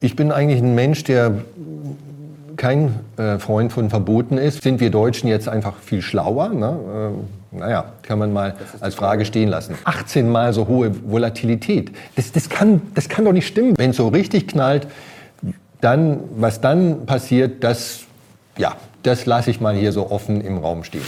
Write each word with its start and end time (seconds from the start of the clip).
Ich 0.00 0.14
bin 0.14 0.30
eigentlich 0.30 0.60
ein 0.60 0.74
Mensch, 0.74 1.04
der 1.04 1.42
kein 2.56 2.94
äh, 3.16 3.38
Freund 3.38 3.72
von 3.72 3.88
Verboten 3.88 4.36
ist. 4.36 4.62
Sind 4.62 4.78
wir 4.78 4.90
Deutschen 4.90 5.26
jetzt 5.26 5.48
einfach 5.48 5.78
viel 5.78 6.02
schlauer? 6.02 6.50
Ne? 6.50 7.12
Äh, 7.52 7.58
naja, 7.58 7.92
kann 8.02 8.18
man 8.18 8.30
mal 8.30 8.56
als 8.80 8.94
Frage 8.94 9.24
stehen 9.24 9.48
lassen. 9.48 9.74
18 9.84 10.28
mal 10.28 10.52
so 10.52 10.68
hohe 10.68 10.92
Volatilität. 11.10 11.92
Das, 12.14 12.30
das, 12.30 12.50
kann, 12.50 12.82
das 12.94 13.08
kann 13.08 13.24
doch 13.24 13.32
nicht 13.32 13.46
stimmen. 13.46 13.72
Wenn 13.78 13.90
es 13.90 13.96
so 13.96 14.08
richtig 14.08 14.48
knallt, 14.48 14.86
dann, 15.80 16.20
was 16.36 16.60
dann 16.60 17.06
passiert, 17.06 17.64
das, 17.64 18.00
ja, 18.58 18.76
das 19.02 19.24
lasse 19.24 19.50
ich 19.50 19.62
mal 19.62 19.74
hier 19.74 19.92
so 19.92 20.10
offen 20.10 20.42
im 20.42 20.58
Raum 20.58 20.84
stehen. 20.84 21.04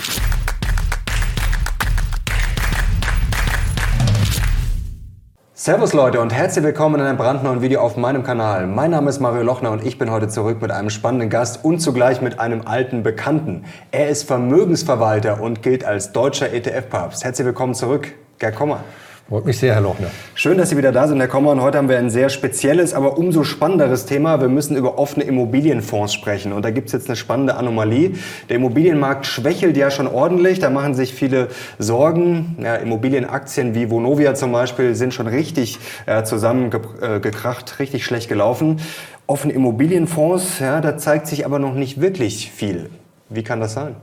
Servus 5.69 5.93
Leute 5.93 6.23
und 6.23 6.33
herzlich 6.33 6.65
willkommen 6.65 6.99
in 6.99 7.07
einem 7.07 7.19
brandneuen 7.19 7.61
Video 7.61 7.83
auf 7.83 7.99
meinem 7.99 8.23
Kanal. 8.23 8.67
Mein 8.67 8.91
Name 8.91 9.11
ist 9.11 9.21
Mario 9.21 9.43
Lochner 9.43 9.71
und 9.71 9.85
ich 9.85 9.99
bin 9.99 10.11
heute 10.11 10.27
zurück 10.27 10.63
mit 10.63 10.71
einem 10.71 10.89
spannenden 10.89 11.29
Gast 11.29 11.63
und 11.63 11.81
zugleich 11.81 12.23
mit 12.23 12.41
einem 12.41 12.63
alten 12.67 13.03
Bekannten. 13.03 13.67
Er 13.91 14.09
ist 14.09 14.23
Vermögensverwalter 14.23 15.43
und 15.43 15.63
gilt 15.63 15.85
als 15.85 16.13
deutscher 16.13 16.55
ETF-Papst. 16.55 17.23
Herzlich 17.23 17.45
willkommen 17.45 17.75
zurück, 17.75 18.15
Gerd 18.39 18.57
Kommer. 18.57 18.81
Freut 19.29 19.45
mich 19.45 19.59
sehr, 19.59 19.75
Herr 19.75 19.83
Lochner. 19.83 20.11
Schön, 20.35 20.57
dass 20.57 20.71
Sie 20.71 20.79
wieder 20.79 20.91
da 20.91 21.07
sind, 21.07 21.19
Herr 21.19 21.29
Kommer. 21.29 21.51
Und 21.51 21.61
heute 21.61 21.77
haben 21.77 21.91
wir 21.91 21.99
ein 21.99 22.09
sehr 22.09 22.31
spezielles, 22.31 22.95
aber 22.95 23.19
umso 23.19 23.45
spannenderes 23.45 24.07
Thema. 24.07 24.41
Wir 24.41 24.49
müssen 24.49 24.75
über 24.75 24.99
offene 24.99 25.25
Immobilienfonds 25.25 26.15
sprechen. 26.15 26.51
Und 26.55 26.65
da 26.65 26.71
gibt 26.71 26.87
es 26.87 26.95
jetzt 26.95 27.09
eine 27.09 27.17
spannende 27.17 27.57
Anomalie. 27.57 28.13
Der 28.49 28.57
Immobilienmarkt 28.57 29.27
schwächelt 29.27 29.77
ja 29.77 29.91
schon 29.91 30.07
ordentlich. 30.07 30.61
Da 30.61 30.71
machen 30.71 30.95
sich 30.95 31.13
viele 31.13 31.49
Sorgen. 31.79 32.57
Ja, 32.63 32.77
Immobilienaktien 32.77 33.75
wie 33.75 33.91
Vonovia 33.91 34.35
zum 34.35 34.51
Beispiel 34.51 34.95
sind 34.95 35.13
schon 35.13 35.27
richtig 35.27 35.79
äh, 36.07 36.23
zusammengekracht, 36.23 37.73
äh, 37.73 37.83
richtig 37.83 38.07
schlecht 38.07 38.31
gelaufen. 38.31 38.81
Offene 39.27 39.53
Immobilienfonds, 39.53 40.59
ja, 40.61 40.81
da 40.81 40.97
zeigt 40.97 41.27
sich 41.27 41.45
aber 41.45 41.59
noch 41.59 41.75
nicht 41.75 42.01
wirklich 42.01 42.51
viel. 42.51 42.89
Wie 43.29 43.43
kann 43.43 43.61
das 43.61 43.75
sein? 43.75 43.95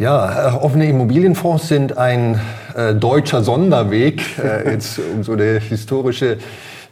Ja, 0.00 0.48
äh, 0.48 0.52
offene 0.54 0.88
Immobilienfonds 0.88 1.68
sind 1.68 1.98
ein 1.98 2.40
äh, 2.74 2.94
deutscher 2.94 3.42
Sonderweg, 3.42 4.22
äh, 4.42 4.70
jetzt, 4.72 4.98
um 4.98 5.22
so 5.22 5.32
eine 5.32 5.58
historische 5.58 6.38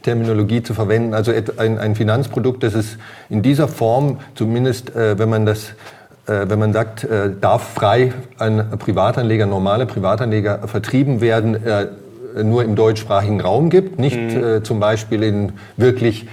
Terminologie 0.03 0.61
zu 0.61 0.75
verwenden. 0.75 1.15
Also 1.15 1.33
ein, 1.57 1.79
ein 1.79 1.95
Finanzprodukt, 1.95 2.61
das 2.61 2.75
es 2.75 2.99
in 3.31 3.41
dieser 3.41 3.67
Form, 3.67 4.19
zumindest 4.35 4.95
äh, 4.95 5.17
wenn 5.17 5.27
man 5.27 5.47
das 5.47 5.69
äh, 6.27 6.47
wenn 6.47 6.59
man 6.59 6.71
sagt, 6.71 7.03
äh, 7.03 7.31
darf 7.41 7.73
frei 7.73 8.13
ein 8.37 8.63
Privatanleger, 8.77 9.47
normale 9.47 9.87
Privatanleger 9.87 10.67
vertrieben 10.67 11.19
werden, 11.19 11.57
nur 12.43 12.63
im 12.63 12.75
deutschsprachigen 12.75 13.41
Raum 13.41 13.71
gibt, 13.71 13.97
nicht 13.97 14.19
mhm. 14.19 14.63
zum 14.63 14.79
Beispiel 14.79 15.23
in 15.23 15.53
wirklich 15.77 16.27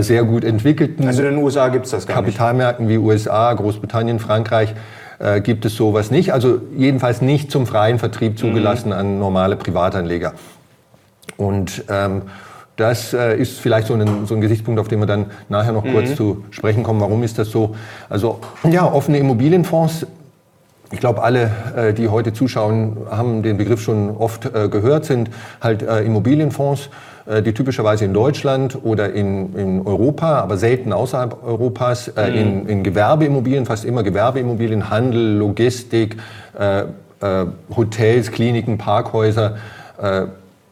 sehr 0.00 0.24
gut 0.24 0.42
entwickelten 0.42 1.06
also 1.06 1.22
in 1.22 1.36
den 1.36 1.44
USA 1.44 1.68
gibt's 1.68 1.90
das 1.90 2.08
gar 2.08 2.16
Kapitalmärkten 2.16 2.86
nicht. 2.88 2.96
wie 2.96 2.98
USA, 2.98 3.52
Großbritannien, 3.52 4.18
Frankreich 4.18 4.74
äh, 5.18 5.40
gibt 5.40 5.64
es 5.64 5.76
sowas 5.76 6.10
nicht. 6.10 6.32
Also 6.32 6.60
jedenfalls 6.76 7.22
nicht 7.22 7.50
zum 7.50 7.66
freien 7.66 7.98
Vertrieb 7.98 8.32
mhm. 8.32 8.36
zugelassen 8.36 8.88
mhm. 8.88 8.94
an 8.94 9.18
normale 9.18 9.56
Privatanleger. 9.56 10.34
Und 11.36 11.84
ähm, 11.88 12.22
das 12.76 13.14
äh, 13.14 13.36
ist 13.36 13.58
vielleicht 13.58 13.88
so 13.88 13.94
ein, 13.94 14.26
so 14.26 14.34
ein 14.34 14.40
Gesichtspunkt, 14.40 14.78
auf 14.78 14.88
den 14.88 15.00
wir 15.00 15.06
dann 15.06 15.26
nachher 15.48 15.72
noch 15.72 15.84
mhm. 15.84 15.92
kurz 15.92 16.14
zu 16.14 16.44
sprechen 16.50 16.82
kommen. 16.82 17.00
Warum 17.00 17.22
ist 17.22 17.38
das 17.38 17.50
so? 17.50 17.74
Also 18.08 18.40
ja, 18.70 18.84
offene 18.84 19.18
Immobilienfonds. 19.18 20.06
Ich 20.92 21.00
glaube, 21.00 21.22
alle, 21.22 21.50
äh, 21.76 21.92
die 21.92 22.08
heute 22.08 22.32
zuschauen, 22.32 22.96
haben 23.10 23.42
den 23.42 23.56
Begriff 23.56 23.80
schon 23.80 24.10
oft 24.10 24.46
äh, 24.46 24.68
gehört, 24.68 25.04
sind 25.04 25.30
halt 25.60 25.82
äh, 25.82 26.02
Immobilienfonds 26.02 26.90
die 27.44 27.52
typischerweise 27.52 28.04
in 28.04 28.14
Deutschland 28.14 28.78
oder 28.84 29.12
in, 29.12 29.52
in 29.56 29.84
Europa, 29.84 30.38
aber 30.38 30.56
selten 30.58 30.92
außerhalb 30.92 31.42
Europas, 31.44 32.08
mhm. 32.14 32.22
in, 32.32 32.66
in 32.68 32.82
Gewerbeimmobilien, 32.84 33.66
fast 33.66 33.84
immer 33.84 34.04
Gewerbeimmobilien, 34.04 34.90
Handel, 34.90 35.38
Logistik, 35.38 36.18
äh, 36.56 36.82
äh, 36.82 37.46
Hotels, 37.76 38.30
Kliniken, 38.30 38.78
Parkhäuser, 38.78 39.56
äh, 40.00 40.26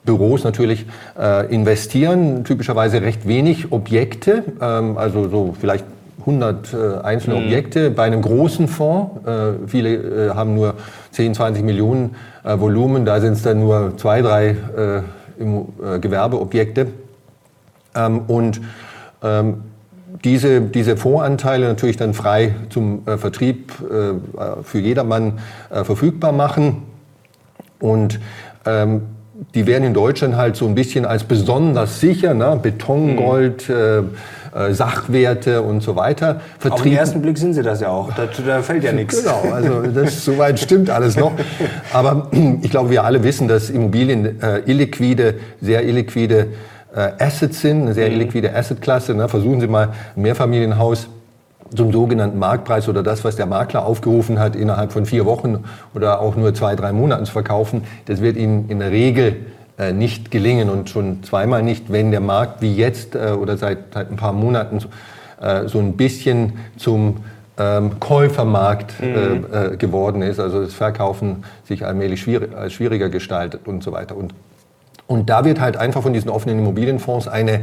Büros 0.05 0.45
natürlich 0.45 0.87
äh, 1.19 1.53
investieren, 1.53 2.45
typischerweise 2.45 3.03
recht 3.03 3.27
wenig 3.27 3.73
Objekte, 3.73 4.45
ähm, 4.61 4.99
also 4.99 5.29
so 5.29 5.55
vielleicht 5.59 5.87
100 6.27 6.73
äh, 6.73 6.77
einzelne 7.03 7.37
mhm. 7.37 7.45
Objekte 7.45 7.91
bei 7.91 8.05
einem 8.05 8.23
großen 8.23 8.69
Fonds. 8.69 9.27
Äh, 9.27 9.53
viele 9.67 9.95
äh, 9.95 10.31
haben 10.31 10.55
nur 10.55 10.75
10, 11.11 11.35
20 11.35 11.65
Millionen 11.65 12.17
äh, 12.45 12.59
Volumen, 12.59 13.05
da 13.05 13.21
sind 13.21 13.35
es 13.35 13.43
dann 13.43 13.61
nur 13.61 13.97
zwei, 13.99 14.23
drei 14.23 14.57
äh, 14.77 14.99
äh, 14.99 15.99
Gewerbeobjekte. 16.01 16.89
Ähm, 17.95 18.21
und 18.27 18.61
ähm, 19.23 19.62
diese, 20.25 20.62
diese 20.62 20.97
Voranteile 20.97 21.67
natürlich 21.67 21.97
dann 21.97 22.15
frei 22.15 22.55
zum 22.71 23.03
Vertrieb 23.05 23.73
für 23.73 24.79
jedermann 24.79 25.41
verfügbar 25.71 26.31
machen. 26.31 26.85
Und 27.81 28.21
ähm, 28.65 29.03
die 29.55 29.67
werden 29.67 29.84
in 29.84 29.95
Deutschland 29.95 30.37
halt 30.37 30.56
so 30.56 30.67
ein 30.67 30.75
bisschen 30.75 31.05
als 31.05 31.25
besonders 31.25 32.00
sicher, 32.00 32.34
ne? 32.34 32.59
Betongold, 32.61 33.69
mhm. 33.69 33.75
äh, 33.75 34.69
äh, 34.69 34.72
Sachwerte 34.72 35.62
und 35.62 35.83
so 35.83 35.97
weiter 35.97 36.41
vertrieben. 36.59 36.72
Auf 36.72 36.83
den 36.83 36.93
ersten 36.97 37.22
Blick 37.22 37.39
sind 37.39 37.55
sie 37.55 37.62
das 37.62 37.81
ja 37.81 37.89
auch. 37.89 38.12
Da, 38.12 38.27
da 38.47 38.62
fällt 38.62 38.84
ja 38.84 38.93
nichts. 38.93 39.23
Genau, 39.23 39.53
also 39.53 39.83
das 39.83 40.25
soweit 40.25 40.61
stimmt 40.61 40.91
alles 40.91 41.17
noch. 41.17 41.33
Aber 41.93 42.31
ich 42.62 42.71
glaube, 42.71 42.91
wir 42.91 43.03
alle 43.05 43.25
wissen, 43.25 43.49
dass 43.49 43.71
Immobilien 43.71 44.41
äh, 44.41 44.61
illiquide, 44.67 45.34
sehr 45.61 45.84
illiquide 45.84 46.49
äh, 46.94 47.11
Assets 47.19 47.61
sind, 47.61 47.83
eine 47.83 47.94
sehr 47.94 48.09
mhm. 48.09 48.15
illiquide 48.15 48.55
Assetklasse. 48.55 49.15
Ne? 49.15 49.28
Versuchen 49.28 49.61
Sie 49.61 49.67
mal 49.67 49.89
ein 50.15 50.23
Mehrfamilienhaus 50.23 51.09
zum 51.75 51.93
sogenannten 51.93 52.39
Marktpreis 52.39 52.89
oder 52.89 53.03
das, 53.03 53.25
was 53.25 53.37
der 53.37 53.47
Makler 53.47 53.85
aufgerufen 53.85 54.39
hat, 54.39 54.57
innerhalb 54.57 54.93
von 54.93 55.07
vier 55.07 55.25
Wochen 55.25 55.65
oder 55.95 56.21
auch 56.21 56.37
nur 56.37 56.55
zwei, 56.55 56.77
drei 56.77 56.93
Monaten 56.93 57.25
zu 57.25 57.33
verkaufen, 57.33 57.85
das 58.07 58.21
wird 58.21 58.37
Ihnen 58.37 58.69
in 58.69 58.79
der 58.79 58.91
Regel 58.91 59.37
äh, 59.79 59.93
nicht 59.93 60.31
gelingen 60.31 60.71
und 60.71 60.89
schon 60.89 61.23
zweimal 61.25 61.62
nicht, 61.62 61.91
wenn 61.91 62.11
der 62.11 62.21
Markt 62.21 62.62
wie 62.62 62.75
jetzt 62.75 63.15
äh, 63.15 63.31
oder 63.31 63.57
seit, 63.57 63.93
seit 63.93 64.11
ein 64.11 64.17
paar 64.17 64.33
Monaten 64.33 64.79
äh, 65.41 65.67
so 65.67 65.81
ein 65.81 65.97
bisschen 65.97 66.53
zum 66.77 67.17
ähm, 67.59 67.99
Käufermarkt 68.01 68.95
mhm. 69.01 69.47
äh, 69.53 69.77
geworden 69.77 70.23
ist, 70.23 70.41
also 70.41 70.62
das 70.62 70.75
Verkaufen 70.75 71.45
sich 71.65 71.85
allmählich 71.85 72.21
schwierig, 72.21 72.51
schwieriger 72.73 73.09
gestaltet 73.09 73.67
und 73.67 73.83
so 73.83 73.93
weiter. 73.93 74.17
Und, 74.17 74.35
und 75.06 75.29
da 75.29 75.45
wird 75.45 75.61
halt 75.61 75.77
einfach 75.77 76.03
von 76.03 76.12
diesen 76.12 76.31
offenen 76.31 76.59
Immobilienfonds 76.59 77.29
eine, 77.29 77.61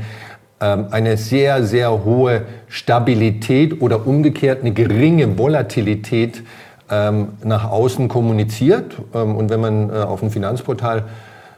eine 0.63 1.17
sehr, 1.17 1.63
sehr 1.63 2.05
hohe 2.05 2.44
Stabilität 2.67 3.81
oder 3.81 4.05
umgekehrt 4.05 4.61
eine 4.61 4.72
geringe 4.72 5.38
Volatilität 5.38 6.44
ähm, 6.91 7.29
nach 7.44 7.69
außen 7.72 8.07
kommuniziert. 8.07 8.95
Ähm, 9.16 9.35
und 9.35 9.49
wenn 9.49 9.61
man 9.61 9.89
äh, 9.89 9.94
auf 9.94 10.22
ein 10.22 10.29
Finanzportal 10.29 11.03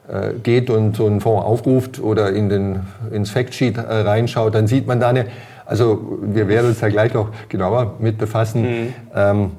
äh, 0.07 0.33
geht 0.41 0.69
und 0.69 0.95
so 0.95 1.07
einen 1.07 1.21
Fonds 1.21 1.45
aufruft 1.45 1.99
oder 1.99 2.31
in 2.31 2.49
den, 2.49 2.81
ins 3.11 3.31
Factsheet 3.31 3.77
äh, 3.77 3.81
reinschaut, 3.81 4.53
dann 4.53 4.67
sieht 4.67 4.85
man 4.85 4.99
da 4.99 5.09
eine, 5.09 5.25
also 5.65 6.19
wir 6.21 6.47
werden 6.47 6.67
uns 6.67 6.79
da 6.79 6.89
gleich 6.89 7.13
noch 7.13 7.29
genauer 7.49 7.95
mit 7.99 8.17
befassen, 8.17 8.61
mhm. 8.61 8.93
ähm, 9.15 9.51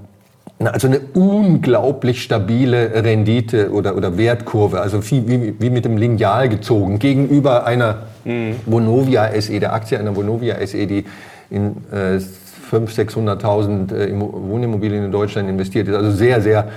also 0.60 0.86
eine 0.86 1.00
unglaublich 1.14 2.22
stabile 2.22 3.02
Rendite 3.04 3.72
oder, 3.72 3.96
oder 3.96 4.16
Wertkurve, 4.16 4.80
also 4.80 5.02
wie, 5.10 5.54
wie 5.58 5.70
mit 5.70 5.84
dem 5.84 5.96
Lineal 5.96 6.48
gezogen, 6.48 7.00
gegenüber 7.00 7.66
einer 7.66 8.02
mhm. 8.24 8.56
Vonovia 8.66 9.30
SE, 9.40 9.58
der 9.58 9.72
Aktie 9.72 9.98
einer 9.98 10.14
Vonovia 10.14 10.64
SE, 10.66 10.86
die 10.86 11.04
in 11.50 11.76
äh, 11.92 12.18
500.000, 12.70 13.40
600.000 13.40 13.94
äh, 13.94 14.20
Wohnimmobilien 14.20 15.04
in 15.04 15.12
Deutschland 15.12 15.48
investiert 15.48 15.88
ist. 15.88 15.94
Also 15.94 16.10
sehr, 16.10 16.40
sehr, 16.40 16.68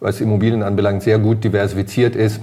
was 0.00 0.20
Immobilien 0.20 0.62
anbelangt, 0.62 1.02
sehr 1.02 1.18
gut 1.18 1.42
diversifiziert 1.42 2.14
ist. 2.16 2.40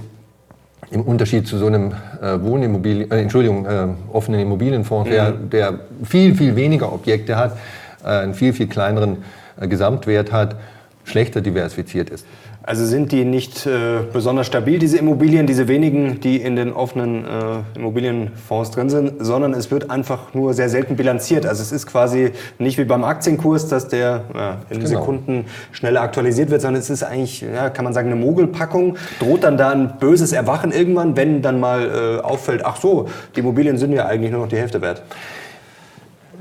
Im 0.90 1.02
Unterschied 1.02 1.46
zu 1.46 1.56
so 1.56 1.66
einem 1.66 1.92
äh, 2.20 2.40
Wohnimmobilien, 2.42 3.10
äh, 3.10 3.22
Entschuldigung, 3.22 3.64
äh, 3.64 3.86
offenen 4.12 4.40
Immobilienfonds, 4.40 5.08
mhm. 5.08 5.12
der, 5.12 5.30
der 5.32 5.78
viel, 6.04 6.34
viel 6.34 6.54
weniger 6.56 6.92
Objekte 6.92 7.36
hat, 7.36 7.56
äh, 8.04 8.08
einen 8.08 8.34
viel, 8.34 8.52
viel 8.52 8.66
kleineren 8.66 9.18
äh, 9.58 9.68
Gesamtwert 9.68 10.32
hat, 10.32 10.56
schlechter 11.04 11.40
diversifiziert 11.40 12.10
ist. 12.10 12.26
Also 12.64 12.84
sind 12.84 13.10
die 13.10 13.24
nicht 13.24 13.66
äh, 13.66 14.00
besonders 14.12 14.46
stabil, 14.46 14.78
diese 14.78 14.96
Immobilien, 14.96 15.48
diese 15.48 15.66
wenigen, 15.66 16.20
die 16.20 16.36
in 16.36 16.54
den 16.54 16.72
offenen 16.72 17.24
äh, 17.24 17.28
Immobilienfonds 17.76 18.70
drin 18.70 18.88
sind, 18.88 19.14
sondern 19.18 19.52
es 19.52 19.72
wird 19.72 19.90
einfach 19.90 20.32
nur 20.32 20.54
sehr 20.54 20.68
selten 20.68 20.94
bilanziert. 20.94 21.44
Also 21.44 21.60
es 21.60 21.72
ist 21.72 21.86
quasi 21.86 22.30
nicht 22.60 22.78
wie 22.78 22.84
beim 22.84 23.02
Aktienkurs, 23.02 23.66
dass 23.66 23.88
der 23.88 24.22
ja, 24.32 24.58
in 24.70 24.78
genau. 24.78 24.88
Sekunden 24.90 25.46
schneller 25.72 26.02
aktualisiert 26.02 26.50
wird, 26.50 26.60
sondern 26.60 26.80
es 26.80 26.88
ist 26.88 27.02
eigentlich, 27.02 27.40
ja, 27.40 27.68
kann 27.68 27.84
man 27.84 27.94
sagen, 27.94 28.12
eine 28.12 28.20
Mogelpackung. 28.20 28.96
Droht 29.18 29.42
dann 29.42 29.56
da 29.56 29.70
ein 29.70 29.98
böses 29.98 30.32
Erwachen 30.32 30.70
irgendwann, 30.70 31.16
wenn 31.16 31.42
dann 31.42 31.58
mal 31.58 32.20
äh, 32.20 32.20
auffällt, 32.20 32.64
ach 32.64 32.76
so, 32.76 33.08
die 33.34 33.40
Immobilien 33.40 33.76
sind 33.76 33.92
ja 33.92 34.06
eigentlich 34.06 34.30
nur 34.30 34.42
noch 34.42 34.48
die 34.48 34.58
Hälfte 34.58 34.80
wert. 34.80 35.02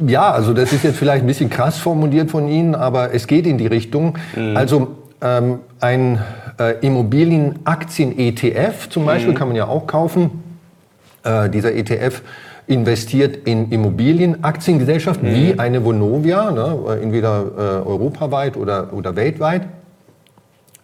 Ja, 0.06 0.32
also 0.32 0.54
das 0.54 0.72
ist 0.72 0.84
jetzt 0.84 0.98
vielleicht 0.98 1.24
ein 1.24 1.28
bisschen 1.28 1.50
krass 1.50 1.78
formuliert 1.78 2.30
von 2.30 2.48
Ihnen, 2.48 2.76
aber 2.76 3.14
es 3.14 3.26
geht 3.26 3.48
in 3.48 3.58
die 3.58 3.68
Richtung. 3.68 4.18
Mhm. 4.36 4.56
Also 4.56 5.01
ähm, 5.22 5.60
ein 5.80 6.20
äh, 6.60 6.86
Immobilienaktien-ETF 6.86 8.90
zum 8.90 9.06
Beispiel 9.06 9.34
mhm. 9.34 9.38
kann 9.38 9.48
man 9.48 9.58
ja 9.58 9.68
auch 9.68 9.88
kaufen. 9.88 10.44
Äh, 11.24 11.50
dieser 11.50 11.74
ETF 11.74 12.22
investiert 12.68 13.48
in 13.48 13.72
Immobilienaktiengesellschaften 13.72 15.30
mhm. 15.30 15.36
wie 15.36 15.60
eine 15.60 15.84
Vonovia, 15.84 16.52
ne, 16.52 17.00
entweder 17.02 17.46
äh, 17.58 17.88
europaweit 17.88 18.58
oder, 18.58 18.94
oder 18.94 19.16
weltweit. 19.16 19.64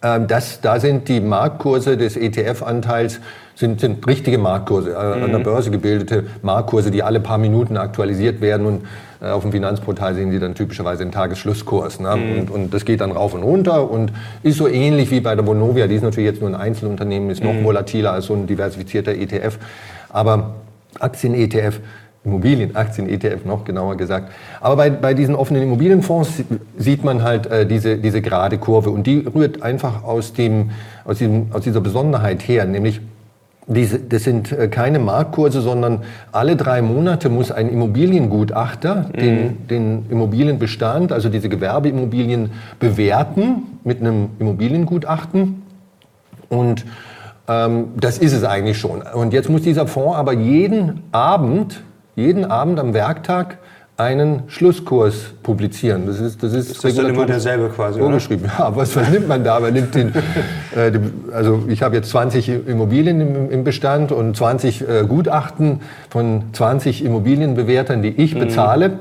Ähm, 0.02 0.26
das, 0.28 0.60
da 0.60 0.78
sind 0.78 1.08
die 1.08 1.20
Marktkurse 1.20 1.96
des 1.96 2.16
ETF-Anteils 2.16 3.20
sind, 3.54 3.80
sind 3.80 4.06
richtige 4.06 4.38
Marktkurse, 4.38 4.92
äh, 4.92 5.16
mhm. 5.16 5.24
an 5.24 5.32
der 5.32 5.38
Börse 5.40 5.70
gebildete 5.70 6.26
Marktkurse, 6.42 6.92
die 6.92 7.02
alle 7.02 7.18
paar 7.18 7.38
Minuten 7.38 7.76
aktualisiert 7.76 8.40
werden 8.40 8.66
und 8.66 8.82
äh, 8.82 8.86
auf 9.20 9.42
dem 9.42 9.52
Finanzportal 9.52 10.14
sehen 10.14 10.30
Sie 10.30 10.38
dann 10.38 10.54
typischerweise 10.54 11.04
den 11.04 11.12
Tagesschlusskurs. 11.12 12.00
Ne? 12.00 12.14
Mhm. 12.16 12.38
Und, 12.38 12.50
und, 12.50 12.74
das 12.74 12.84
geht 12.84 13.00
dann 13.00 13.12
rauf 13.12 13.34
und 13.34 13.42
runter 13.42 13.90
und 13.90 14.12
ist 14.42 14.58
so 14.58 14.68
ähnlich 14.68 15.10
wie 15.10 15.20
bei 15.20 15.34
der 15.34 15.46
Vonovia. 15.46 15.86
Die 15.86 15.96
ist 15.96 16.02
natürlich 16.02 16.28
jetzt 16.28 16.40
nur 16.40 16.50
ein 16.50 16.54
Einzelunternehmen, 16.54 17.30
ist 17.30 17.42
noch 17.42 17.52
mhm. 17.52 17.64
volatiler 17.64 18.12
als 18.12 18.26
so 18.26 18.34
ein 18.34 18.46
diversifizierter 18.46 19.12
ETF. 19.12 19.58
Aber 20.10 20.54
Aktien-ETF 21.00 21.80
Immobilienaktien-ETF 22.24 23.44
noch 23.44 23.64
genauer 23.64 23.96
gesagt. 23.96 24.32
Aber 24.60 24.76
bei, 24.76 24.90
bei 24.90 25.14
diesen 25.14 25.34
offenen 25.34 25.62
Immobilienfonds 25.62 26.42
sieht 26.76 27.04
man 27.04 27.22
halt 27.22 27.46
äh, 27.46 27.66
diese, 27.66 27.96
diese 27.96 28.20
gerade 28.20 28.58
Kurve 28.58 28.90
und 28.90 29.06
die 29.06 29.20
rührt 29.20 29.62
einfach 29.62 30.04
aus, 30.04 30.32
dem, 30.32 30.70
aus, 31.04 31.18
diesem, 31.18 31.46
aus 31.52 31.62
dieser 31.62 31.80
Besonderheit 31.80 32.46
her, 32.46 32.64
nämlich 32.64 33.00
diese, 33.68 33.98
das 33.98 34.24
sind 34.24 34.50
äh, 34.50 34.68
keine 34.68 34.98
Marktkurse, 34.98 35.60
sondern 35.60 36.00
alle 36.32 36.56
drei 36.56 36.80
Monate 36.80 37.28
muss 37.28 37.52
ein 37.52 37.68
Immobiliengutachter 37.68 39.10
mhm. 39.12 39.20
den, 39.20 39.68
den 39.68 40.06
Immobilienbestand, 40.10 41.12
also 41.12 41.28
diese 41.28 41.48
Gewerbeimmobilien, 41.48 42.50
bewerten 42.80 43.62
mit 43.84 44.00
einem 44.00 44.30
Immobiliengutachten. 44.38 45.62
Und 46.48 46.86
ähm, 47.46 47.88
das 47.96 48.18
ist 48.18 48.32
es 48.32 48.42
eigentlich 48.42 48.78
schon. 48.78 49.02
Und 49.02 49.34
jetzt 49.34 49.50
muss 49.50 49.62
dieser 49.62 49.86
Fonds 49.86 50.16
aber 50.16 50.32
jeden 50.32 51.02
Abend, 51.12 51.82
jeden 52.16 52.46
Abend 52.46 52.80
am 52.80 52.94
Werktag 52.94 53.58
einen 53.98 54.44
Schlusskurs 54.46 55.32
publizieren. 55.42 56.06
Das 56.06 56.20
ist, 56.20 56.40
das 56.40 56.52
ist, 56.52 56.70
ist 56.70 56.84
das 56.84 56.94
dann 56.94 57.06
immer 57.06 57.26
derselbe 57.26 57.68
quasi, 57.68 57.98
vorgeschrieben. 57.98 58.44
Oder? 58.44 58.66
Ja, 58.66 58.76
was, 58.76 58.94
was 58.94 59.10
nimmt 59.10 59.26
man 59.26 59.42
da? 59.42 59.58
Man 59.58 59.74
nimmt 59.74 59.92
den, 59.92 60.14
äh, 60.76 60.92
also 61.32 61.64
ich 61.66 61.82
habe 61.82 61.96
jetzt 61.96 62.10
20 62.10 62.68
Immobilien 62.68 63.20
im, 63.20 63.50
im 63.50 63.64
Bestand 63.64 64.12
und 64.12 64.36
20 64.36 64.88
äh, 64.88 65.04
Gutachten 65.06 65.80
von 66.10 66.44
20 66.52 67.04
Immobilienbewertern, 67.04 68.00
die 68.00 68.10
ich 68.10 68.36
mhm. 68.36 68.38
bezahle. 68.38 68.98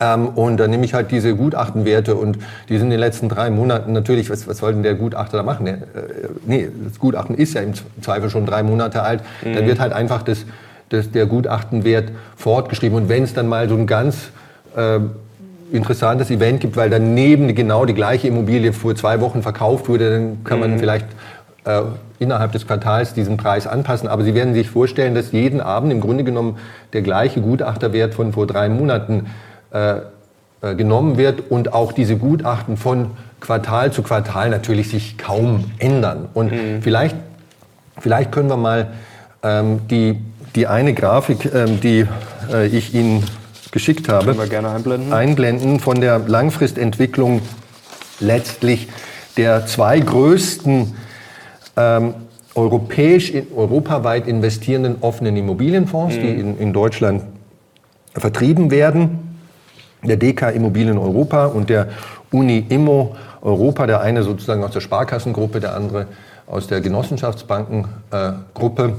Ähm, 0.00 0.28
und 0.28 0.56
dann 0.56 0.70
nehme 0.70 0.86
ich 0.86 0.94
halt 0.94 1.10
diese 1.10 1.36
Gutachtenwerte 1.36 2.14
und 2.14 2.38
die 2.70 2.78
sind 2.78 2.86
in 2.86 2.92
den 2.92 3.00
letzten 3.00 3.28
drei 3.28 3.50
Monaten 3.50 3.92
natürlich, 3.92 4.30
was, 4.30 4.48
was 4.48 4.56
soll 4.58 4.72
denn 4.72 4.84
der 4.84 4.94
Gutachter 4.94 5.36
da 5.36 5.42
machen? 5.42 5.66
Der, 5.66 5.74
äh, 5.74 5.80
nee, 6.46 6.68
das 6.82 6.98
Gutachten 6.98 7.36
ist 7.36 7.52
ja 7.52 7.60
im 7.60 7.74
Zweifel 8.00 8.30
schon 8.30 8.46
drei 8.46 8.62
Monate 8.62 9.02
alt. 9.02 9.20
Mhm. 9.44 9.54
Dann 9.54 9.66
wird 9.66 9.80
halt 9.80 9.92
einfach 9.92 10.22
das 10.22 10.46
des, 10.90 11.10
der 11.10 11.26
Gutachtenwert 11.26 12.12
fortgeschrieben. 12.36 12.96
Und 12.96 13.08
wenn 13.08 13.22
es 13.22 13.34
dann 13.34 13.48
mal 13.48 13.68
so 13.68 13.76
ein 13.76 13.86
ganz 13.86 14.30
äh, 14.76 15.00
interessantes 15.72 16.30
Event 16.30 16.60
gibt, 16.60 16.76
weil 16.76 16.90
daneben 16.90 17.54
genau 17.54 17.84
die 17.84 17.94
gleiche 17.94 18.28
Immobilie 18.28 18.72
vor 18.72 18.94
zwei 18.94 19.20
Wochen 19.20 19.42
verkauft 19.42 19.88
wurde, 19.88 20.10
dann 20.10 20.44
kann 20.44 20.60
man 20.60 20.72
mhm. 20.72 20.78
vielleicht 20.78 21.06
äh, 21.64 21.82
innerhalb 22.18 22.52
des 22.52 22.66
Quartals 22.66 23.14
diesen 23.14 23.36
Preis 23.36 23.66
anpassen. 23.66 24.08
Aber 24.08 24.22
Sie 24.24 24.34
werden 24.34 24.54
sich 24.54 24.70
vorstellen, 24.70 25.14
dass 25.14 25.32
jeden 25.32 25.60
Abend 25.60 25.92
im 25.92 26.00
Grunde 26.00 26.24
genommen 26.24 26.58
der 26.92 27.02
gleiche 27.02 27.40
Gutachterwert 27.40 28.14
von 28.14 28.32
vor 28.32 28.46
drei 28.46 28.68
Monaten 28.68 29.26
äh, 29.72 29.96
äh 30.62 30.74
genommen 30.76 31.18
wird 31.18 31.50
und 31.50 31.72
auch 31.72 31.92
diese 31.92 32.16
Gutachten 32.16 32.76
von 32.76 33.10
Quartal 33.40 33.92
zu 33.92 34.02
Quartal 34.02 34.50
natürlich 34.50 34.88
sich 34.88 35.18
kaum 35.18 35.64
ändern. 35.78 36.28
Und 36.32 36.52
mhm. 36.52 36.80
vielleicht, 36.80 37.16
vielleicht 37.98 38.32
können 38.32 38.48
wir 38.48 38.56
mal 38.56 38.88
ähm, 39.42 39.80
die 39.88 40.18
die 40.56 40.66
eine 40.66 40.94
Grafik, 40.94 41.52
ähm, 41.54 41.80
die 41.80 42.06
äh, 42.52 42.66
ich 42.66 42.94
Ihnen 42.94 43.22
geschickt 43.70 44.08
habe, 44.08 44.30
einblenden. 44.30 45.12
einblenden 45.12 45.80
von 45.80 46.00
der 46.00 46.18
Langfristentwicklung 46.18 47.42
letztlich 48.20 48.88
der 49.36 49.66
zwei 49.66 50.00
größten 50.00 50.94
ähm, 51.76 52.14
europäisch, 52.54 53.34
europaweit 53.54 54.26
investierenden 54.26 54.96
offenen 55.02 55.36
Immobilienfonds, 55.36 56.16
mhm. 56.16 56.20
die 56.20 56.28
in, 56.28 56.58
in 56.58 56.72
Deutschland 56.72 57.22
vertrieben 58.14 58.70
werden. 58.70 59.38
Der 60.02 60.16
DK 60.16 60.54
Immobilien 60.54 60.96
Europa 60.96 61.44
und 61.46 61.68
der 61.68 61.88
Uni 62.30 62.64
Immo 62.68 63.14
Europa, 63.42 63.86
der 63.86 64.00
eine 64.00 64.22
sozusagen 64.22 64.64
aus 64.64 64.70
der 64.70 64.80
Sparkassengruppe, 64.80 65.60
der 65.60 65.76
andere 65.76 66.06
aus 66.46 66.66
der 66.66 66.80
Genossenschaftsbankengruppe. 66.80 68.84
Äh, 68.84 68.92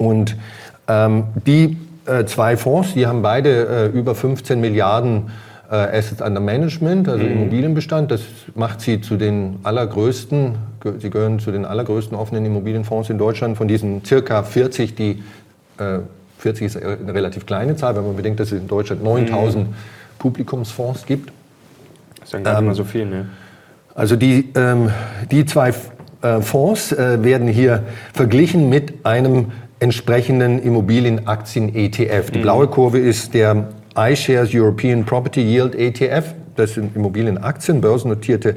und 0.00 0.34
ähm, 0.88 1.24
die 1.46 1.76
äh, 2.06 2.24
zwei 2.24 2.56
Fonds, 2.56 2.94
die 2.94 3.06
haben 3.06 3.20
beide 3.20 3.90
äh, 3.92 3.98
über 3.98 4.14
15 4.14 4.58
Milliarden 4.58 5.30
äh, 5.70 5.74
Assets 5.74 6.22
under 6.22 6.40
Management, 6.40 7.06
also 7.06 7.22
mhm. 7.22 7.32
Immobilienbestand. 7.32 8.10
Das 8.10 8.22
macht 8.54 8.80
sie 8.80 9.02
zu 9.02 9.18
den 9.18 9.58
allergrößten, 9.62 10.54
sie 10.98 11.10
gehören 11.10 11.38
zu 11.38 11.52
den 11.52 11.66
allergrößten 11.66 12.16
offenen 12.16 12.46
Immobilienfonds 12.46 13.10
in 13.10 13.18
Deutschland. 13.18 13.58
Von 13.58 13.68
diesen 13.68 14.02
circa 14.02 14.42
40, 14.42 14.94
die 14.94 15.22
40 16.38 16.62
äh, 16.62 16.66
ist 16.66 16.76
eine 16.82 17.14
relativ 17.14 17.44
kleine 17.44 17.76
Zahl, 17.76 17.94
wenn 17.94 18.06
man 18.06 18.16
bedenkt, 18.16 18.40
dass 18.40 18.52
es 18.52 18.58
in 18.58 18.68
Deutschland 18.68 19.04
9000 19.04 19.68
mhm. 19.68 19.74
Publikumsfonds 20.18 21.04
gibt. 21.04 21.30
Das 22.18 22.24
ist 22.24 22.34
dann 22.34 22.44
gar 22.44 22.52
nicht 22.52 22.60
ähm, 22.60 22.66
mal 22.68 22.74
so 22.74 22.84
viel, 22.84 23.04
ne? 23.04 23.26
Also 23.94 24.16
die, 24.16 24.48
ähm, 24.54 24.90
die 25.30 25.44
zwei 25.44 25.74
äh, 26.22 26.40
Fonds 26.40 26.92
äh, 26.92 27.22
werden 27.22 27.48
hier 27.48 27.82
verglichen 28.14 28.70
mit 28.70 29.04
einem 29.04 29.52
entsprechenden 29.80 30.62
Immobilienaktien-ETF. 30.62 32.30
Die 32.30 32.38
mhm. 32.38 32.42
blaue 32.42 32.68
Kurve 32.68 32.98
ist 32.98 33.34
der 33.34 33.68
iShares 33.96 34.50
European 34.54 35.04
Property 35.04 35.40
Yield 35.40 35.74
ETF. 35.74 36.34
Das 36.54 36.74
sind 36.74 36.94
Immobilienaktien, 36.94 37.80
börsennotierte 37.80 38.56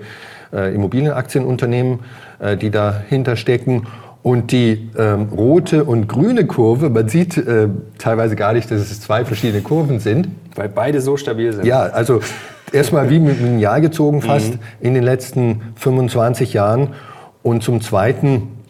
äh, 0.53 0.75
Immobilienaktienunternehmen, 0.75 1.99
äh, 2.39 2.57
die 2.57 2.69
dahinter 2.69 3.35
stecken. 3.35 3.87
Und 4.21 4.53
die 4.53 4.89
ähm, 4.97 5.27
rote 5.35 5.83
und 5.83 6.07
grüne 6.07 6.45
Kurve, 6.45 6.89
man 6.89 7.09
sieht 7.09 7.35
äh, 7.35 7.67
teilweise 7.97 8.37
gar 8.37 8.53
nicht, 8.53 8.71
dass 8.71 8.79
es 8.79 9.01
zwei 9.01 9.25
verschiedene 9.25 9.61
Kurven 9.61 9.99
sind. 9.99 10.29
Weil 10.55 10.69
beide 10.69 11.01
so 11.01 11.17
stabil 11.17 11.51
sind. 11.51 11.65
Ja, 11.65 11.81
also 11.81 12.21
erstmal 12.71 13.09
wie 13.09 13.19
mit 13.19 13.39
einem 13.39 13.59
Jahr 13.59 13.81
gezogen 13.81 14.21
fast 14.21 14.53
mhm. 14.53 14.59
in 14.79 14.93
den 14.93 15.03
letzten 15.03 15.61
25 15.75 16.53
Jahren. 16.53 16.89
Und 17.41 17.63
zum 17.63 17.81
Zweiten 17.81 18.62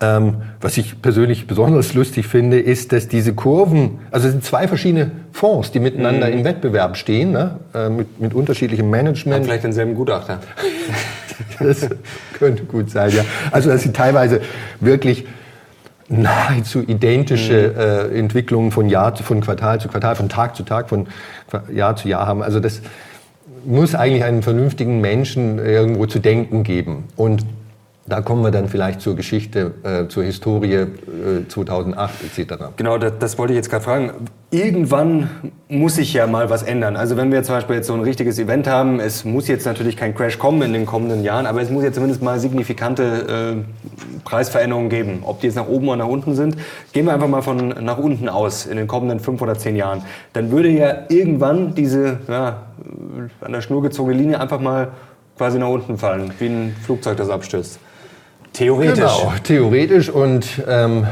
ähm, 0.00 0.42
was 0.60 0.76
ich 0.76 1.00
persönlich 1.00 1.46
besonders 1.46 1.94
lustig 1.94 2.26
finde, 2.26 2.60
ist, 2.60 2.92
dass 2.92 3.08
diese 3.08 3.32
Kurven, 3.32 3.98
also 4.10 4.26
es 4.26 4.32
sind 4.32 4.44
zwei 4.44 4.68
verschiedene 4.68 5.10
Fonds, 5.32 5.70
die 5.70 5.80
miteinander 5.80 6.26
mhm. 6.26 6.34
im 6.34 6.44
Wettbewerb 6.44 6.96
stehen, 6.98 7.32
ne? 7.32 7.58
äh, 7.74 7.88
mit, 7.88 8.20
mit 8.20 8.34
unterschiedlichem 8.34 8.90
Management. 8.90 9.36
Haben 9.36 9.44
vielleicht 9.44 9.64
denselben 9.64 9.94
Gutachter. 9.94 10.40
das 11.58 11.88
könnte 12.38 12.64
gut 12.64 12.90
sein, 12.90 13.10
ja. 13.10 13.24
Also 13.50 13.70
dass 13.70 13.82
sie 13.82 13.92
teilweise 13.92 14.42
wirklich 14.80 15.26
nahezu 16.08 16.82
identische 16.86 17.72
mhm. 17.74 18.14
äh, 18.14 18.18
Entwicklungen 18.18 18.72
von 18.72 18.90
Jahr 18.90 19.14
zu, 19.14 19.22
von 19.22 19.40
Quartal 19.40 19.80
zu 19.80 19.88
Quartal, 19.88 20.14
von 20.14 20.28
Tag 20.28 20.56
zu 20.56 20.62
Tag, 20.62 20.90
von 20.90 21.06
Jahr 21.72 21.96
zu 21.96 22.08
Jahr 22.08 22.26
haben. 22.26 22.42
Also 22.42 22.60
das 22.60 22.82
muss 23.64 23.94
eigentlich 23.94 24.24
einem 24.24 24.42
vernünftigen 24.42 25.00
Menschen 25.00 25.58
irgendwo 25.58 26.04
zu 26.04 26.18
denken 26.18 26.62
geben. 26.64 27.04
Und 27.16 27.44
da 28.08 28.20
kommen 28.20 28.42
wir 28.42 28.50
dann 28.52 28.68
vielleicht 28.68 29.00
zur 29.00 29.16
Geschichte, 29.16 29.74
äh, 29.82 30.08
zur 30.08 30.22
Historie 30.22 30.74
äh, 30.74 30.86
2008 31.48 32.38
etc. 32.38 32.54
Genau, 32.76 32.98
das, 32.98 33.12
das 33.18 33.38
wollte 33.38 33.52
ich 33.52 33.56
jetzt 33.56 33.68
gerade 33.68 33.84
fragen. 33.84 34.12
Irgendwann 34.52 35.28
muss 35.68 35.96
sich 35.96 36.12
ja 36.12 36.28
mal 36.28 36.48
was 36.48 36.62
ändern. 36.62 36.96
Also 36.96 37.16
wenn 37.16 37.32
wir 37.32 37.42
zum 37.42 37.56
Beispiel 37.56 37.76
jetzt 37.76 37.88
so 37.88 37.94
ein 37.94 38.00
richtiges 38.00 38.38
Event 38.38 38.68
haben, 38.68 39.00
es 39.00 39.24
muss 39.24 39.48
jetzt 39.48 39.66
natürlich 39.66 39.96
kein 39.96 40.14
Crash 40.14 40.38
kommen 40.38 40.62
in 40.62 40.72
den 40.72 40.86
kommenden 40.86 41.24
Jahren, 41.24 41.46
aber 41.46 41.62
es 41.62 41.70
muss 41.70 41.82
ja 41.82 41.92
zumindest 41.92 42.22
mal 42.22 42.38
signifikante 42.38 43.56
äh, 43.56 44.22
Preisveränderungen 44.24 44.88
geben. 44.88 45.22
Ob 45.24 45.40
die 45.40 45.48
jetzt 45.48 45.56
nach 45.56 45.66
oben 45.66 45.88
oder 45.88 45.96
nach 45.96 46.06
unten 46.06 46.36
sind, 46.36 46.56
gehen 46.92 47.06
wir 47.06 47.12
einfach 47.12 47.28
mal 47.28 47.42
von 47.42 47.68
nach 47.68 47.98
unten 47.98 48.28
aus 48.28 48.66
in 48.66 48.76
den 48.76 48.86
kommenden 48.86 49.18
fünf 49.18 49.42
oder 49.42 49.58
zehn 49.58 49.74
Jahren. 49.74 50.02
Dann 50.32 50.52
würde 50.52 50.68
ja 50.68 51.06
irgendwann 51.08 51.74
diese 51.74 52.20
ja, 52.28 52.62
an 53.40 53.52
der 53.52 53.62
Schnur 53.62 53.82
gezogene 53.82 54.16
Linie 54.16 54.40
einfach 54.40 54.60
mal 54.60 54.92
quasi 55.36 55.58
nach 55.58 55.68
unten 55.68 55.98
fallen, 55.98 56.32
wie 56.38 56.46
ein 56.46 56.76
Flugzeug, 56.84 57.16
das 57.16 57.30
abstürzt. 57.30 57.80
Theoretisch. 58.56 58.98
Genau, 58.98 59.32
theoretisch 59.42 60.08
und 60.08 60.62
ähm, 60.66 61.06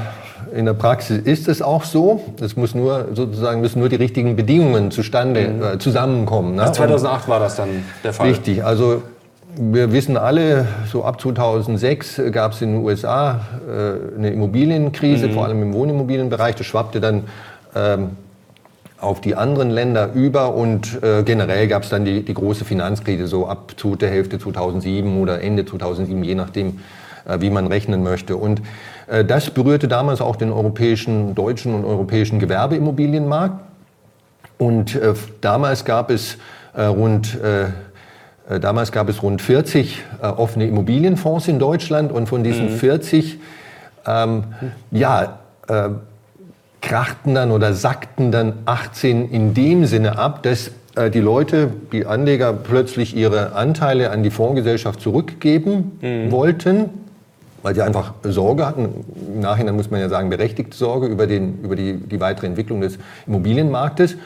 in 0.55 0.65
der 0.65 0.73
Praxis 0.73 1.19
ist 1.19 1.47
es 1.47 1.61
auch 1.61 1.85
so. 1.85 2.23
Es 2.41 2.57
muss 2.57 2.75
nur 2.75 3.09
sozusagen 3.13 3.61
müssen 3.61 3.81
nur 3.81 3.91
die 3.91 3.97
richtigen 3.97 4.35
Bedingungen 4.35 4.91
zustande 4.91 5.49
mhm. 5.49 5.63
äh, 5.63 5.79
zusammenkommen. 5.79 6.55
Ne? 6.55 6.63
Also 6.63 6.75
2008 6.75 7.25
und 7.25 7.29
war 7.29 7.41
das 7.41 7.57
dann 7.57 7.69
der 8.03 8.15
Fall. 8.15 8.29
Richtig. 8.29 8.65
Also 8.65 9.03
wir 9.57 9.93
wissen 9.93 10.17
alle, 10.17 10.67
so 10.91 11.05
ab 11.05 11.21
2006 11.21 12.23
gab 12.33 12.53
es 12.53 12.63
in 12.63 12.73
den 12.73 12.83
USA 12.83 13.41
äh, 13.69 14.17
eine 14.17 14.31
Immobilienkrise, 14.31 15.29
mhm. 15.29 15.33
vor 15.33 15.45
allem 15.45 15.63
im 15.63 15.75
Wohnimmobilienbereich. 15.75 16.55
Das 16.55 16.67
schwappte 16.67 17.01
dann 17.01 17.25
ähm, 17.77 18.11
auf 18.99 19.21
die 19.21 19.35
anderen 19.35 19.71
Länder 19.71 20.11
über 20.15 20.55
und 20.55 21.03
äh, 21.03 21.23
generell 21.25 21.69
gab 21.69 21.83
es 21.83 21.91
dann 21.91 22.07
die, 22.07 22.25
die 22.25 22.35
große 22.35 22.65
Finanzkrise, 22.65 23.27
so 23.27 23.47
ab 23.47 23.75
der 24.01 24.09
Hälfte 24.09 24.39
2007 24.39 25.21
oder 25.21 25.43
Ende 25.43 25.67
2007, 25.67 26.25
je 26.25 26.35
nachdem, 26.35 26.79
wie 27.27 27.51
man 27.51 27.67
rechnen 27.67 28.03
möchte. 28.03 28.37
Und 28.37 28.61
Äh, 29.07 29.25
das 29.25 29.51
berührte 29.51 29.89
damals 29.89 30.21
auch 30.21 30.37
den 30.37 30.53
europäischen, 30.53 31.35
deutschen 31.35 31.75
und 31.75 31.85
europäischen 31.85 32.39
Gewerbeimmobilienmarkt. 32.39 33.61
Und 34.59 34.95
äh, 34.95 35.15
damals 35.41 35.85
gab 35.85 36.11
es 36.11 36.39
äh, 36.75 36.83
rund 36.83 37.39
Damals 38.61 38.93
gab 38.93 39.09
es 39.09 39.23
rund 39.23 39.41
40 39.41 40.05
offene 40.21 40.67
Immobilienfonds 40.67 41.49
in 41.49 41.59
Deutschland 41.59 42.13
und 42.13 42.29
von 42.29 42.45
diesen 42.45 42.73
mhm. 42.73 42.77
40 42.77 43.39
ähm, 44.07 44.45
ja, 44.91 45.39
äh, 45.67 45.89
krachten 46.83 47.35
dann 47.35 47.53
oder 47.53 47.73
sackten 47.73 48.33
dann 48.33 48.53
18 48.67 49.31
in 49.31 49.55
dem 49.55 49.87
Sinne 49.87 50.19
ab, 50.19 50.43
dass 50.43 50.73
äh, 50.95 51.09
die 51.09 51.21
Leute, 51.21 51.71
die 51.91 52.05
Anleger 52.05 52.53
plötzlich 52.53 53.17
ihre 53.17 53.55
Anteile 53.55 54.11
an 54.11 54.23
die 54.23 54.31
Fondsgesellschaft 54.31 55.01
zurückgeben 55.01 55.99
mhm. 56.03 56.31
wollten, 56.31 56.91
weil 57.65 57.75
sie 57.75 57.83
einfach 57.83 58.13
Sorge 58.25 58.67
hatten, 58.67 59.07
im 59.35 59.41
Nachhinein 59.41 59.75
muss 59.75 59.91
man 59.91 59.99
ja 59.99 60.11
sagen, 60.11 60.29
berechtigte 60.29 60.77
Sorge 60.77 61.07
über, 61.07 61.27
den, 61.27 61.63
über 61.63 61.75
die, 61.75 61.95
die 61.95 62.21
weitere 62.21 62.47
Entwicklung 62.47 62.83
des 62.83 62.99
Immobilienmarktes. 63.27 64.17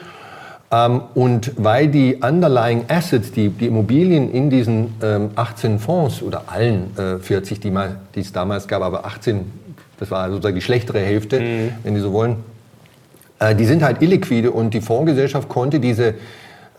Ähm, 0.73 1.02
und 1.14 1.52
weil 1.57 1.87
die 1.87 2.16
underlying 2.16 2.87
assets, 2.88 3.30
die, 3.30 3.50
die 3.50 3.68
Immobilien 3.68 4.33
in 4.33 4.50
diesen 4.50 4.92
ähm, 5.04 5.30
18 5.37 5.78
Fonds 5.78 6.21
oder 6.21 6.42
allen 6.49 6.90
äh, 6.99 7.18
40, 7.21 7.61
die, 7.61 7.71
mal, 7.71 8.00
die 8.16 8.21
es 8.21 8.33
damals 8.33 8.66
gab, 8.66 8.83
aber 8.83 9.07
18, 9.07 9.45
das 10.00 10.11
war 10.11 10.28
sozusagen 10.30 10.57
die 10.57 10.61
schlechtere 10.61 10.99
Hälfte, 10.99 11.38
mhm. 11.38 11.68
wenn 11.85 11.95
die 11.95 12.00
so 12.00 12.12
wollen, 12.12 12.38
äh, 13.38 13.54
die 13.54 13.66
sind 13.66 13.85
halt 13.85 14.02
illiquide 14.02 14.50
und 14.50 14.75
die 14.75 14.80
Fondsgesellschaft 14.80 15.49
konnte 15.49 15.78
diese 15.78 16.14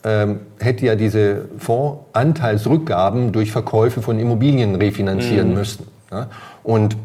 ähm, 0.03 0.41
hätte 0.59 0.85
ja 0.85 0.95
diese 0.95 1.45
Fondsanteilsrückgaben 1.57 3.31
durch 3.31 3.51
Verkäufe 3.51 4.01
von 4.01 4.19
Immobilien 4.19 4.75
refinanzieren 4.75 5.49
mhm. 5.49 5.55
müssen. 5.55 5.98
Ja? 6.11 6.27
Und 6.63 6.97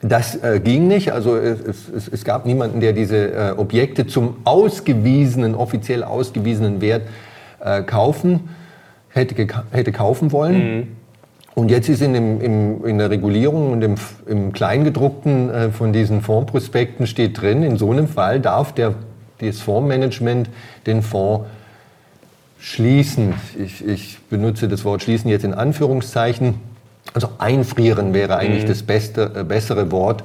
das 0.00 0.36
äh, 0.36 0.60
ging 0.60 0.86
nicht. 0.86 1.12
Also 1.12 1.36
es, 1.36 1.88
es, 1.88 2.08
es, 2.08 2.24
gab 2.24 2.46
niemanden, 2.46 2.80
der 2.80 2.92
diese 2.92 3.32
äh, 3.32 3.50
Objekte 3.56 4.06
zum 4.06 4.36
ausgewiesenen, 4.44 5.54
offiziell 5.54 6.04
ausgewiesenen 6.04 6.80
Wert 6.80 7.02
äh, 7.60 7.82
kaufen 7.82 8.48
hätte, 9.08 9.34
hätte 9.70 9.92
kaufen 9.92 10.30
wollen. 10.30 10.76
Mhm. 10.76 10.88
Und 11.54 11.72
jetzt 11.72 11.88
ist 11.88 12.02
in, 12.02 12.12
dem, 12.12 12.40
im, 12.40 12.86
in 12.86 12.98
der 12.98 13.10
Regulierung 13.10 13.72
und 13.72 13.82
im, 13.82 13.96
im 14.28 14.52
Kleingedruckten 14.52 15.50
äh, 15.50 15.70
von 15.70 15.92
diesen 15.92 16.22
Fondsprospekten 16.22 17.08
steht 17.08 17.40
drin, 17.40 17.64
in 17.64 17.76
so 17.76 17.90
einem 17.90 18.06
Fall 18.06 18.38
darf 18.38 18.72
der, 18.72 18.94
das 19.40 19.58
Fondsmanagement 19.58 20.48
den 20.86 21.02
Fonds 21.02 21.46
schließen. 22.60 23.34
Ich, 23.58 23.84
ich 23.84 24.18
benutze 24.30 24.68
das 24.68 24.84
Wort 24.84 25.02
schließen 25.02 25.28
jetzt 25.28 25.44
in 25.44 25.54
Anführungszeichen 25.54 26.54
also 27.14 27.30
einfrieren 27.38 28.14
wäre 28.14 28.36
eigentlich 28.36 28.64
mhm. 28.64 28.68
das 28.68 28.82
beste, 28.82 29.30
äh, 29.34 29.44
bessere 29.44 29.90
Wort. 29.90 30.22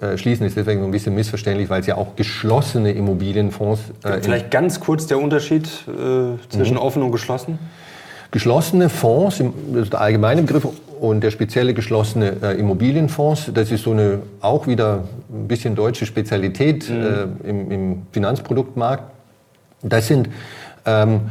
Äh, 0.00 0.18
schließen 0.18 0.46
ist 0.46 0.56
deswegen 0.56 0.80
so 0.80 0.86
ein 0.86 0.90
bisschen 0.90 1.14
missverständlich, 1.14 1.70
weil 1.70 1.80
es 1.80 1.86
ja 1.86 1.96
auch 1.96 2.16
geschlossene 2.16 2.92
Immobilienfonds. 2.92 3.80
Äh, 4.04 4.20
Vielleicht 4.20 4.50
ganz 4.50 4.80
kurz 4.80 5.06
der 5.06 5.18
Unterschied 5.18 5.66
äh, 5.66 6.38
zwischen 6.50 6.74
mhm. 6.74 6.80
offen 6.80 7.02
und 7.02 7.12
geschlossen? 7.12 7.58
Geschlossene 8.30 8.88
Fonds, 8.88 9.42
das 9.72 9.84
ist 9.84 9.92
der 9.92 10.00
allgemeine 10.00 10.42
Begriff, 10.42 10.66
und 11.00 11.20
der 11.20 11.30
spezielle 11.30 11.74
geschlossene 11.74 12.36
äh, 12.42 12.58
Immobilienfonds, 12.58 13.50
das 13.52 13.70
ist 13.70 13.84
so 13.84 13.92
eine 13.92 14.20
auch 14.40 14.66
wieder 14.66 15.04
ein 15.30 15.48
bisschen 15.48 15.74
deutsche 15.74 16.06
Spezialität 16.06 16.88
mhm. 16.88 17.02
äh, 17.44 17.48
im, 17.48 17.70
im, 17.70 18.02
Finanzproduktmarkt. 18.12 19.04
Das 19.82 20.06
sind 20.06 20.28
ähm, 20.84 21.30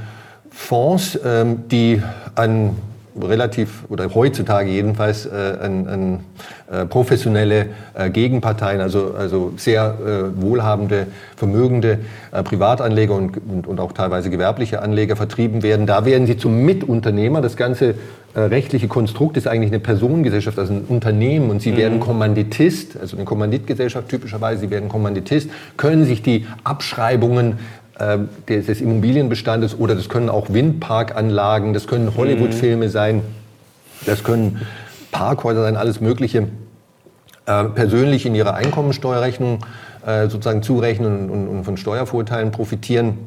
Fonds, 0.50 1.20
ähm, 1.24 1.68
die 1.70 2.02
an 2.36 2.76
relativ, 3.22 3.86
oder 3.90 4.14
heutzutage 4.14 4.70
jedenfalls, 4.70 5.26
äh, 5.26 5.58
an, 5.62 5.88
an 5.88 6.20
äh, 6.72 6.86
professionelle 6.86 7.68
äh, 7.94 8.10
Gegenparteien, 8.10 8.82
also, 8.82 9.14
also 9.18 9.54
sehr 9.58 9.96
äh, 10.00 10.42
wohlhabende, 10.42 11.08
vermögende 11.36 12.00
äh, 12.32 12.44
Privatanleger 12.44 13.16
und, 13.16 13.38
und, 13.48 13.68
und, 13.68 13.80
auch 13.80 13.94
teilweise 13.94 14.30
gewerbliche 14.30 14.82
Anleger 14.82 15.16
vertrieben 15.16 15.64
werden. 15.64 15.86
Da 15.86 16.06
werden 16.06 16.28
sie 16.28 16.38
zum 16.38 16.66
Mitunternehmer. 16.66 17.42
Das 17.42 17.56
ganze 17.56 17.96
äh, 18.34 18.42
rechtliche 18.42 18.90
Konstrukt 18.90 19.38
ist 19.38 19.48
eigentlich 19.48 19.72
eine 19.72 19.80
Personengesellschaft, 19.80 20.60
also 20.60 20.74
ein 20.74 20.86
Unternehmen 20.88 21.50
und 21.50 21.62
sie 21.62 21.72
mhm. 21.72 21.78
werden 21.78 22.00
Kommanditist, 22.02 22.98
also 23.00 23.16
eine 23.16 23.26
Kommanditgesellschaft 23.26 24.10
typischerweise, 24.10 24.62
sie 24.62 24.70
werden 24.70 24.90
Kommanditist, 24.90 25.50
können 25.78 26.06
sich 26.06 26.22
die 26.22 26.46
Abschreibungen 26.66 27.60
äh, 28.00 28.18
des 28.48 28.82
Immobilienbestandes 28.82 29.80
oder 29.80 29.96
das 29.96 30.10
können 30.10 30.30
auch 30.30 30.48
Windparkanlagen, 30.50 31.74
das 31.74 31.88
können 31.88 32.16
Hollywood-Filme 32.16 32.90
sein, 32.90 33.22
das 34.06 34.24
können 34.24 34.62
Parkhäuser 35.12 35.64
sein, 35.64 35.78
alles 35.78 36.02
Mögliche, 36.02 36.48
äh, 37.46 37.64
persönlich 37.64 38.26
in 38.26 38.36
ihre 38.36 38.54
Einkommensteuerrechnung 38.54 39.60
äh, 40.06 40.28
sozusagen 40.28 40.62
zurechnen 40.62 41.30
und, 41.30 41.48
und, 41.48 41.64
von 41.64 41.78
Steuervorteilen 41.78 42.52
profitieren. 42.52 43.18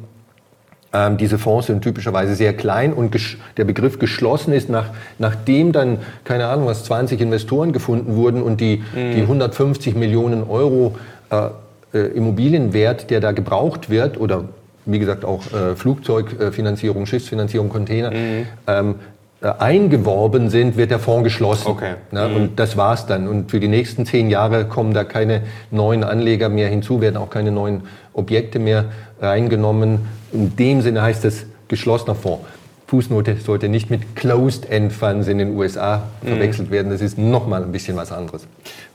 Ähm, 0.93 1.17
diese 1.17 1.39
Fonds 1.39 1.67
sind 1.67 1.81
typischerweise 1.81 2.35
sehr 2.35 2.53
klein 2.53 2.93
und 2.93 3.17
der 3.57 3.65
Begriff 3.65 3.97
geschlossen 3.97 4.53
ist, 4.53 4.69
nach, 4.69 4.91
nachdem 5.17 5.71
dann, 5.71 5.97
keine 6.25 6.47
Ahnung, 6.47 6.67
was 6.67 6.83
20 6.83 7.19
Investoren 7.21 7.73
gefunden 7.73 8.15
wurden 8.15 8.43
und 8.43 8.61
die, 8.61 8.83
mhm. 8.93 9.15
die 9.15 9.21
150 9.21 9.95
Millionen 9.95 10.43
Euro 10.43 10.95
äh, 11.31 11.97
Immobilienwert, 11.97 13.09
der 13.09 13.19
da 13.19 13.31
gebraucht 13.31 13.89
wird 13.89 14.19
oder 14.19 14.45
wie 14.85 14.99
gesagt 14.99 15.25
auch 15.25 15.41
äh, 15.53 15.75
Flugzeugfinanzierung, 15.75 17.05
Schiffsfinanzierung, 17.05 17.69
Container, 17.69 18.11
mhm. 18.11 18.47
ähm, 18.67 18.95
äh, 19.41 19.53
eingeworben 19.57 20.49
sind, 20.49 20.75
wird 20.75 20.91
der 20.91 20.99
Fonds 20.99 21.23
geschlossen. 21.23 21.67
Okay. 21.67 21.93
Ne? 22.11 22.27
Mhm. 22.27 22.35
Und 22.35 22.59
das 22.59 22.75
war's 22.75 23.05
dann. 23.05 23.27
Und 23.27 23.51
für 23.51 23.61
die 23.61 23.69
nächsten 23.69 24.05
zehn 24.05 24.29
Jahre 24.29 24.65
kommen 24.65 24.93
da 24.93 25.05
keine 25.05 25.43
neuen 25.71 26.03
Anleger 26.03 26.49
mehr 26.49 26.67
hinzu, 26.67 26.99
werden 26.99 27.15
auch 27.15 27.29
keine 27.29 27.51
neuen 27.51 27.83
Objekte 28.13 28.59
mehr 28.59 28.85
reingenommen. 29.21 29.99
In 30.33 30.55
dem 30.57 30.81
Sinne 30.81 31.01
heißt 31.01 31.23
es 31.23 31.45
geschlossener 31.69 32.15
Fonds. 32.15 32.43
Fußnote 32.89 33.37
sollte 33.37 33.69
nicht 33.69 33.91
mit 33.91 34.15
Closed-End 34.15 34.91
Funds 34.91 35.27
in 35.27 35.37
den 35.37 35.55
USA 35.55 36.03
mhm. 36.23 36.27
verwechselt 36.27 36.71
werden. 36.71 36.89
Das 36.89 37.01
ist 37.01 37.19
nochmal 37.19 37.61
ein 37.61 37.71
bisschen 37.71 37.95
was 37.95 38.11
anderes. 38.11 38.47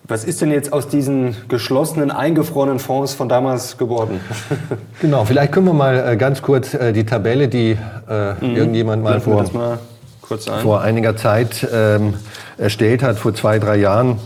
Was 0.09 0.25
ist 0.25 0.41
denn 0.41 0.51
jetzt 0.51 0.73
aus 0.73 0.89
diesen 0.89 1.37
geschlossenen, 1.47 2.11
eingefrorenen 2.11 2.81
Fonds 2.81 3.15
von 3.15 3.29
damals 3.29 3.79
geworden? 3.79 4.21
genau, 5.01 5.25
vielleicht 5.25 5.53
können 5.53 5.67
wir 5.67 5.75
mal 5.75 6.09
äh, 6.09 6.17
ganz 6.17 6.43
kurz 6.43 6.75
äh, 6.75 6.93
die 6.93 7.07
Tabelle, 7.07 7.47
die 7.47 7.79
äh, 8.09 8.35
mhm. 8.35 8.57
irgendjemand 8.57 9.05
mal 9.05 9.21
vor, 9.21 9.45
mal 9.53 9.79
vor, 10.63 10.81
einiger 10.81 11.17
Zeit 11.17 11.67
ähm, 11.73 12.15
erstellt 12.59 13.05
hat, 13.05 13.17
vor 13.17 13.33
zwei, 13.35 13.61
drei 13.61 13.77
Jahren, 13.77 14.19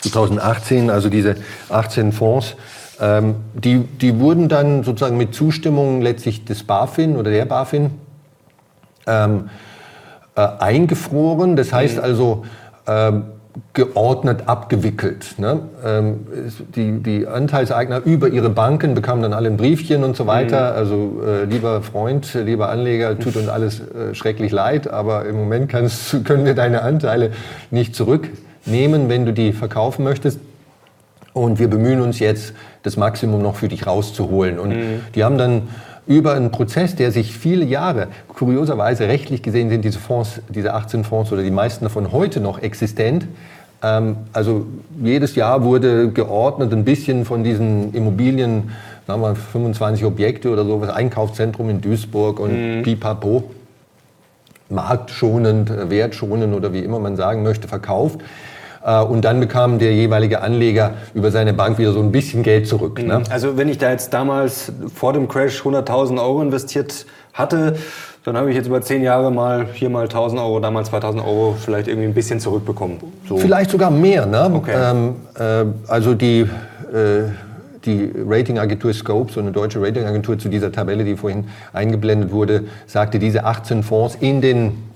2018, 0.00 0.88
also 0.88 1.10
diese 1.10 1.36
18 1.68 2.12
Fonds, 2.12 2.56
ähm, 2.98 3.34
die, 3.52 3.80
die 3.80 4.18
wurden 4.18 4.48
dann 4.48 4.84
sozusagen 4.84 5.18
mit 5.18 5.34
Zustimmung 5.34 6.00
letztlich 6.00 6.46
des 6.46 6.64
BaFin 6.64 7.16
oder 7.16 7.30
der 7.30 7.44
BaFin 7.44 7.90
ähm, 9.06 9.50
äh, 10.34 10.40
eingefroren. 10.40 11.56
Das 11.56 11.72
heißt 11.72 11.96
mhm. 11.96 12.02
also 12.02 12.44
ähm, 12.86 13.24
geordnet 13.74 14.44
abgewickelt. 14.46 15.34
Ne? 15.38 15.60
Ähm, 15.84 16.26
die, 16.74 17.02
die 17.02 17.26
Anteilseigner 17.26 18.00
über 18.04 18.28
ihre 18.28 18.48
Banken 18.48 18.94
bekamen 18.94 19.22
dann 19.22 19.32
alle 19.32 19.48
ein 19.48 19.56
Briefchen 19.56 20.04
und 20.04 20.16
so 20.16 20.26
weiter. 20.26 20.72
Mhm. 20.72 20.76
Also 20.76 21.22
äh, 21.26 21.44
lieber 21.44 21.82
Freund, 21.82 22.32
lieber 22.34 22.70
Anleger, 22.70 23.18
tut 23.18 23.36
uns 23.36 23.48
alles 23.48 23.80
äh, 23.80 24.14
schrecklich 24.14 24.52
leid, 24.52 24.88
aber 24.88 25.26
im 25.26 25.36
Moment 25.36 25.68
kannst, 25.68 26.24
können 26.24 26.44
wir 26.44 26.54
deine 26.54 26.82
Anteile 26.82 27.32
nicht 27.70 27.94
zurücknehmen, 27.94 29.08
wenn 29.08 29.26
du 29.26 29.32
die 29.32 29.52
verkaufen 29.52 30.04
möchtest. 30.04 30.40
Und 31.34 31.58
wir 31.58 31.68
bemühen 31.68 32.00
uns 32.00 32.18
jetzt, 32.18 32.54
das 32.82 32.96
Maximum 32.96 33.40
noch 33.42 33.56
für 33.56 33.68
dich 33.68 33.86
rauszuholen. 33.86 34.58
Und 34.58 34.70
mhm. 34.70 35.00
die 35.14 35.24
haben 35.24 35.38
dann 35.38 35.68
über 36.06 36.34
einen 36.34 36.50
Prozess, 36.50 36.96
der 36.96 37.12
sich 37.12 37.36
viele 37.36 37.64
Jahre, 37.64 38.08
kurioserweise 38.28 39.08
rechtlich 39.08 39.42
gesehen 39.42 39.70
sind 39.70 39.84
diese 39.84 39.98
Fonds, 39.98 40.40
diese 40.48 40.74
18 40.74 41.04
Fonds 41.04 41.32
oder 41.32 41.42
die 41.42 41.50
meisten 41.50 41.84
davon 41.84 42.12
heute 42.12 42.40
noch 42.40 42.60
existent. 42.60 43.26
Ähm, 43.82 44.16
also 44.32 44.66
jedes 45.02 45.34
Jahr 45.34 45.64
wurde 45.64 46.10
geordnet 46.10 46.72
ein 46.72 46.84
bisschen 46.84 47.24
von 47.24 47.44
diesen 47.44 47.94
Immobilien, 47.94 48.70
sagen 49.06 49.22
wir 49.22 49.34
25 49.34 50.04
Objekte 50.04 50.50
oder 50.50 50.64
so, 50.64 50.80
was 50.80 50.90
Einkaufszentrum 50.90 51.70
in 51.70 51.80
Duisburg 51.80 52.40
und 52.40 52.78
mhm. 52.78 52.82
Pipapo, 52.82 53.50
marktschonend, 54.68 55.90
wertschonend 55.90 56.54
oder 56.54 56.72
wie 56.72 56.80
immer 56.80 56.98
man 56.98 57.16
sagen 57.16 57.42
möchte, 57.42 57.68
verkauft. 57.68 58.20
Äh, 58.84 59.02
und 59.02 59.24
dann 59.24 59.40
bekam 59.40 59.78
der 59.78 59.94
jeweilige 59.94 60.42
Anleger 60.42 60.94
über 61.14 61.30
seine 61.30 61.52
Bank 61.52 61.78
wieder 61.78 61.92
so 61.92 62.00
ein 62.00 62.12
bisschen 62.12 62.42
Geld 62.42 62.66
zurück. 62.66 63.02
Ne? 63.02 63.18
Mhm. 63.18 63.24
Also 63.30 63.56
wenn 63.56 63.68
ich 63.68 63.78
da 63.78 63.90
jetzt 63.90 64.12
damals 64.12 64.72
vor 64.94 65.12
dem 65.12 65.28
Crash 65.28 65.62
100.000 65.62 66.20
Euro 66.20 66.42
investiert 66.42 67.06
hatte, 67.32 67.76
dann 68.24 68.36
habe 68.36 68.50
ich 68.50 68.56
jetzt 68.56 68.66
über 68.66 68.80
zehn 68.80 69.02
Jahre 69.02 69.32
mal 69.32 69.66
hier 69.72 69.90
mal 69.90 70.04
1000 70.04 70.40
Euro, 70.40 70.60
damals 70.60 70.90
2000 70.90 71.24
Euro 71.24 71.56
vielleicht 71.58 71.88
irgendwie 71.88 72.06
ein 72.06 72.14
bisschen 72.14 72.38
zurückbekommen. 72.38 72.98
So. 73.28 73.36
Vielleicht 73.36 73.70
sogar 73.70 73.90
mehr. 73.90 74.26
Ne? 74.26 74.50
Okay. 74.54 74.74
Ähm, 74.76 75.16
äh, 75.34 75.64
also 75.90 76.14
die, 76.14 76.40
äh, 76.40 77.24
die 77.84 78.12
Ratingagentur 78.24 78.92
Scope, 78.92 79.32
so 79.32 79.40
eine 79.40 79.50
deutsche 79.50 79.82
Ratingagentur 79.82 80.38
zu 80.38 80.48
dieser 80.48 80.70
Tabelle, 80.70 81.04
die 81.04 81.16
vorhin 81.16 81.48
eingeblendet 81.72 82.30
wurde, 82.30 82.64
sagte, 82.86 83.18
diese 83.18 83.44
18 83.44 83.82
Fonds 83.82 84.16
in 84.20 84.40
den 84.40 84.91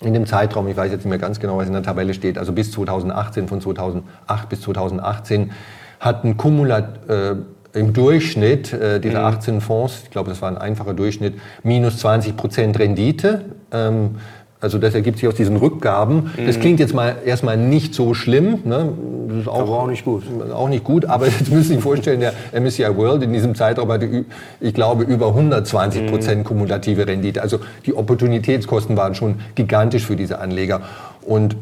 in 0.00 0.12
dem 0.12 0.26
Zeitraum, 0.26 0.68
ich 0.68 0.76
weiß 0.76 0.90
jetzt 0.90 1.04
nicht 1.04 1.10
mehr 1.10 1.18
ganz 1.18 1.40
genau, 1.40 1.56
was 1.56 1.66
in 1.66 1.72
der 1.72 1.82
Tabelle 1.82 2.14
steht, 2.14 2.38
also 2.38 2.52
bis 2.52 2.70
2018, 2.72 3.48
von 3.48 3.60
2008 3.60 4.48
bis 4.48 4.60
2018, 4.62 5.52
hatten 6.00 6.36
kumulat, 6.36 7.08
äh, 7.08 7.36
im 7.72 7.92
Durchschnitt 7.92 8.72
äh, 8.72 9.00
dieser 9.00 9.20
mhm. 9.20 9.36
18 9.36 9.60
Fonds, 9.60 10.02
ich 10.04 10.10
glaube, 10.10 10.30
das 10.30 10.40
war 10.40 10.48
ein 10.48 10.56
einfacher 10.56 10.94
Durchschnitt, 10.94 11.38
minus 11.62 11.98
20 11.98 12.36
Prozent 12.36 12.78
Rendite. 12.78 13.44
Ähm, 13.70 14.16
also 14.66 14.78
das 14.78 14.96
ergibt 14.96 15.20
sich 15.20 15.28
aus 15.28 15.36
diesen 15.36 15.56
Rückgaben. 15.56 16.32
Mhm. 16.36 16.46
Das 16.46 16.58
klingt 16.58 16.80
jetzt 16.80 16.92
mal 16.92 17.14
erstmal 17.24 17.56
nicht 17.56 17.94
so 17.94 18.14
schlimm. 18.14 18.58
Ne? 18.64 18.88
Das 19.28 19.38
ist 19.38 19.48
auch, 19.48 19.60
aber 19.60 19.82
auch 19.82 19.86
nicht 19.86 20.04
gut. 20.04 20.24
Auch 20.52 20.68
nicht 20.68 20.82
gut, 20.82 21.04
aber 21.04 21.26
jetzt 21.38 21.50
müssen 21.50 21.62
Sie 21.62 21.74
sich 21.74 21.82
vorstellen, 21.82 22.18
der 22.18 22.32
MSCI 22.52 22.96
World 22.96 23.22
in 23.22 23.32
diesem 23.32 23.54
Zeitraum 23.54 23.92
hatte, 23.92 24.24
ich 24.60 24.74
glaube, 24.74 25.04
über 25.04 25.28
120 25.28 26.06
Prozent 26.06 26.38
mhm. 26.38 26.44
kumulative 26.44 27.06
Rendite. 27.06 27.42
Also 27.42 27.60
die 27.86 27.94
Opportunitätskosten 27.94 28.96
waren 28.96 29.14
schon 29.14 29.36
gigantisch 29.54 30.04
für 30.04 30.16
diese 30.16 30.40
Anleger. 30.40 30.80
Und 31.22 31.56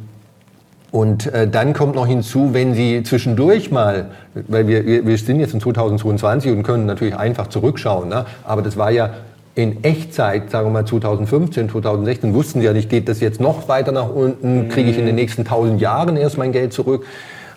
und 0.90 1.26
äh, 1.26 1.49
dann 1.49 1.73
kommt 1.73 1.96
noch 1.96 2.06
hinzu, 2.06 2.50
wenn 2.52 2.73
Sie 2.73 3.02
zwischendurch 3.02 3.73
mal, 3.73 4.11
weil 4.46 4.68
wir, 4.68 5.04
wir 5.04 5.18
sind 5.18 5.40
jetzt 5.40 5.52
in 5.52 5.61
2022 5.61 6.52
und 6.52 6.62
können 6.62 6.87
natürlich 6.87 7.16
einfach 7.16 7.49
zurückschauen, 7.49 8.08
ne? 8.11 8.26
aber 8.44 8.62
das 8.62 8.76
war 8.76 8.92
ja 8.92 9.11
in 9.54 9.84
Echtzeit, 9.84 10.50
sagen 10.50 10.66
wir 10.66 10.73
mal 10.73 10.87
2015, 10.87 11.70
2016, 11.70 12.34
wussten 12.34 12.61
Sie 12.61 12.66
ja 12.66 12.73
nicht, 12.73 12.90
geht 12.90 13.08
das 13.08 13.20
jetzt 13.20 13.40
noch 13.40 13.68
weiter 13.68 13.92
nach 13.92 14.08
unten, 14.08 14.68
kriege 14.68 14.90
ich 14.90 14.99
in 14.99 15.06
den 15.06 15.14
nächsten 15.14 15.44
tausend 15.44 15.80
Jahren 15.80 16.16
erst 16.16 16.38
mein 16.38 16.52
Geld 16.52 16.73
zurück, 16.73 17.06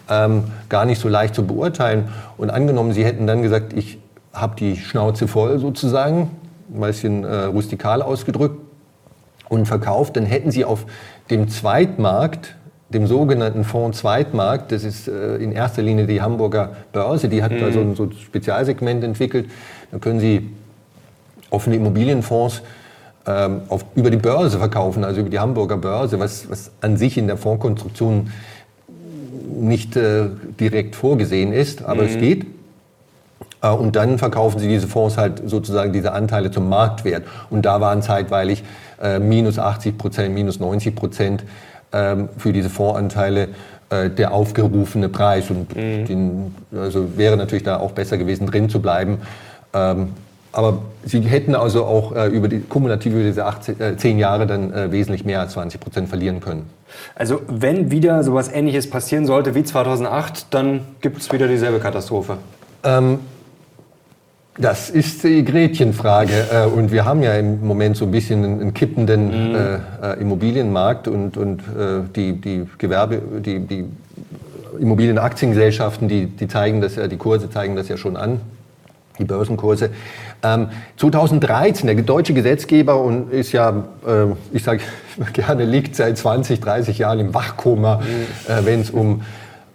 ähm, 0.09 0.43
gar 0.69 0.85
nicht 0.85 1.01
so 1.01 1.09
leicht 1.09 1.33
zu 1.33 1.45
beurteilen. 1.45 2.09
Und 2.37 2.49
angenommen, 2.49 2.93
Sie 2.93 3.03
hätten 3.03 3.25
dann 3.25 3.41
gesagt, 3.41 3.73
ich 3.73 3.97
habe 4.31 4.55
die 4.55 4.75
Schnauze 4.75 5.27
voll 5.27 5.57
sozusagen, 5.59 6.29
ein 6.73 6.81
bisschen 6.81 7.23
äh, 7.23 7.45
rustikal 7.45 8.01
ausgedrückt, 8.01 8.61
und 9.49 9.65
verkauft, 9.65 10.17
dann 10.17 10.25
hätten 10.25 10.51
Sie 10.51 10.65
auf 10.65 10.85
dem 11.29 11.47
Zweitmarkt 11.47 12.55
dem 12.89 13.05
sogenannten 13.05 13.63
Fonds 13.63 13.99
Zweitmarkt, 13.99 14.71
das 14.71 14.83
ist 14.83 15.07
äh, 15.07 15.35
in 15.37 15.51
erster 15.51 15.81
Linie 15.81 16.07
die 16.07 16.21
Hamburger 16.21 16.71
Börse, 16.93 17.27
die 17.27 17.43
hat 17.43 17.51
mhm. 17.51 17.59
da 17.59 17.71
so 17.71 17.79
ein, 17.81 17.95
so 17.95 18.03
ein 18.03 18.13
Spezialsegment 18.13 19.03
entwickelt. 19.03 19.49
Da 19.91 19.99
können 19.99 20.19
Sie 20.19 20.49
offene 21.49 21.75
Immobilienfonds 21.75 22.61
ähm, 23.25 23.61
auf, 23.69 23.85
über 23.95 24.09
die 24.09 24.17
Börse 24.17 24.57
verkaufen, 24.57 25.03
also 25.03 25.21
über 25.21 25.29
die 25.29 25.39
Hamburger 25.39 25.77
Börse, 25.77 26.19
was, 26.19 26.49
was 26.49 26.71
an 26.81 26.97
sich 26.97 27.17
in 27.17 27.27
der 27.27 27.37
Fondskonstruktion 27.37 28.31
nicht 29.59 29.95
äh, 29.95 30.27
direkt 30.59 30.95
vorgesehen 30.95 31.51
ist, 31.51 31.83
aber 31.83 32.03
mhm. 32.03 32.09
es 32.09 32.17
geht. 32.17 32.45
Äh, 33.61 33.69
und 33.69 33.95
dann 33.95 34.17
verkaufen 34.17 34.59
sie 34.59 34.67
diese 34.67 34.87
Fonds 34.87 35.17
halt 35.17 35.41
sozusagen 35.45 35.93
diese 35.93 36.13
Anteile 36.13 36.51
zum 36.51 36.69
Marktwert. 36.69 37.23
Und 37.49 37.65
da 37.65 37.81
waren 37.81 38.01
zeitweilig 38.01 38.63
äh, 39.01 39.19
minus 39.19 39.59
80 39.59 39.97
Prozent, 39.97 40.33
minus 40.33 40.59
90 40.59 40.95
Prozent 40.95 41.43
ähm, 41.91 42.29
für 42.37 42.53
diese 42.53 42.69
Fondsanteile 42.69 43.49
äh, 43.89 44.09
der 44.09 44.33
aufgerufene 44.33 45.09
Preis. 45.09 45.49
Und 45.49 45.75
mhm. 45.75 46.05
den, 46.05 46.55
also 46.75 47.17
wäre 47.17 47.37
natürlich 47.37 47.63
da 47.63 47.77
auch 47.77 47.91
besser 47.91 48.17
gewesen, 48.17 48.47
drin 48.47 48.69
zu 48.69 48.81
bleiben. 48.81 49.19
Ähm, 49.73 50.09
aber 50.51 50.79
Sie 51.05 51.21
hätten 51.21 51.55
also 51.55 51.85
auch 51.85 52.15
äh, 52.15 52.27
über 52.27 52.47
die 52.47 52.59
kumulativ 52.59 53.13
über 53.13 53.23
diese 53.23 53.45
18, 53.45 53.79
äh, 53.79 53.97
10 53.97 54.19
Jahre 54.19 54.47
dann 54.47 54.73
äh, 54.73 54.91
wesentlich 54.91 55.23
mehr 55.23 55.39
als 55.39 55.53
20 55.53 55.79
Prozent 55.79 56.09
verlieren 56.09 56.41
können. 56.41 56.69
Also 57.15 57.41
wenn 57.47 57.91
wieder 57.91 58.23
sowas 58.23 58.49
Ähnliches 58.51 58.89
passieren 58.89 59.25
sollte 59.25 59.55
wie 59.55 59.63
2008, 59.63 60.47
dann 60.53 60.81
gibt 61.01 61.19
es 61.19 61.31
wieder 61.31 61.47
dieselbe 61.47 61.79
Katastrophe. 61.79 62.37
Ähm, 62.83 63.19
das 64.57 64.89
ist 64.89 65.23
die 65.23 65.45
Gretchenfrage. 65.45 66.47
Äh, 66.51 66.65
und 66.65 66.91
wir 66.91 67.05
haben 67.05 67.21
ja 67.21 67.35
im 67.35 67.65
Moment 67.65 67.95
so 67.95 68.05
ein 68.05 68.11
bisschen 68.11 68.43
einen 68.43 68.73
kippenden 68.73 69.51
mhm. 69.51 69.55
Äh, 69.55 70.13
äh, 70.13 70.21
Immobilienmarkt 70.21 71.07
und, 71.07 71.37
und 71.37 71.61
die, 72.15 72.33
die 72.33 72.67
Gewerbe, 72.77 73.21
die, 73.39 73.59
die 73.59 73.85
Immobilienaktiengesellschaften, 74.79 76.07
die, 76.07 76.27
die 76.27 76.47
zeigen 76.47 76.81
das 76.81 76.95
ja, 76.95 77.07
die 77.07 77.17
Kurse 77.17 77.49
zeigen 77.49 77.75
das 77.75 77.87
ja 77.87 77.97
schon 77.97 78.17
an, 78.17 78.41
die 79.19 79.25
Börsenkurse. 79.25 79.91
Ähm, 80.43 80.69
2013, 80.97 81.87
der 81.87 81.95
deutsche 81.97 82.33
Gesetzgeber 82.33 83.01
und 83.01 83.31
ist 83.31 83.51
ja, 83.51 83.85
äh, 84.05 84.27
ich 84.53 84.63
sage 84.63 84.81
gerne, 85.33 85.65
liegt 85.65 85.95
seit 85.95 86.17
20, 86.17 86.59
30 86.59 86.97
Jahren 86.97 87.19
im 87.19 87.33
Wachkoma, 87.33 87.97
mhm. 87.97 88.51
äh, 88.51 88.65
wenn 88.65 88.81
es 88.81 88.89
um 88.89 89.21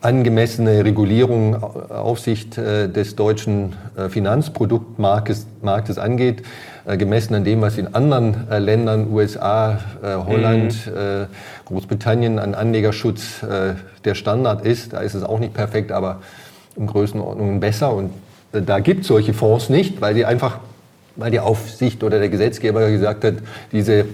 angemessene 0.03 0.85
Regulierung, 0.85 1.63
Aufsicht 1.63 2.59
äh, 2.59 2.89
des 2.89 3.15
deutschen 3.15 3.75
äh, 3.97 4.09
Finanzproduktmarktes 4.09 5.47
Marktes 5.63 5.97
angeht, 5.97 6.43
äh, 6.85 6.97
gemessen 6.97 7.35
an 7.37 7.45
dem, 7.45 7.61
was 7.61 7.79
in 7.79 7.95
anderen 7.95 8.49
Ländern, 8.51 9.13
USA, 9.13 9.79
Holland, 10.03 10.87
mhm. 10.87 11.27
Großbritannien 11.67 12.41
an 12.41 12.55
Anlegerschutz 12.55 13.41
der 14.05 14.15
Standard 14.15 14.67
ist. 14.67 14.93
Da 14.93 15.01
ist 15.01 15.15
es 15.15 15.23
auch 15.23 15.39
nicht 15.39 15.55
perfekt, 15.55 15.93
aber 15.93 16.21
in 16.77 16.89
Größenordnungen 16.89 17.61
besser. 17.61 17.95
Und 17.95 18.11
da 18.53 18.81
gibt 18.81 19.03
es 19.03 19.07
solche 19.09 19.33
Fonds 19.33 19.69
nicht, 19.69 20.01
weil 20.01 20.15
die 20.15 20.25
einfach, 20.25 20.59
weil 21.17 21.31
die 21.31 21.41
Aufsicht 21.41 22.05
oder 22.05 22.19
der 22.19 22.29
Gesetzgeber 22.29 22.91
gesagt 22.91 23.25
hat, 23.25 23.35
diese 23.73 24.07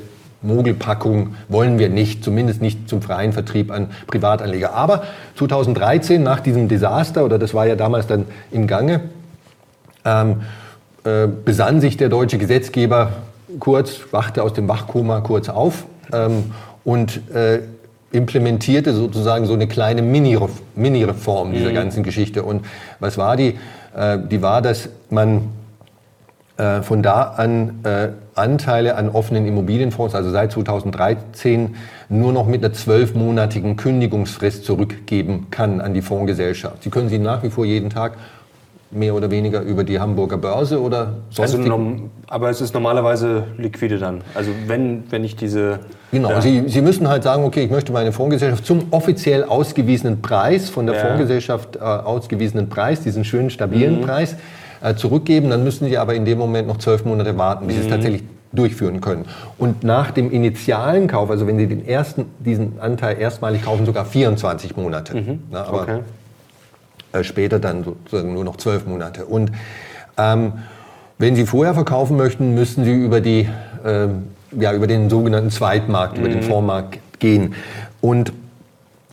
Mogelpackung 0.43 1.35
wollen 1.49 1.79
wir 1.79 1.89
nicht, 1.89 2.23
zumindest 2.23 2.63
nicht 2.63 2.89
zum 2.89 3.03
freien 3.03 3.33
Vertrieb 3.33 3.73
an 3.73 3.91
Privatanleger. 4.07 4.73
Aber 4.73 5.03
2013, 5.37 6.23
nach 6.23 6.41
diesem 6.41 6.69
Desaster, 6.69 7.25
oder 7.25 7.39
das 7.39 7.55
war 7.55 7.67
ja 7.67 7.75
damals 7.75 8.07
dann 8.07 8.27
im 8.53 8.69
Gange, 8.69 9.01
ähm, 10.05 10.43
äh, 11.05 11.27
besann 11.27 11.81
sich 11.81 11.97
der 11.97 12.09
deutsche 12.09 12.39
Gesetzgeber 12.39 13.13
kurz, 13.59 14.01
wachte 14.13 14.43
aus 14.43 14.53
dem 14.53 14.69
Wachkoma 14.69 15.21
kurz 15.21 15.49
auf 15.49 15.85
ähm, 16.13 16.53
und 16.85 17.21
äh, 17.35 17.61
implementierte 18.13 18.95
sozusagen 18.95 19.47
so 19.47 19.55
eine 19.55 19.67
kleine 19.67 20.03
Mini-Reform 20.03 21.53
dieser 21.53 21.71
mhm. 21.71 21.75
ganzen 21.75 22.03
Geschichte. 22.03 22.43
Und 22.43 22.65
was 23.01 23.19
war 23.19 23.37
die? 23.37 23.59
Äh, 23.97 24.19
die 24.31 24.41
war, 24.43 24.63
dass 24.63 24.89
man 25.11 25.51
äh, 26.57 26.83
von 26.83 27.03
da 27.03 27.35
an 27.37 27.81
äh, 27.85 28.09
Anteile 28.35 28.97
an 28.97 29.09
offenen 29.09 29.47
Immobilienfonds, 29.47 30.15
also 30.15 30.31
seit 30.31 30.53
2013, 30.53 31.77
nur 32.09 32.33
noch 32.33 32.47
mit 32.47 32.65
einer 32.65 32.73
zwölfmonatigen 32.73 33.77
Kündigungsfrist 33.77 34.65
zurückgeben 34.65 35.49
kann 35.51 35.81
an 35.81 35.93
die 35.93 36.03
Fondsgesellschaft. 36.03 36.83
Sie 36.83 36.91
können 36.91 37.09
sie 37.09 37.19
nach 37.19 37.43
wie 37.43 37.51
vor 37.51 37.65
jeden 37.65 37.91
Tag 37.91 38.17
mehr 38.91 39.15
oder 39.15 39.31
weniger 39.31 39.61
über 39.61 39.85
die 39.85 40.01
Hamburger 40.01 40.39
Börse 40.39 40.81
oder 40.81 41.15
sonst. 41.31 41.55
Also, 41.55 42.01
aber 42.27 42.51
es 42.51 42.61
ist 42.61 42.73
normalerweise 42.73 43.45
liquide 43.59 43.99
dann. 43.99 44.23
Also 44.35 44.51
wenn, 44.67 45.05
wenn 45.11 45.25
ich 45.25 45.37
diese. 45.37 45.81
Genau, 46.11 46.31
ja. 46.31 46.41
Sie, 46.41 46.65
Sie 46.69 46.81
müssen 46.81 47.09
halt 47.09 47.23
sagen, 47.23 47.45
okay, 47.45 47.65
ich 47.65 47.71
möchte 47.71 47.93
meine 47.93 48.13
Fondsgesellschaft 48.13 48.65
zum 48.65 48.87
offiziell 48.91 49.45
ausgewiesenen 49.45 50.23
Preis, 50.23 50.71
von 50.71 50.87
der 50.87 50.97
ja. 50.97 51.03
Fondsgesellschaft 51.03 51.77
äh, 51.77 51.81
ausgewiesenen 51.81 52.69
Preis, 52.69 53.03
diesen 53.03 53.25
schönen 53.25 53.51
stabilen 53.51 54.01
mhm. 54.01 54.05
Preis, 54.05 54.37
äh, 54.83 54.95
zurückgeben. 54.95 55.51
Dann 55.51 55.65
müssen 55.65 55.87
Sie 55.87 55.99
aber 55.99 56.15
in 56.15 56.25
dem 56.25 56.39
Moment 56.39 56.67
noch 56.67 56.79
zwölf 56.79 57.05
Monate 57.05 57.37
warten, 57.37 57.67
bis 57.67 57.77
mhm. 57.77 57.81
Sie 57.81 57.87
es 57.87 57.93
tatsächlich 57.93 58.25
durchführen 58.53 59.03
können. 59.03 59.27
Und 59.59 59.85
nach 59.85 60.11
dem 60.11 60.31
initialen 60.31 61.07
Kauf, 61.09 61.31
also 61.31 61.47
wenn 61.47 61.59
Sie 61.59 61.67
den 61.67 61.87
ersten, 61.87 62.27
diesen 62.39 62.81
Anteil 62.81 63.19
erstmalig 63.19 63.63
kaufen, 63.63 63.85
sogar 63.85 64.07
24 64.07 64.77
Monate. 64.77 65.15
Mhm. 65.15 65.43
Na, 65.51 65.65
aber 65.65 65.83
okay. 65.83 65.99
Äh, 67.13 67.25
später 67.25 67.59
dann 67.59 67.85
sozusagen 67.85 68.35
nur 68.35 68.45
noch 68.45 68.57
zwölf 68.57 68.87
Monate. 68.87 69.25
Und 69.25 69.53
ähm, 70.17 70.53
wenn 71.19 71.35
Sie 71.35 71.47
vorher 71.47 71.75
verkaufen 71.75 72.17
möchten, 72.17 72.55
müssen 72.55 72.85
Sie 72.85 72.93
über, 72.93 73.21
die, 73.21 73.49
äh, 73.85 74.09
ja, 74.59 74.73
über 74.73 74.87
den 74.87 75.11
sogenannten 75.11 75.51
Zweitmarkt, 75.51 76.17
mhm. 76.17 76.25
über 76.25 76.29
den 76.29 76.41
mhm. 76.41 76.49
Fondsmarkt 76.49 76.99
gehen. 77.19 77.55
Und 78.01 78.33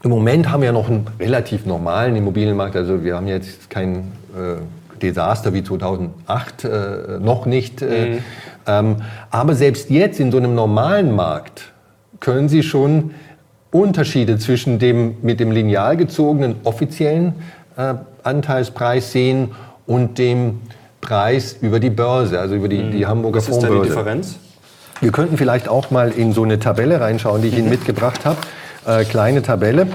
im 0.03 0.11
Moment 0.11 0.51
haben 0.51 0.61
wir 0.61 0.71
noch 0.71 0.87
einen 0.87 1.07
relativ 1.19 1.65
normalen 1.65 2.15
Immobilienmarkt. 2.15 2.75
Also 2.75 3.03
wir 3.03 3.15
haben 3.15 3.27
jetzt 3.27 3.69
keinen 3.71 4.11
äh, 4.35 5.01
Desaster 5.01 5.53
wie 5.53 5.63
2008 5.63 6.63
äh, 6.63 6.69
noch 7.19 7.45
nicht. 7.45 7.81
Äh, 7.81 8.07
mhm. 8.07 8.17
ähm, 8.67 8.95
aber 9.31 9.55
selbst 9.55 9.89
jetzt 9.89 10.19
in 10.19 10.31
so 10.31 10.37
einem 10.37 10.53
normalen 10.53 11.15
Markt 11.15 11.71
können 12.19 12.49
Sie 12.49 12.61
schon 12.61 13.11
Unterschiede 13.71 14.37
zwischen 14.37 14.79
dem 14.79 15.17
mit 15.21 15.39
dem 15.39 15.51
lineal 15.51 15.97
gezogenen 15.97 16.55
offiziellen 16.63 17.33
Anteilspreis 18.23 19.11
sehen 19.11 19.51
und 19.85 20.17
dem 20.17 20.61
Preis 21.01 21.57
über 21.61 21.79
die 21.79 21.89
Börse, 21.89 22.39
also 22.39 22.55
über 22.55 22.67
die, 22.67 22.83
mhm. 22.83 22.91
die 22.91 23.05
Hamburger 23.05 23.37
Was 23.37 23.47
Fondsbörse. 23.47 23.79
Was 23.79 23.87
ist 23.87 23.95
da 23.95 23.99
die 23.99 24.05
Differenz? 24.05 24.39
Wir 25.01 25.11
könnten 25.11 25.37
vielleicht 25.37 25.67
auch 25.67 25.91
mal 25.91 26.11
in 26.11 26.33
so 26.33 26.43
eine 26.43 26.59
Tabelle 26.59 27.01
reinschauen, 27.01 27.41
die 27.41 27.49
ich 27.49 27.55
Ihnen 27.55 27.65
mhm. 27.65 27.71
mitgebracht 27.71 28.25
habe. 28.25 28.37
Äh, 28.85 29.03
kleine 29.05 29.41
Tabelle 29.41 29.87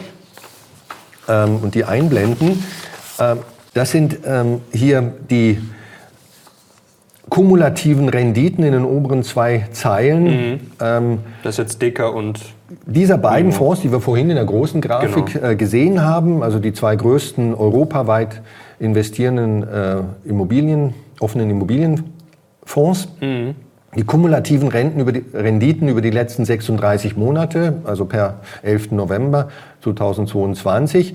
ähm, 1.28 1.56
und 1.62 1.74
die 1.74 1.84
einblenden. 1.84 2.64
Ähm, 3.18 3.38
das 3.74 3.90
sind 3.92 4.18
ähm, 4.24 4.60
hier 4.72 5.12
die 5.30 5.60
kumulativen 7.28 8.08
Renditen 8.08 8.64
in 8.64 8.72
den 8.72 8.84
oberen 8.84 9.22
zwei 9.22 9.68
Zeilen. 9.72 10.24
Mhm. 10.24 10.60
Ähm, 10.80 11.18
das 11.42 11.54
ist 11.54 11.58
jetzt 11.58 11.82
Dicker 11.82 12.12
und 12.12 12.40
dieser 12.86 13.18
beiden 13.18 13.52
Fonds, 13.52 13.80
die 13.80 13.90
wir 13.90 14.00
vorhin 14.00 14.30
in 14.30 14.36
der 14.36 14.44
großen 14.44 14.80
Grafik 14.80 15.34
genau. 15.34 15.48
äh, 15.48 15.56
gesehen 15.56 16.02
haben, 16.02 16.42
also 16.42 16.58
die 16.58 16.72
zwei 16.72 16.96
größten 16.96 17.54
europaweit 17.54 18.42
investierenden 18.78 19.62
äh, 19.62 19.96
Immobilien, 20.24 20.94
offenen 21.20 21.50
Immobilienfonds, 21.50 23.08
mhm. 23.20 23.54
die 23.96 24.04
kumulativen 24.04 24.68
Renten 24.68 25.00
über 25.00 25.12
die, 25.12 25.24
Renditen 25.34 25.88
über 25.88 26.00
die 26.00 26.10
letzten 26.10 26.44
36 26.44 27.16
Monate, 27.16 27.78
also 27.84 28.04
per 28.04 28.40
11. 28.62 28.92
November 28.92 29.48
2022, 29.82 31.14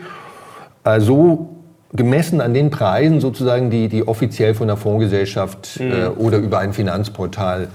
also 0.84 1.50
gemessen 1.94 2.42
an 2.42 2.54
den 2.54 2.70
Preisen 2.70 3.22
sozusagen, 3.22 3.70
die, 3.70 3.88
die 3.88 4.08
offiziell 4.08 4.54
von 4.54 4.68
der 4.68 4.78
Fondsgesellschaft 4.78 5.80
mhm. 5.80 5.92
äh, 5.92 6.08
oder 6.08 6.38
über 6.38 6.60
ein 6.60 6.74
Finanzportal 6.74 7.64
äh, 7.64 7.68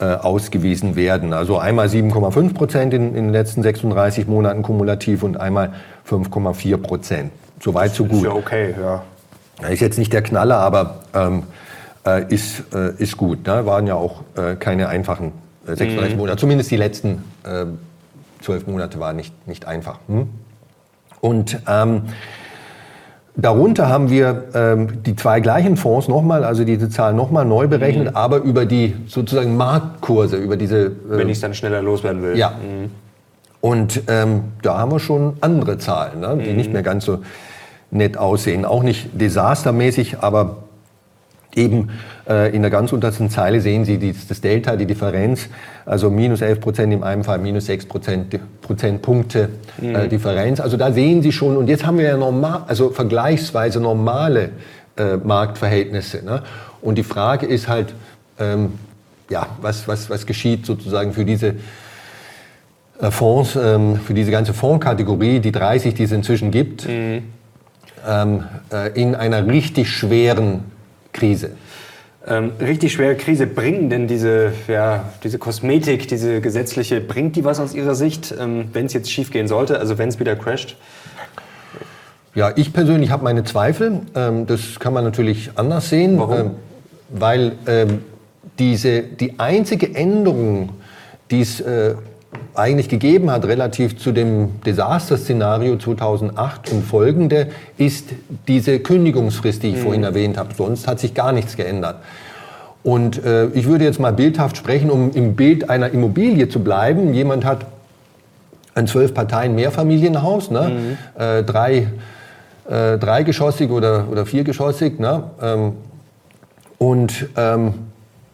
ausgewiesen 0.00 0.94
werden. 0.94 1.32
Also 1.32 1.58
einmal 1.58 1.88
7,5 1.88 2.54
Prozent 2.54 2.94
in, 2.94 3.08
in, 3.08 3.24
den 3.24 3.32
letzten 3.32 3.62
36 3.62 4.28
Monaten 4.28 4.62
kumulativ 4.62 5.24
und 5.24 5.40
einmal 5.40 5.72
5,4 6.08 6.76
Prozent. 6.76 7.32
Soweit, 7.60 7.94
so 7.94 8.04
gut. 8.04 8.18
Ist 8.18 8.24
ja 8.24 8.32
okay, 8.32 8.74
ja. 8.80 9.68
Ist 9.68 9.80
jetzt 9.80 9.98
nicht 9.98 10.12
der 10.12 10.22
Knaller, 10.22 10.58
aber 10.58 11.00
ähm, 11.14 11.42
äh, 12.06 12.32
ist, 12.32 12.72
äh, 12.72 12.92
ist 12.98 13.16
gut. 13.16 13.46
Ne? 13.46 13.66
Waren 13.66 13.86
ja 13.86 13.94
auch 13.94 14.22
äh, 14.36 14.54
keine 14.54 14.88
einfachen 14.88 15.32
36 15.66 16.12
mhm. 16.12 16.18
Monate. 16.20 16.38
Zumindest 16.38 16.70
die 16.70 16.76
letzten 16.76 17.24
zwölf 18.40 18.66
Monate 18.66 18.98
waren 19.00 19.16
nicht, 19.16 19.46
nicht 19.46 19.66
einfach. 19.66 19.98
Hm? 20.08 20.28
Und 21.20 21.60
ähm, 21.66 22.02
darunter 23.38 23.88
haben 23.88 24.10
wir 24.10 24.44
ähm, 24.54 25.02
die 25.04 25.16
zwei 25.16 25.40
gleichen 25.40 25.76
Fonds 25.76 26.08
nochmal, 26.08 26.44
also 26.44 26.64
diese 26.64 26.90
Zahlen 26.90 27.16
nochmal 27.16 27.46
neu 27.46 27.68
berechnet, 27.68 28.10
mhm. 28.10 28.16
aber 28.16 28.38
über 28.38 28.66
die 28.66 28.94
sozusagen 29.06 29.56
Marktkurse, 29.56 30.36
über 30.36 30.56
diese. 30.56 30.86
Äh, 30.86 30.90
Wenn 31.08 31.28
ich 31.28 31.36
es 31.36 31.40
dann 31.40 31.54
schneller 31.54 31.80
loswerden 31.80 32.22
will. 32.22 32.36
Ja. 32.36 32.50
Mhm. 32.50 32.90
Und 33.60 34.02
ähm, 34.08 34.44
da 34.62 34.78
haben 34.78 34.92
wir 34.92 35.00
schon 35.00 35.36
andere 35.40 35.78
Zahlen, 35.78 36.20
ne, 36.20 36.38
die 36.44 36.50
mhm. 36.50 36.56
nicht 36.56 36.72
mehr 36.72 36.82
ganz 36.82 37.04
so 37.04 37.20
nett 37.90 38.18
aussehen. 38.18 38.64
Auch 38.64 38.82
nicht 38.82 39.08
desastermäßig, 39.20 40.18
aber 40.20 40.58
Eben 41.58 41.90
äh, 42.28 42.54
in 42.54 42.62
der 42.62 42.70
ganz 42.70 42.92
untersten 42.92 43.30
Zeile 43.30 43.60
sehen 43.60 43.84
Sie 43.84 43.98
die, 43.98 44.14
das 44.28 44.40
Delta, 44.40 44.76
die 44.76 44.86
Differenz, 44.86 45.48
also 45.84 46.10
minus 46.10 46.40
11 46.40 46.60
Prozent 46.60 46.92
im 46.92 47.02
einen 47.02 47.24
Fall, 47.24 47.38
minus 47.38 47.66
6 47.66 47.86
Prozent, 47.86 48.38
Prozentpunkte 48.60 49.48
äh, 49.80 49.84
mhm. 49.84 49.94
äh, 49.94 50.08
Differenz. 50.08 50.60
Also 50.60 50.76
da 50.76 50.92
sehen 50.92 51.22
Sie 51.22 51.32
schon, 51.32 51.56
und 51.56 51.68
jetzt 51.68 51.84
haben 51.84 51.98
wir 51.98 52.06
ja 52.06 52.16
normal, 52.16 52.62
also 52.68 52.90
vergleichsweise 52.90 53.80
normale 53.80 54.50
äh, 54.96 55.16
Marktverhältnisse. 55.16 56.24
Ne? 56.24 56.42
Und 56.80 56.96
die 56.96 57.02
Frage 57.02 57.46
ist 57.46 57.68
halt, 57.68 57.94
ähm, 58.38 58.72
ja, 59.30 59.46
was, 59.60 59.88
was, 59.88 60.08
was 60.10 60.26
geschieht 60.26 60.64
sozusagen 60.66 61.12
für 61.12 61.24
diese 61.24 61.54
äh, 63.00 63.10
Fonds, 63.10 63.56
ähm, 63.56 63.96
für 63.96 64.14
diese 64.14 64.30
ganze 64.30 64.54
Fondskategorie, 64.54 65.40
die 65.40 65.52
30, 65.52 65.94
die 65.94 66.04
es 66.04 66.12
inzwischen 66.12 66.50
gibt, 66.50 66.88
mhm. 66.88 67.22
ähm, 68.06 68.44
äh, 68.72 69.00
in 69.00 69.14
einer 69.14 69.46
richtig 69.46 69.90
schweren 69.90 70.64
Krise? 71.18 71.50
Ähm, 72.26 72.52
richtig 72.60 72.92
schwere 72.92 73.16
Krise. 73.16 73.46
Bringen 73.46 73.90
denn 73.90 74.06
diese, 74.06 74.52
ja, 74.68 75.12
diese 75.24 75.38
Kosmetik, 75.38 76.08
diese 76.08 76.40
gesetzliche, 76.40 77.00
bringt 77.00 77.36
die 77.36 77.44
was 77.44 77.58
aus 77.58 77.74
Ihrer 77.74 77.94
Sicht, 77.94 78.34
ähm, 78.38 78.68
wenn 78.72 78.86
es 78.86 78.92
jetzt 78.92 79.10
schief 79.10 79.30
gehen 79.30 79.48
sollte, 79.48 79.78
also 79.78 79.98
wenn 79.98 80.08
es 80.08 80.20
wieder 80.20 80.36
crasht? 80.36 80.76
Ja, 82.34 82.52
ich 82.54 82.72
persönlich 82.72 83.10
habe 83.10 83.24
meine 83.24 83.44
Zweifel. 83.44 84.00
Ähm, 84.14 84.46
das 84.46 84.78
kann 84.78 84.92
man 84.92 85.04
natürlich 85.04 85.50
anders 85.56 85.88
sehen. 85.88 86.18
Warum? 86.18 86.38
Ähm, 86.38 86.50
weil 87.08 87.52
ähm, 87.66 88.02
diese, 88.58 89.02
die 89.02 89.38
einzige 89.38 89.94
Änderung, 89.94 90.70
die 91.30 91.40
es 91.40 91.60
äh, 91.60 91.94
eigentlich 92.54 92.88
gegeben 92.88 93.30
hat 93.30 93.44
relativ 93.46 93.98
zu 93.98 94.12
dem 94.12 94.60
Desasterszenario 94.62 95.76
2008 95.76 96.72
und 96.72 96.84
folgende, 96.84 97.48
ist 97.76 98.10
diese 98.48 98.80
Kündigungsfrist, 98.80 99.62
die 99.62 99.68
ich 99.68 99.76
mhm. 99.76 99.82
vorhin 99.82 100.04
erwähnt 100.04 100.36
habe. 100.36 100.54
Sonst 100.54 100.88
hat 100.88 100.98
sich 100.98 101.14
gar 101.14 101.32
nichts 101.32 101.56
geändert. 101.56 101.96
Und 102.82 103.24
äh, 103.24 103.46
ich 103.48 103.66
würde 103.66 103.84
jetzt 103.84 104.00
mal 104.00 104.12
bildhaft 104.12 104.56
sprechen, 104.56 104.90
um 104.90 105.12
im 105.12 105.36
Bild 105.36 105.70
einer 105.70 105.90
Immobilie 105.90 106.48
zu 106.48 106.60
bleiben. 106.60 107.14
Jemand 107.14 107.44
hat 107.44 107.66
ein 108.74 108.86
zwölf 108.86 109.14
Parteien 109.14 109.54
Mehrfamilienhaus, 109.54 110.50
ne? 110.50 110.96
Mhm. 111.16 111.20
Äh, 111.20 111.42
drei, 111.42 111.88
äh, 112.68 112.98
dreigeschossig 112.98 113.70
oder, 113.70 114.06
oder 114.10 114.26
viergeschossig. 114.26 114.98
Ne? 114.98 115.24
Ähm, 115.42 115.72
und 116.78 117.28
ähm, 117.36 117.74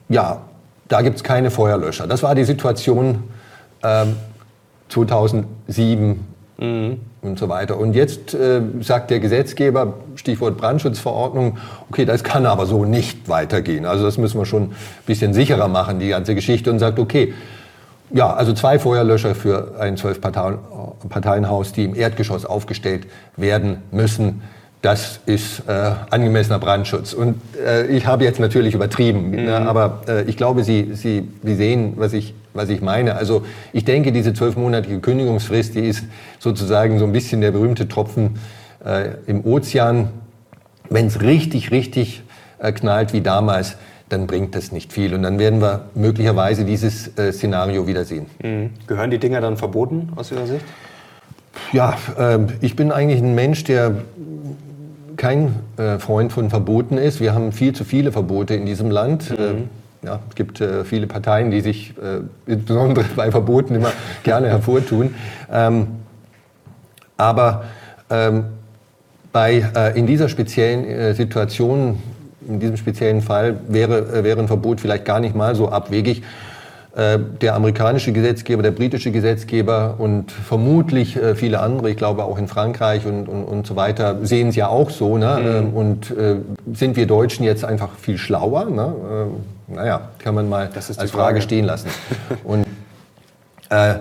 ja, 0.08 0.42
da 0.88 1.02
gibt 1.02 1.16
es 1.16 1.24
keine 1.24 1.50
Feuerlöscher. 1.50 2.06
Das 2.06 2.22
war 2.22 2.34
die 2.34 2.44
Situation 2.44 3.24
ähm, 3.84 4.16
2007 4.88 6.26
mhm. 6.58 7.00
und 7.22 7.38
so 7.38 7.48
weiter. 7.48 7.78
Und 7.78 7.94
jetzt 7.94 8.34
äh, 8.34 8.60
sagt 8.80 9.10
der 9.10 9.20
Gesetzgeber, 9.20 9.94
Stichwort 10.16 10.56
Brandschutzverordnung, 10.56 11.58
okay, 11.90 12.04
das 12.04 12.24
kann 12.24 12.46
aber 12.46 12.66
so 12.66 12.84
nicht 12.84 13.28
weitergehen. 13.28 13.86
Also 13.86 14.04
das 14.04 14.18
müssen 14.18 14.38
wir 14.38 14.46
schon 14.46 14.62
ein 14.64 14.74
bisschen 15.06 15.34
sicherer 15.34 15.68
machen, 15.68 15.98
die 15.98 16.08
ganze 16.08 16.34
Geschichte, 16.34 16.70
und 16.70 16.78
sagt, 16.78 16.98
okay, 16.98 17.34
ja, 18.10 18.32
also 18.32 18.52
zwei 18.52 18.78
Feuerlöscher 18.78 19.34
für 19.34 19.74
ein 19.80 19.96
Zwölf-Parteien-Haus, 19.96 21.72
die 21.72 21.84
im 21.84 21.94
Erdgeschoss 21.94 22.44
aufgestellt 22.44 23.06
werden 23.36 23.82
müssen 23.90 24.42
das 24.84 25.20
ist 25.24 25.62
äh, 25.66 25.92
angemessener 26.10 26.58
Brandschutz. 26.58 27.14
Und 27.14 27.40
äh, 27.58 27.86
ich 27.86 28.06
habe 28.06 28.24
jetzt 28.24 28.38
natürlich 28.38 28.74
übertrieben, 28.74 29.30
ne, 29.30 29.36
mhm. 29.38 29.44
ne, 29.46 29.56
aber 29.66 30.02
äh, 30.06 30.24
ich 30.24 30.36
glaube, 30.36 30.62
Sie, 30.62 30.90
Sie, 30.92 31.26
Sie 31.42 31.54
sehen, 31.54 31.94
was 31.96 32.12
ich, 32.12 32.34
was 32.52 32.68
ich 32.68 32.82
meine. 32.82 33.16
Also 33.16 33.46
ich 33.72 33.86
denke, 33.86 34.12
diese 34.12 34.34
zwölfmonatige 34.34 35.00
Kündigungsfrist, 35.00 35.74
die 35.74 35.88
ist 35.88 36.04
sozusagen 36.38 36.98
so 36.98 37.06
ein 37.06 37.12
bisschen 37.12 37.40
der 37.40 37.50
berühmte 37.52 37.88
Tropfen 37.88 38.38
äh, 38.84 39.12
im 39.26 39.46
Ozean. 39.46 40.10
Wenn 40.90 41.06
es 41.06 41.22
richtig, 41.22 41.70
richtig 41.70 42.22
äh, 42.58 42.70
knallt 42.72 43.14
wie 43.14 43.22
damals, 43.22 43.78
dann 44.10 44.26
bringt 44.26 44.54
das 44.54 44.70
nicht 44.70 44.92
viel. 44.92 45.14
Und 45.14 45.22
dann 45.22 45.38
werden 45.38 45.62
wir 45.62 45.86
möglicherweise 45.94 46.66
dieses 46.66 47.16
äh, 47.16 47.32
Szenario 47.32 47.86
wiedersehen. 47.86 48.26
Mhm. 48.42 48.70
Gehören 48.86 49.10
die 49.10 49.18
Dinger 49.18 49.40
dann 49.40 49.56
verboten 49.56 50.10
aus 50.14 50.30
Ihrer 50.30 50.46
Sicht? 50.46 50.64
Ja, 51.72 51.96
äh, 52.18 52.40
ich 52.60 52.76
bin 52.76 52.92
eigentlich 52.92 53.22
ein 53.22 53.34
Mensch, 53.34 53.64
der 53.64 53.94
kein 55.24 55.54
äh, 55.78 55.98
Freund 55.98 56.34
von 56.34 56.50
Verboten 56.50 56.98
ist. 56.98 57.18
Wir 57.18 57.32
haben 57.32 57.52
viel 57.52 57.72
zu 57.72 57.84
viele 57.84 58.12
Verbote 58.12 58.52
in 58.56 58.66
diesem 58.66 58.90
Land. 58.90 59.30
Mhm. 59.30 59.68
Äh, 60.02 60.06
ja, 60.06 60.20
es 60.28 60.34
gibt 60.34 60.60
äh, 60.60 60.84
viele 60.84 61.06
Parteien, 61.06 61.50
die 61.50 61.62
sich 61.62 61.94
äh, 61.96 62.20
insbesondere 62.44 63.06
bei 63.16 63.30
Verboten 63.30 63.74
immer 63.74 63.90
gerne 64.22 64.48
hervortun. 64.48 65.14
Ähm, 65.50 65.86
aber 67.16 67.64
ähm, 68.10 68.44
bei, 69.32 69.66
äh, 69.74 69.98
in 69.98 70.06
dieser 70.06 70.28
speziellen 70.28 70.84
äh, 70.84 71.14
Situation, 71.14 72.02
in 72.46 72.60
diesem 72.60 72.76
speziellen 72.76 73.22
Fall, 73.22 73.60
wäre, 73.66 74.24
wäre 74.24 74.40
ein 74.40 74.46
Verbot 74.46 74.78
vielleicht 74.78 75.06
gar 75.06 75.20
nicht 75.20 75.34
mal 75.34 75.54
so 75.54 75.70
abwegig. 75.70 76.22
Äh, 76.96 77.18
der 77.40 77.56
amerikanische 77.56 78.12
Gesetzgeber, 78.12 78.62
der 78.62 78.70
britische 78.70 79.10
Gesetzgeber 79.10 79.96
und 79.98 80.30
vermutlich 80.30 81.16
äh, 81.16 81.34
viele 81.34 81.58
andere, 81.58 81.90
ich 81.90 81.96
glaube 81.96 82.22
auch 82.22 82.38
in 82.38 82.46
Frankreich 82.46 83.04
und, 83.04 83.28
und, 83.28 83.42
und 83.42 83.66
so 83.66 83.74
weiter, 83.74 84.18
sehen 84.22 84.50
es 84.50 84.54
ja 84.54 84.68
auch 84.68 84.90
so. 84.90 85.18
Ne? 85.18 85.38
Mhm. 85.40 85.46
Ähm, 85.46 85.74
und 85.74 86.10
äh, 86.12 86.36
sind 86.72 86.94
wir 86.94 87.08
Deutschen 87.08 87.44
jetzt 87.44 87.64
einfach 87.64 87.96
viel 87.98 88.16
schlauer? 88.16 88.66
Ne? 88.66 88.94
Äh, 89.68 89.74
naja, 89.74 90.10
kann 90.20 90.36
man 90.36 90.48
mal 90.48 90.70
als 90.72 90.94
Frage. 90.94 91.08
Frage 91.08 91.42
stehen 91.42 91.64
lassen. 91.64 91.88
und 92.44 92.64
äh, 93.70 93.94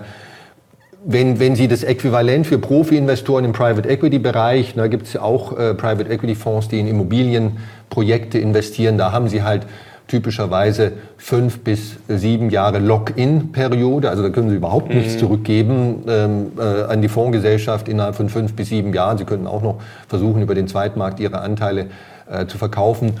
wenn, 1.04 1.40
wenn 1.40 1.56
Sie 1.56 1.66
das 1.66 1.82
Äquivalent 1.82 2.46
für 2.46 2.58
Profi-Investoren 2.58 3.44
im 3.44 3.52
Private 3.52 3.88
Equity-Bereich, 3.88 4.74
da 4.76 4.86
gibt 4.86 5.08
es 5.08 5.14
ja 5.14 5.22
auch 5.22 5.58
äh, 5.58 5.74
Private 5.74 6.08
Equity-Fonds, 6.08 6.68
die 6.68 6.78
in 6.78 6.86
Immobilienprojekte 6.86 8.38
investieren, 8.38 8.98
da 8.98 9.10
haben 9.10 9.28
Sie 9.28 9.42
halt 9.42 9.66
typischerweise 10.06 10.92
fünf 11.16 11.60
bis 11.60 11.96
sieben 12.08 12.50
Jahre 12.50 12.78
Lock-in-Periode. 12.78 14.10
Also 14.10 14.22
da 14.22 14.28
können 14.28 14.50
Sie 14.50 14.56
überhaupt 14.56 14.90
mhm. 14.90 14.98
nichts 14.98 15.18
zurückgeben 15.18 16.04
ähm, 16.06 16.52
äh, 16.58 16.82
an 16.84 17.00
die 17.00 17.08
Fondsgesellschaft 17.08 17.88
innerhalb 17.88 18.14
von 18.14 18.28
fünf 18.28 18.54
bis 18.54 18.68
sieben 18.68 18.92
Jahren. 18.92 19.16
Sie 19.18 19.24
können 19.24 19.46
auch 19.46 19.62
noch 19.62 19.80
versuchen, 20.08 20.42
über 20.42 20.54
den 20.54 20.68
Zweitmarkt 20.68 21.20
Ihre 21.20 21.40
Anteile 21.40 21.86
äh, 22.30 22.46
zu 22.46 22.58
verkaufen. 22.58 23.14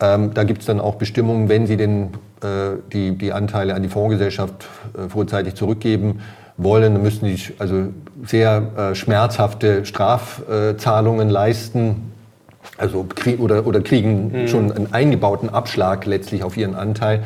Ähm, 0.00 0.32
da 0.34 0.44
gibt 0.44 0.60
es 0.60 0.66
dann 0.66 0.80
auch 0.80 0.94
Bestimmungen, 0.94 1.48
wenn 1.48 1.66
Sie 1.66 1.76
den, 1.76 2.10
äh, 2.42 2.76
die, 2.92 3.16
die 3.16 3.32
Anteile 3.32 3.74
an 3.74 3.82
die 3.82 3.88
Fondsgesellschaft 3.88 4.66
äh, 4.96 5.08
vorzeitig 5.08 5.54
zurückgeben 5.54 6.20
wollen, 6.56 6.94
dann 6.94 7.02
müssen 7.02 7.26
Sie 7.26 7.54
also 7.58 7.88
sehr 8.24 8.62
äh, 8.76 8.94
schmerzhafte 8.94 9.84
Strafzahlungen 9.84 11.28
leisten 11.28 12.11
also 12.78 13.06
krieg, 13.14 13.40
oder, 13.40 13.66
oder 13.66 13.80
kriegen 13.80 14.32
mhm. 14.32 14.48
schon 14.48 14.72
einen 14.72 14.92
eingebauten 14.92 15.48
Abschlag 15.48 16.06
letztlich 16.06 16.42
auf 16.42 16.56
ihren 16.56 16.74
Anteil, 16.74 17.22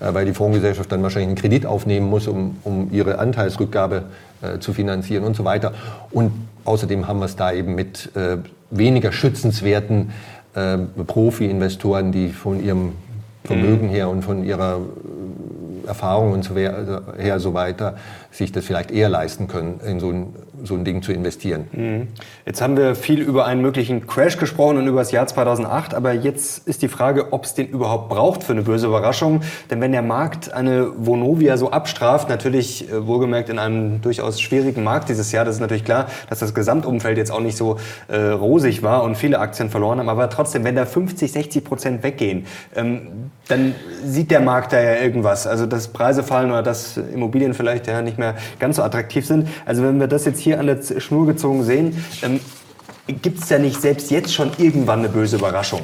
äh, 0.00 0.12
weil 0.12 0.26
die 0.26 0.34
Fondsgesellschaft 0.34 0.90
dann 0.90 1.02
wahrscheinlich 1.02 1.28
einen 1.28 1.36
Kredit 1.36 1.66
aufnehmen 1.66 2.08
muss, 2.08 2.26
um, 2.26 2.56
um 2.64 2.90
ihre 2.92 3.18
Anteilsrückgabe 3.18 4.04
äh, 4.42 4.58
zu 4.58 4.72
finanzieren 4.72 5.24
und 5.24 5.36
so 5.36 5.44
weiter. 5.44 5.72
Und 6.10 6.32
außerdem 6.64 7.06
haben 7.06 7.20
wir 7.20 7.26
es 7.26 7.36
da 7.36 7.52
eben 7.52 7.74
mit 7.74 8.14
äh, 8.16 8.38
weniger 8.70 9.12
schützenswerten 9.12 10.10
äh, 10.54 10.78
Profi-Investoren, 10.78 12.12
die 12.12 12.28
von 12.30 12.62
ihrem 12.62 12.92
Vermögen 13.44 13.86
mhm. 13.86 13.90
her 13.90 14.08
und 14.10 14.22
von 14.22 14.44
ihrer 14.44 14.80
Erfahrung 15.86 16.32
und 16.32 16.44
so 16.44 16.54
her 16.54 17.40
so 17.40 17.54
weiter 17.54 17.96
sich 18.30 18.52
das 18.52 18.64
vielleicht 18.64 18.90
eher 18.90 19.08
leisten 19.08 19.48
können, 19.48 19.80
in 19.80 20.00
so 20.00 20.10
ein, 20.10 20.34
so 20.62 20.74
ein 20.74 20.84
Ding 20.84 21.02
zu 21.02 21.12
investieren. 21.12 21.66
Mhm. 21.72 22.08
Jetzt 22.44 22.60
haben 22.60 22.76
wir 22.76 22.94
viel 22.94 23.20
über 23.20 23.46
einen 23.46 23.62
möglichen 23.62 24.06
Crash 24.06 24.36
gesprochen 24.36 24.76
und 24.76 24.86
über 24.86 25.00
das 25.00 25.12
Jahr 25.12 25.26
2008, 25.26 25.94
aber 25.94 26.12
jetzt 26.12 26.68
ist 26.68 26.82
die 26.82 26.88
Frage, 26.88 27.32
ob 27.32 27.44
es 27.44 27.54
den 27.54 27.68
überhaupt 27.68 28.10
braucht 28.10 28.44
für 28.44 28.52
eine 28.52 28.62
böse 28.62 28.86
Überraschung. 28.86 29.40
Denn 29.70 29.80
wenn 29.80 29.92
der 29.92 30.02
Markt 30.02 30.52
eine 30.52 30.92
Vonovia 30.96 31.56
so 31.56 31.70
abstraft, 31.70 32.28
natürlich 32.28 32.90
äh, 32.90 33.06
wohlgemerkt 33.06 33.48
in 33.48 33.58
einem 33.58 34.02
durchaus 34.02 34.40
schwierigen 34.40 34.84
Markt 34.84 35.08
dieses 35.08 35.32
Jahr, 35.32 35.44
das 35.44 35.56
ist 35.56 35.60
natürlich 35.60 35.84
klar, 35.84 36.06
dass 36.28 36.40
das 36.40 36.54
Gesamtumfeld 36.54 37.16
jetzt 37.16 37.30
auch 37.30 37.40
nicht 37.40 37.56
so 37.56 37.78
äh, 38.08 38.16
rosig 38.16 38.82
war 38.82 39.04
und 39.04 39.16
viele 39.16 39.38
Aktien 39.38 39.70
verloren 39.70 39.98
haben, 40.00 40.08
aber 40.08 40.28
trotzdem, 40.28 40.64
wenn 40.64 40.76
da 40.76 40.84
50, 40.84 41.32
60 41.32 41.64
Prozent 41.64 42.02
weggehen, 42.02 42.46
ähm, 42.76 43.30
dann 43.48 43.74
sieht 44.04 44.30
der 44.30 44.40
Markt 44.40 44.72
da 44.72 44.80
ja 44.80 44.96
irgendwas. 44.96 45.46
Also 45.46 45.66
dass 45.66 45.88
Preise 45.88 46.22
fallen 46.22 46.50
oder 46.50 46.62
dass 46.62 46.96
Immobilien 46.96 47.54
vielleicht 47.54 47.86
ja 47.86 48.02
nicht 48.02 48.17
mehr 48.18 48.36
ganz 48.58 48.76
so 48.76 48.82
attraktiv 48.82 49.26
sind. 49.26 49.48
Also 49.64 49.82
wenn 49.82 50.00
wir 50.00 50.06
das 50.06 50.24
jetzt 50.24 50.40
hier 50.40 50.60
an 50.60 50.66
der 50.66 50.78
Schnur 51.00 51.26
gezogen 51.26 51.64
sehen, 51.64 52.02
ähm, 52.22 52.40
gibt 53.22 53.42
es 53.42 53.48
ja 53.48 53.58
nicht 53.58 53.80
selbst 53.80 54.10
jetzt 54.10 54.34
schon 54.34 54.50
irgendwann 54.58 55.00
eine 55.00 55.08
böse 55.08 55.36
Überraschung. 55.36 55.82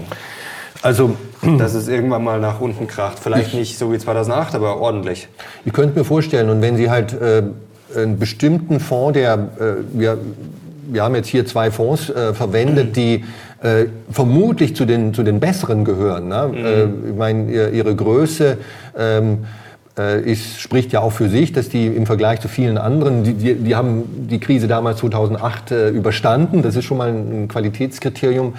Also, 0.82 1.16
dass 1.58 1.74
es 1.74 1.88
irgendwann 1.88 2.22
mal 2.22 2.40
nach 2.40 2.60
unten 2.60 2.86
kracht. 2.86 3.18
Vielleicht 3.18 3.54
nicht 3.54 3.78
so 3.78 3.92
wie 3.92 3.98
2008, 3.98 4.54
aber 4.54 4.78
ordentlich. 4.78 5.28
Ich 5.64 5.72
könnte 5.72 5.98
mir 5.98 6.04
vorstellen, 6.04 6.50
und 6.50 6.60
wenn 6.60 6.76
Sie 6.76 6.90
halt 6.90 7.14
äh, 7.14 7.42
einen 7.96 8.18
bestimmten 8.18 8.80
Fonds, 8.80 9.14
der, 9.14 9.34
äh, 9.34 9.98
wir, 9.98 10.18
wir 10.88 11.02
haben 11.02 11.14
jetzt 11.14 11.28
hier 11.28 11.46
zwei 11.46 11.70
Fonds 11.70 12.10
äh, 12.10 12.34
verwendet, 12.34 12.96
die 12.96 13.24
äh, 13.62 13.86
vermutlich 14.10 14.76
zu 14.76 14.84
den, 14.84 15.14
zu 15.14 15.22
den 15.22 15.40
besseren 15.40 15.84
gehören. 15.86 16.28
Ne? 16.28 16.50
Mhm. 16.52 16.66
Äh, 16.66 17.08
ich 17.10 17.16
meine, 17.16 17.70
ihre 17.70 17.96
Größe 17.96 18.58
ähm, 18.96 19.32
äh, 19.32 19.63
ist, 19.96 20.60
spricht 20.60 20.92
ja 20.92 21.00
auch 21.00 21.12
für 21.12 21.28
sich, 21.28 21.52
dass 21.52 21.68
die 21.68 21.86
im 21.86 22.04
Vergleich 22.06 22.40
zu 22.40 22.48
vielen 22.48 22.78
anderen, 22.78 23.22
die, 23.22 23.34
die, 23.34 23.54
die 23.54 23.76
haben 23.76 24.26
die 24.28 24.40
Krise 24.40 24.66
damals 24.66 24.98
2008 24.98 25.70
äh, 25.70 25.88
überstanden. 25.90 26.62
Das 26.62 26.74
ist 26.74 26.84
schon 26.84 26.98
mal 26.98 27.10
ein, 27.10 27.46
Qualitätskriterium. 27.46 28.54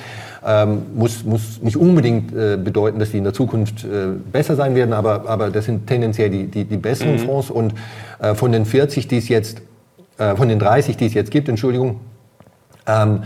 Ähm, 0.46 0.84
muss, 0.96 1.26
muss 1.26 1.62
nicht 1.62 1.76
unbedingt 1.76 2.34
äh, 2.34 2.56
bedeuten, 2.56 3.00
dass 3.00 3.12
die 3.12 3.18
in 3.18 3.26
der 3.26 3.34
Zukunft 3.34 3.84
äh, 3.84 4.14
besser 4.32 4.56
sein 4.56 4.76
werden, 4.76 4.94
aber, 4.94 5.28
aber 5.28 5.50
das 5.50 5.66
sind 5.66 5.88
tendenziell 5.88 6.30
die, 6.30 6.46
die, 6.46 6.64
die 6.64 6.78
besseren 6.78 7.16
mhm. 7.16 7.20
Fonds. 7.20 7.50
Und 7.50 7.74
äh, 8.20 8.36
von 8.36 8.54
den 8.54 8.66
40, 8.66 9.08
die 9.08 9.18
es 9.18 9.28
jetzt, 9.28 9.62
äh, 10.18 10.36
von 10.36 10.48
den 10.48 10.60
30, 10.60 10.96
die 10.96 11.08
es 11.08 11.14
jetzt 11.14 11.32
gibt, 11.32 11.50
Entschuldigung, 11.50 12.00
ähm, 12.88 13.24
äh, 13.24 13.26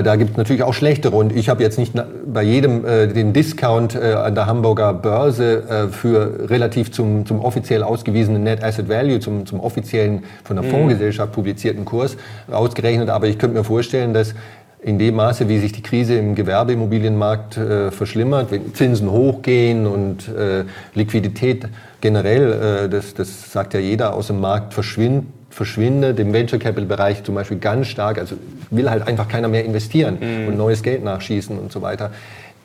da 0.00 0.16
gibt 0.16 0.30
es 0.30 0.36
natürlich 0.38 0.62
auch 0.62 0.72
schlechtere 0.72 1.14
und 1.14 1.36
ich 1.36 1.50
habe 1.50 1.62
jetzt 1.62 1.78
nicht 1.78 1.92
bei 2.26 2.42
jedem 2.42 2.86
äh, 2.86 3.08
den 3.08 3.34
Discount 3.34 3.94
äh, 3.94 4.14
an 4.14 4.34
der 4.34 4.46
Hamburger 4.46 4.94
Börse 4.94 5.64
äh, 5.68 5.88
für 5.88 6.48
relativ 6.48 6.92
zum, 6.92 7.26
zum 7.26 7.40
offiziell 7.40 7.82
ausgewiesenen 7.82 8.42
Net 8.42 8.64
Asset 8.64 8.88
Value, 8.88 9.20
zum, 9.20 9.44
zum 9.44 9.60
offiziellen 9.60 10.24
von 10.44 10.56
der 10.56 10.64
mhm. 10.64 10.70
Fondsgesellschaft 10.70 11.32
publizierten 11.32 11.84
Kurs 11.84 12.16
ausgerechnet. 12.50 13.10
Aber 13.10 13.26
ich 13.26 13.38
könnte 13.38 13.58
mir 13.58 13.64
vorstellen, 13.64 14.14
dass 14.14 14.34
in 14.80 14.98
dem 14.98 15.14
Maße, 15.14 15.48
wie 15.48 15.58
sich 15.58 15.72
die 15.72 15.82
Krise 15.82 16.14
im 16.14 16.34
Gewerbeimmobilienmarkt 16.34 17.56
äh, 17.56 17.90
verschlimmert, 17.90 18.50
wenn 18.50 18.74
Zinsen 18.74 19.10
hochgehen 19.10 19.86
und 19.86 20.26
äh, 20.28 20.64
Liquidität 20.94 21.68
generell, 22.00 22.86
äh, 22.86 22.88
das, 22.88 23.14
das 23.14 23.52
sagt 23.52 23.74
ja 23.74 23.80
jeder 23.80 24.14
aus 24.14 24.28
dem 24.28 24.40
Markt, 24.40 24.74
verschwindet, 24.74 25.26
verschwindet, 25.50 26.18
im 26.18 26.32
Venture 26.32 26.58
Capital 26.58 26.86
Bereich 26.86 27.22
zum 27.22 27.34
Beispiel 27.34 27.58
ganz 27.58 27.86
stark, 27.86 28.18
also 28.18 28.36
will 28.72 28.90
halt 28.90 29.06
einfach 29.06 29.28
keiner 29.28 29.48
mehr 29.48 29.64
investieren 29.64 30.18
mhm. 30.20 30.48
und 30.48 30.56
neues 30.56 30.82
Geld 30.82 31.04
nachschießen 31.04 31.58
und 31.58 31.70
so 31.70 31.82
weiter, 31.82 32.10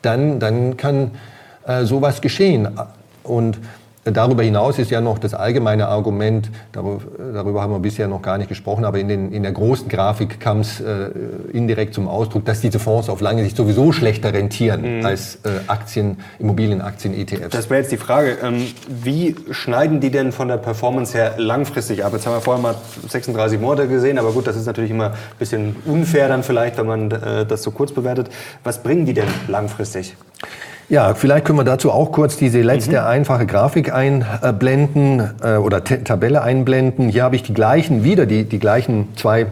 dann, 0.02 0.40
dann 0.40 0.76
kann 0.76 1.12
äh, 1.66 1.84
sowas 1.84 2.20
geschehen. 2.20 2.68
Und 3.22 3.58
Darüber 4.04 4.42
hinaus 4.42 4.78
ist 4.78 4.90
ja 4.90 5.00
noch 5.00 5.18
das 5.18 5.34
allgemeine 5.34 5.88
Argument, 5.88 6.50
darüber 6.72 7.60
haben 7.60 7.72
wir 7.72 7.78
bisher 7.78 8.08
noch 8.08 8.22
gar 8.22 8.38
nicht 8.38 8.48
gesprochen, 8.48 8.84
aber 8.84 8.98
in, 8.98 9.08
den, 9.08 9.32
in 9.32 9.42
der 9.42 9.52
großen 9.52 9.88
Grafik 9.88 10.40
kam 10.40 10.60
es 10.60 10.80
äh, 10.80 11.10
indirekt 11.52 11.94
zum 11.94 12.08
Ausdruck, 12.08 12.44
dass 12.44 12.60
diese 12.60 12.78
Fonds 12.78 13.08
auf 13.08 13.20
lange 13.20 13.42
Sicht 13.42 13.56
sowieso 13.56 13.92
schlechter 13.92 14.32
rentieren 14.32 14.98
mhm. 14.98 15.06
als 15.06 15.36
äh, 15.44 15.60
Aktien, 15.66 16.18
Immobilienaktien, 16.38 17.12
ETFs. 17.14 17.50
Das 17.50 17.68
wäre 17.70 17.80
jetzt 17.80 17.92
die 17.92 17.98
Frage, 17.98 18.38
ähm, 18.42 18.66
wie 18.88 19.34
schneiden 19.50 20.00
die 20.00 20.10
denn 20.10 20.32
von 20.32 20.48
der 20.48 20.56
Performance 20.56 21.16
her 21.16 21.34
langfristig 21.36 22.04
ab? 22.04 22.12
Jetzt 22.12 22.26
haben 22.26 22.34
wir 22.34 22.40
vorher 22.40 22.62
mal 22.62 22.76
36 23.08 23.60
Monate 23.60 23.88
gesehen, 23.88 24.18
aber 24.18 24.32
gut, 24.32 24.46
das 24.46 24.56
ist 24.56 24.66
natürlich 24.66 24.90
immer 24.90 25.10
ein 25.10 25.16
bisschen 25.38 25.76
unfair 25.84 26.28
dann 26.28 26.42
vielleicht, 26.42 26.78
wenn 26.78 26.86
man 26.86 27.10
äh, 27.10 27.44
das 27.46 27.62
so 27.62 27.70
kurz 27.70 27.92
bewertet. 27.92 28.28
Was 28.64 28.82
bringen 28.82 29.06
die 29.06 29.14
denn 29.14 29.28
langfristig? 29.48 30.16
Ja, 30.88 31.12
vielleicht 31.12 31.44
können 31.44 31.58
wir 31.58 31.64
dazu 31.64 31.90
auch 31.92 32.12
kurz 32.12 32.38
diese 32.38 32.62
letzte 32.62 33.00
mhm. 33.00 33.06
einfache 33.06 33.44
Grafik 33.44 33.92
einblenden 33.92 35.34
äh, 35.42 35.56
oder 35.56 35.84
Tabelle 35.84 36.40
einblenden. 36.40 37.10
Hier 37.10 37.24
habe 37.24 37.36
ich 37.36 37.42
die 37.42 37.52
gleichen, 37.52 38.04
wieder 38.04 38.24
die, 38.24 38.44
die 38.44 38.58
gleichen 38.58 39.08
zwei 39.14 39.42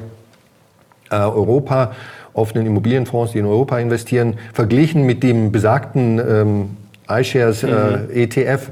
äh, 1.11 1.17
Europa 1.17 1.93
offenen 2.33 2.67
Immobilienfonds, 2.67 3.33
die 3.33 3.39
in 3.39 3.45
Europa 3.45 3.79
investieren, 3.79 4.39
verglichen 4.55 5.05
mit 5.05 5.23
dem 5.23 5.53
besagten 5.53 6.19
ähm, 6.19 6.77
iShares 7.07 7.63
äh, 7.63 7.67
mhm. 7.67 8.11
ETF 8.13 8.71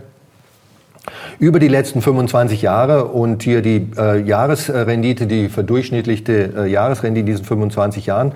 über 1.39 1.59
die 1.59 1.69
letzten 1.69 2.01
25 2.01 2.63
Jahre 2.63 3.07
und 3.07 3.43
hier 3.43 3.61
die 3.61 3.91
äh, 3.99 4.21
Jahresrendite, 4.23 5.27
die 5.27 5.51
verdurchschnittlichte 5.51 6.55
äh, 6.57 6.67
Jahresrendite 6.67 7.21
in 7.21 7.27
diesen 7.27 7.45
25 7.45 8.07
Jahren 8.07 8.33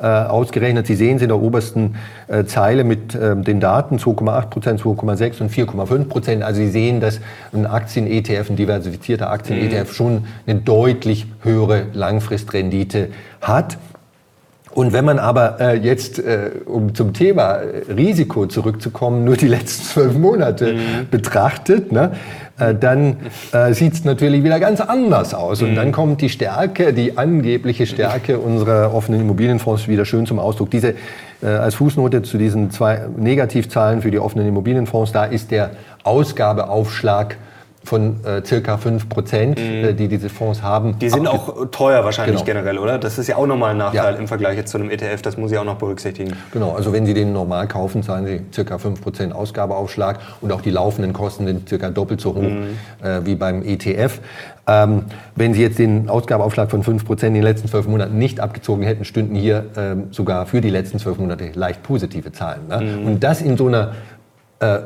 äh, 0.00 0.06
ausgerechnet. 0.06 0.86
Sie 0.86 0.94
sehen 0.94 1.16
es 1.16 1.22
in 1.22 1.28
der 1.28 1.40
obersten 1.40 1.96
äh, 2.28 2.44
Zeile 2.44 2.84
mit 2.84 3.14
äh, 3.14 3.36
den 3.36 3.60
Daten 3.60 3.98
2,8 3.98 4.46
Prozent, 4.46 4.80
2,6 4.80 5.40
und 5.40 5.50
4,5 5.50 6.04
Prozent. 6.04 6.42
Also 6.42 6.60
Sie 6.60 6.68
sehen, 6.68 7.00
dass 7.00 7.20
ein 7.52 7.66
Aktien-ETF, 7.66 8.50
ein 8.50 8.56
diversifizierter 8.56 9.30
Aktien-ETF 9.30 9.90
mhm. 9.90 9.94
schon 9.94 10.24
eine 10.46 10.60
deutlich 10.60 11.26
höhere 11.42 11.86
Langfristrendite 11.92 13.08
hat. 13.40 13.78
Und 14.70 14.92
wenn 14.92 15.04
man 15.04 15.18
aber 15.18 15.60
äh, 15.60 15.76
jetzt, 15.76 16.20
äh, 16.20 16.50
um 16.64 16.94
zum 16.94 17.12
Thema 17.12 17.58
Risiko 17.88 18.46
zurückzukommen, 18.46 19.24
nur 19.24 19.36
die 19.36 19.48
letzten 19.48 19.84
zwölf 19.84 20.16
Monate 20.16 20.74
mhm. 20.74 21.08
betrachtet, 21.10 21.90
ne, 21.90 22.12
äh, 22.58 22.74
dann 22.74 23.16
äh, 23.52 23.72
sieht 23.72 23.94
es 23.94 24.04
natürlich 24.04 24.44
wieder 24.44 24.60
ganz 24.60 24.80
anders 24.80 25.34
aus. 25.34 25.62
Und 25.62 25.74
dann 25.74 25.88
mhm. 25.88 25.92
kommt 25.92 26.20
die 26.20 26.28
Stärke, 26.28 26.92
die 26.92 27.16
angebliche 27.16 27.86
Stärke 27.86 28.38
unserer 28.38 28.94
offenen 28.94 29.20
Immobilienfonds 29.20 29.88
wieder 29.88 30.04
schön 30.04 30.26
zum 30.26 30.38
Ausdruck. 30.38 30.70
Diese 30.70 30.94
äh, 31.42 31.46
als 31.46 31.76
Fußnote 31.76 32.22
zu 32.22 32.38
diesen 32.38 32.70
zwei 32.70 33.02
Negativzahlen 33.16 34.02
für 34.02 34.10
die 34.10 34.18
offenen 34.18 34.48
Immobilienfonds, 34.48 35.12
da 35.12 35.24
ist 35.24 35.50
der 35.50 35.70
Ausgabeaufschlag 36.02 37.36
von 37.88 38.24
äh, 38.24 38.44
circa 38.44 38.76
5 38.76 39.08
Prozent, 39.08 39.58
mhm. 39.58 39.64
äh, 39.64 39.92
die 39.94 40.08
diese 40.08 40.28
Fonds 40.28 40.62
haben. 40.62 40.98
Die 40.98 41.08
sind 41.08 41.26
auch 41.26 41.70
teuer 41.70 42.04
wahrscheinlich 42.04 42.44
genau. 42.44 42.60
generell, 42.60 42.78
oder? 42.78 42.98
Das 42.98 43.18
ist 43.18 43.26
ja 43.26 43.36
auch 43.36 43.46
nochmal 43.46 43.70
ein 43.70 43.78
Nachteil 43.78 44.14
ja. 44.14 44.18
im 44.20 44.28
Vergleich 44.28 44.56
jetzt 44.56 44.70
zu 44.70 44.78
einem 44.78 44.90
ETF, 44.90 45.22
das 45.22 45.36
muss 45.36 45.50
ich 45.50 45.58
auch 45.58 45.64
noch 45.64 45.76
berücksichtigen. 45.76 46.34
Genau, 46.52 46.72
also 46.72 46.92
wenn 46.92 47.06
Sie 47.06 47.14
den 47.14 47.32
normal 47.32 47.66
kaufen, 47.66 48.02
zahlen 48.02 48.26
Sie 48.26 48.40
circa 48.52 48.78
5 48.78 49.00
Prozent 49.00 49.34
Ausgabeaufschlag 49.34 50.20
und 50.40 50.52
auch 50.52 50.60
die 50.60 50.70
laufenden 50.70 51.12
Kosten 51.12 51.46
sind 51.46 51.68
circa 51.68 51.90
doppelt 51.90 52.20
so 52.20 52.34
hoch 52.34 52.42
mhm. 52.42 52.78
äh, 53.02 53.24
wie 53.24 53.34
beim 53.34 53.62
ETF. 53.62 54.20
Ähm, 54.66 55.04
wenn 55.34 55.54
Sie 55.54 55.62
jetzt 55.62 55.78
den 55.78 56.10
Ausgabeaufschlag 56.10 56.70
von 56.70 56.82
5 56.82 57.06
Prozent 57.06 57.28
in 57.28 57.34
den 57.36 57.42
letzten 57.44 57.68
zwölf 57.68 57.88
Monaten 57.88 58.18
nicht 58.18 58.38
abgezogen 58.38 58.82
hätten, 58.82 59.06
stünden 59.06 59.34
hier 59.34 59.64
ähm, 59.76 60.08
sogar 60.10 60.44
für 60.44 60.60
die 60.60 60.70
letzten 60.70 60.98
zwölf 60.98 61.18
Monate 61.18 61.52
leicht 61.54 61.82
positive 61.82 62.32
Zahlen. 62.32 62.68
Ne? 62.68 62.80
Mhm. 62.80 63.06
Und 63.06 63.24
das 63.24 63.40
in 63.40 63.56
so 63.56 63.66
einer 63.66 63.92
äh, 64.60 64.80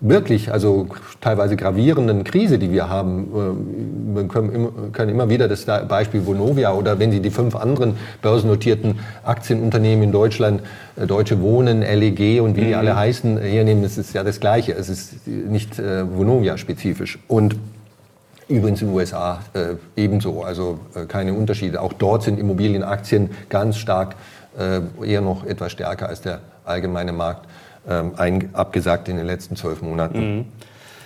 wirklich, 0.00 0.52
also 0.52 0.88
teilweise 1.20 1.56
gravierenden 1.56 2.24
Krise, 2.24 2.58
die 2.58 2.70
wir 2.70 2.88
haben. 2.88 4.14
Wir 4.14 4.24
können 4.28 5.08
immer 5.08 5.28
wieder 5.28 5.48
das 5.48 5.64
Beispiel 5.64 6.26
Vonovia 6.26 6.72
oder 6.72 6.98
wenn 6.98 7.10
Sie 7.10 7.20
die 7.20 7.30
fünf 7.30 7.56
anderen 7.56 7.96
börsennotierten 8.22 8.98
Aktienunternehmen 9.24 10.04
in 10.04 10.12
Deutschland, 10.12 10.62
äh, 10.96 11.06
Deutsche 11.06 11.40
Wohnen, 11.40 11.80
LEG 11.80 12.40
und 12.42 12.56
wie 12.56 12.62
die 12.62 12.66
mhm. 12.68 12.74
alle 12.74 12.96
heißen, 12.96 13.38
hernehmen, 13.38 13.84
es 13.84 13.98
ist 13.98 14.14
ja 14.14 14.22
das 14.22 14.40
Gleiche. 14.40 14.72
Es 14.72 14.88
ist 14.88 15.26
nicht 15.26 15.78
äh, 15.78 16.04
Vonovia-spezifisch. 16.06 17.18
Und 17.28 17.56
Übrigens 18.48 18.80
in 18.80 18.88
den 18.88 18.94
USA 18.94 19.40
äh, 19.54 19.74
ebenso, 19.96 20.44
also 20.44 20.78
äh, 20.94 21.04
keine 21.06 21.34
Unterschiede. 21.34 21.80
Auch 21.80 21.92
dort 21.92 22.22
sind 22.22 22.38
Immobilienaktien 22.38 23.30
ganz 23.48 23.76
stark, 23.76 24.14
äh, 24.56 24.82
eher 25.04 25.20
noch 25.20 25.44
etwas 25.44 25.72
stärker 25.72 26.08
als 26.08 26.20
der 26.20 26.38
allgemeine 26.64 27.12
Markt 27.12 27.48
ähm, 27.88 28.12
ein, 28.16 28.50
abgesagt 28.52 29.08
in 29.08 29.16
den 29.16 29.26
letzten 29.26 29.56
zwölf 29.56 29.82
Monaten. 29.82 30.18
Mhm. 30.18 30.44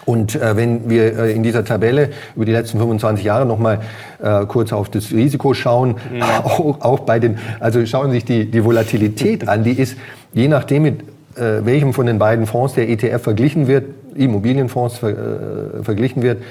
Und 0.07 0.35
äh, 0.35 0.57
wenn 0.57 0.88
wir 0.88 1.19
äh, 1.19 1.33
in 1.33 1.43
dieser 1.43 1.64
Tabelle 1.64 2.11
über 2.35 2.45
die 2.45 2.53
letzten 2.53 2.79
25 2.79 3.25
Jahre 3.25 3.47
nochmal 3.47 3.81
äh, 4.23 4.47
kurz 4.47 4.73
auf 4.73 4.88
das 4.88 5.12
Risiko 5.12 5.55
schauen, 5.55 5.97
mhm. 6.12 6.23
auch, 6.45 6.81
auch, 6.81 7.01
bei 7.01 7.19
den, 7.19 7.38
also 7.61 7.85
schauen 7.87 8.11
Sie 8.11 8.16
sich 8.16 8.25
die, 8.25 8.51
die 8.51 8.64
Volatilität 8.64 9.49
an, 9.49 9.62
die 9.62 9.73
ist 9.73 9.97
je 10.33 10.49
nachdem, 10.49 10.83
mit 10.83 11.03
äh, 11.37 11.64
welchem 11.64 11.93
von 11.93 12.07
den 12.07 12.19
beiden 12.19 12.47
Fonds 12.47 12.75
der 12.75 12.88
ETF 12.88 13.23
verglichen 13.23 13.66
wird, 13.66 13.85
Immobilienfonds 14.14 14.99
ver, 14.99 15.11
äh, 15.11 15.83
verglichen 15.83 16.23
wird, 16.23 16.43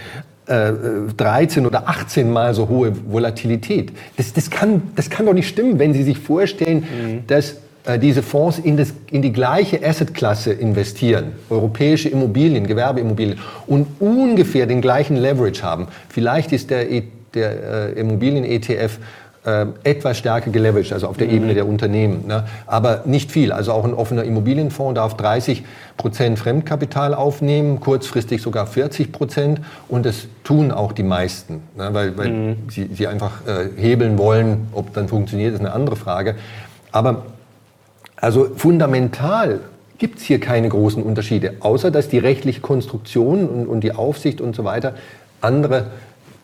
13 0.45 1.63
äh, 1.63 1.67
oder 1.67 1.87
18 1.87 2.31
Mal 2.31 2.55
so 2.55 2.69
hohe 2.69 2.93
Volatilität. 3.11 3.91
Das, 4.17 4.33
das, 4.33 4.49
kann, 4.49 4.81
das 4.95 5.09
kann 5.09 5.27
doch 5.27 5.33
nicht 5.33 5.47
stimmen, 5.47 5.77
wenn 5.77 5.93
Sie 5.93 6.03
sich 6.03 6.17
vorstellen, 6.17 6.79
mhm. 6.79 7.27
dass 7.27 7.51
äh, 7.51 7.55
diese 8.01 8.21
Fonds 8.21 8.59
in, 8.59 8.77
das, 8.77 8.93
in 9.09 9.21
die 9.21 9.31
gleiche 9.31 9.83
Assetklasse 9.83 10.51
investieren, 10.51 11.31
europäische 11.49 12.09
Immobilien, 12.09 12.67
Gewerbeimmobilien, 12.67 13.39
und 13.67 13.87
ungefähr 13.99 14.65
den 14.67 14.81
gleichen 14.81 15.15
Leverage 15.15 15.63
haben, 15.63 15.87
vielleicht 16.09 16.51
ist 16.51 16.69
der, 16.69 16.91
e, 16.91 17.03
der 17.33 17.95
äh, 17.95 17.99
Immobilien-ETF 17.99 18.99
äh, 19.45 19.67
etwas 19.83 20.17
stärker 20.17 20.51
geleveraged, 20.51 20.91
also 20.91 21.07
auf 21.07 21.17
der 21.17 21.27
mhm. 21.27 21.33
Ebene 21.33 21.53
der 21.53 21.67
Unternehmen. 21.67 22.27
Ne? 22.27 22.43
Aber 22.67 23.03
nicht 23.05 23.31
viel. 23.31 23.51
Also 23.53 23.71
auch 23.71 23.85
ein 23.85 23.93
offener 23.93 24.23
Immobilienfonds 24.23 24.95
darf 24.95 25.15
30 25.15 25.63
Prozent 25.95 26.37
Fremdkapital 26.37 27.13
aufnehmen, 27.13 27.79
kurzfristig 27.79 28.41
sogar 28.41 28.67
40 28.67 29.13
Prozent. 29.13 29.61
Und 29.87 30.05
das 30.05 30.27
tun 30.43 30.71
auch 30.71 30.91
die 30.91 31.03
meisten, 31.03 31.63
ne? 31.77 31.89
weil, 31.93 32.17
weil 32.17 32.29
mhm. 32.29 32.55
sie, 32.69 32.89
sie 32.93 33.07
einfach 33.07 33.47
äh, 33.47 33.69
hebeln 33.81 34.17
wollen. 34.17 34.67
Ob 34.73 34.93
dann 34.93 35.07
funktioniert, 35.07 35.53
ist 35.53 35.61
eine 35.61 35.71
andere 35.71 35.95
Frage. 35.95 36.35
Aber 36.91 37.23
also 38.21 38.49
fundamental 38.55 39.61
gibt 39.97 40.19
es 40.19 40.23
hier 40.23 40.39
keine 40.39 40.69
großen 40.69 41.03
Unterschiede, 41.03 41.55
außer 41.59 41.91
dass 41.91 42.09
die 42.09 42.17
rechtliche 42.17 42.61
Konstruktion 42.61 43.47
und, 43.47 43.67
und 43.67 43.81
die 43.81 43.93
Aufsicht 43.93 44.41
und 44.41 44.55
so 44.55 44.63
weiter 44.63 44.95
andere 45.41 45.87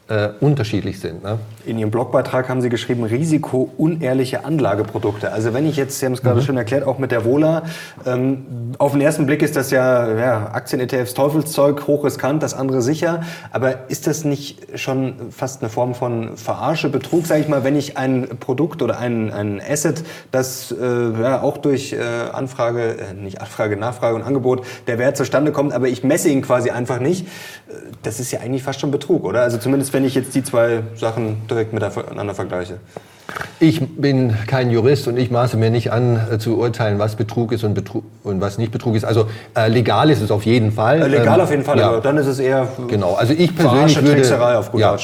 äh, 0.07 0.29
unterschiedlich 0.39 0.99
sind. 0.99 1.23
Ne? 1.23 1.39
In 1.65 1.79
Ihrem 1.79 1.89
Blogbeitrag 1.89 2.47
haben 2.47 2.61
Sie 2.61 2.69
geschrieben, 2.69 3.03
risikounehrliche 3.03 4.45
Anlageprodukte. 4.45 5.31
Also 5.31 5.53
wenn 5.53 5.67
ich 5.67 5.77
jetzt, 5.77 5.99
Sie 5.99 6.05
haben 6.05 6.13
es 6.13 6.21
gerade 6.21 6.41
mhm. 6.41 6.45
schon 6.45 6.57
erklärt, 6.57 6.85
auch 6.85 6.99
mit 6.99 7.11
der 7.11 7.25
Vola, 7.25 7.63
ähm, 8.05 8.45
auf 8.77 8.91
den 8.91 9.01
ersten 9.01 9.25
Blick 9.25 9.41
ist 9.41 9.55
das 9.55 9.71
ja, 9.71 10.13
ja 10.15 10.51
Aktien-ETFs 10.51 11.15
Teufelszeug, 11.15 11.87
hochriskant, 11.87 12.43
das 12.43 12.53
andere 12.53 12.83
sicher. 12.83 13.21
Aber 13.51 13.89
ist 13.89 14.05
das 14.05 14.25
nicht 14.25 14.79
schon 14.79 15.15
fast 15.31 15.61
eine 15.61 15.69
Form 15.69 15.95
von 15.95 16.37
Verarsche, 16.37 16.89
Betrug, 16.89 17.25
sage 17.25 17.41
ich 17.41 17.47
mal, 17.47 17.63
wenn 17.63 17.75
ich 17.75 17.97
ein 17.97 18.27
Produkt 18.39 18.83
oder 18.83 18.99
ein, 18.99 19.31
ein 19.31 19.59
Asset, 19.59 20.03
das 20.31 20.71
äh, 20.71 21.19
ja, 21.19 21.41
auch 21.41 21.57
durch 21.57 21.93
äh, 21.93 21.99
Anfrage, 22.31 22.97
äh, 22.97 23.13
nicht 23.15 23.41
Anfrage, 23.41 23.75
Nachfrage 23.75 24.15
und 24.15 24.21
Angebot 24.21 24.63
der 24.85 24.99
Wert 24.99 25.17
zustande 25.17 25.51
kommt, 25.51 25.73
aber 25.73 25.87
ich 25.87 26.03
messe 26.03 26.29
ihn 26.29 26.43
quasi 26.43 26.69
einfach 26.69 26.99
nicht, 26.99 27.25
äh, 27.25 27.73
das 28.03 28.19
ist 28.19 28.31
ja 28.31 28.41
eigentlich 28.41 28.61
fast 28.61 28.79
schon 28.79 28.91
Betrug, 28.91 29.23
oder? 29.23 29.41
Also 29.41 29.57
zumindest 29.57 29.94
wenn 29.95 30.03
ich 30.03 30.13
jetzt 30.13 30.35
die 30.35 30.43
zwei 30.43 30.83
Sachen 30.95 31.47
direkt 31.49 31.73
miteinander 31.73 32.35
vergleiche. 32.35 32.77
Ich 33.59 33.81
bin 33.95 34.35
kein 34.45 34.69
Jurist 34.69 35.07
und 35.07 35.17
ich 35.17 35.31
maße 35.31 35.55
mir 35.57 35.71
nicht 35.71 35.91
an 35.91 36.19
äh, 36.31 36.37
zu 36.37 36.59
urteilen, 36.59 36.99
was 36.99 37.15
Betrug 37.15 37.53
ist 37.53 37.63
und, 37.63 37.73
Betrug, 37.73 38.03
und 38.23 38.41
was 38.41 38.57
nicht 38.57 38.71
Betrug 38.71 38.95
ist. 38.95 39.05
Also 39.05 39.27
äh, 39.55 39.69
legal 39.69 40.09
ist 40.11 40.21
es 40.21 40.31
auf 40.31 40.45
jeden 40.45 40.73
Fall. 40.73 41.01
Äh, 41.01 41.07
legal 41.07 41.39
ähm, 41.39 41.43
auf 41.45 41.49
jeden 41.49 41.63
Fall, 41.63 41.79
ja. 41.79 41.87
aber 41.87 42.01
dann 42.01 42.17
ist 42.17 42.27
es 42.27 42.39
eher 42.39 42.67
genau. 42.87 43.13
Also 43.13 43.33
ich 43.33 43.55
persönlich 43.55 43.99
würde 44.03 44.57
auf 44.59 44.71
gut 44.71 44.81
ja, 44.81 44.97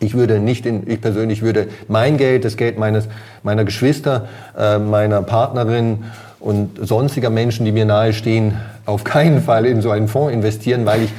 ich 0.00 0.14
würde 0.14 0.40
nicht 0.40 0.66
in, 0.66 0.90
ich 0.90 1.00
persönlich 1.00 1.42
würde 1.42 1.68
mein 1.86 2.16
Geld, 2.16 2.44
das 2.44 2.56
Geld 2.56 2.78
meines 2.78 3.08
meiner 3.42 3.64
Geschwister, 3.64 4.26
äh, 4.58 4.78
meiner 4.78 5.22
Partnerin 5.22 6.04
und 6.40 6.78
sonstiger 6.80 7.30
Menschen, 7.30 7.64
die 7.66 7.72
mir 7.72 7.84
nahestehen, 7.84 8.56
auf 8.84 9.04
keinen 9.04 9.42
Fall 9.42 9.64
in 9.64 9.80
so 9.80 9.90
einen 9.90 10.08
Fonds 10.08 10.32
investieren, 10.32 10.86
weil 10.86 11.04
ich 11.04 11.10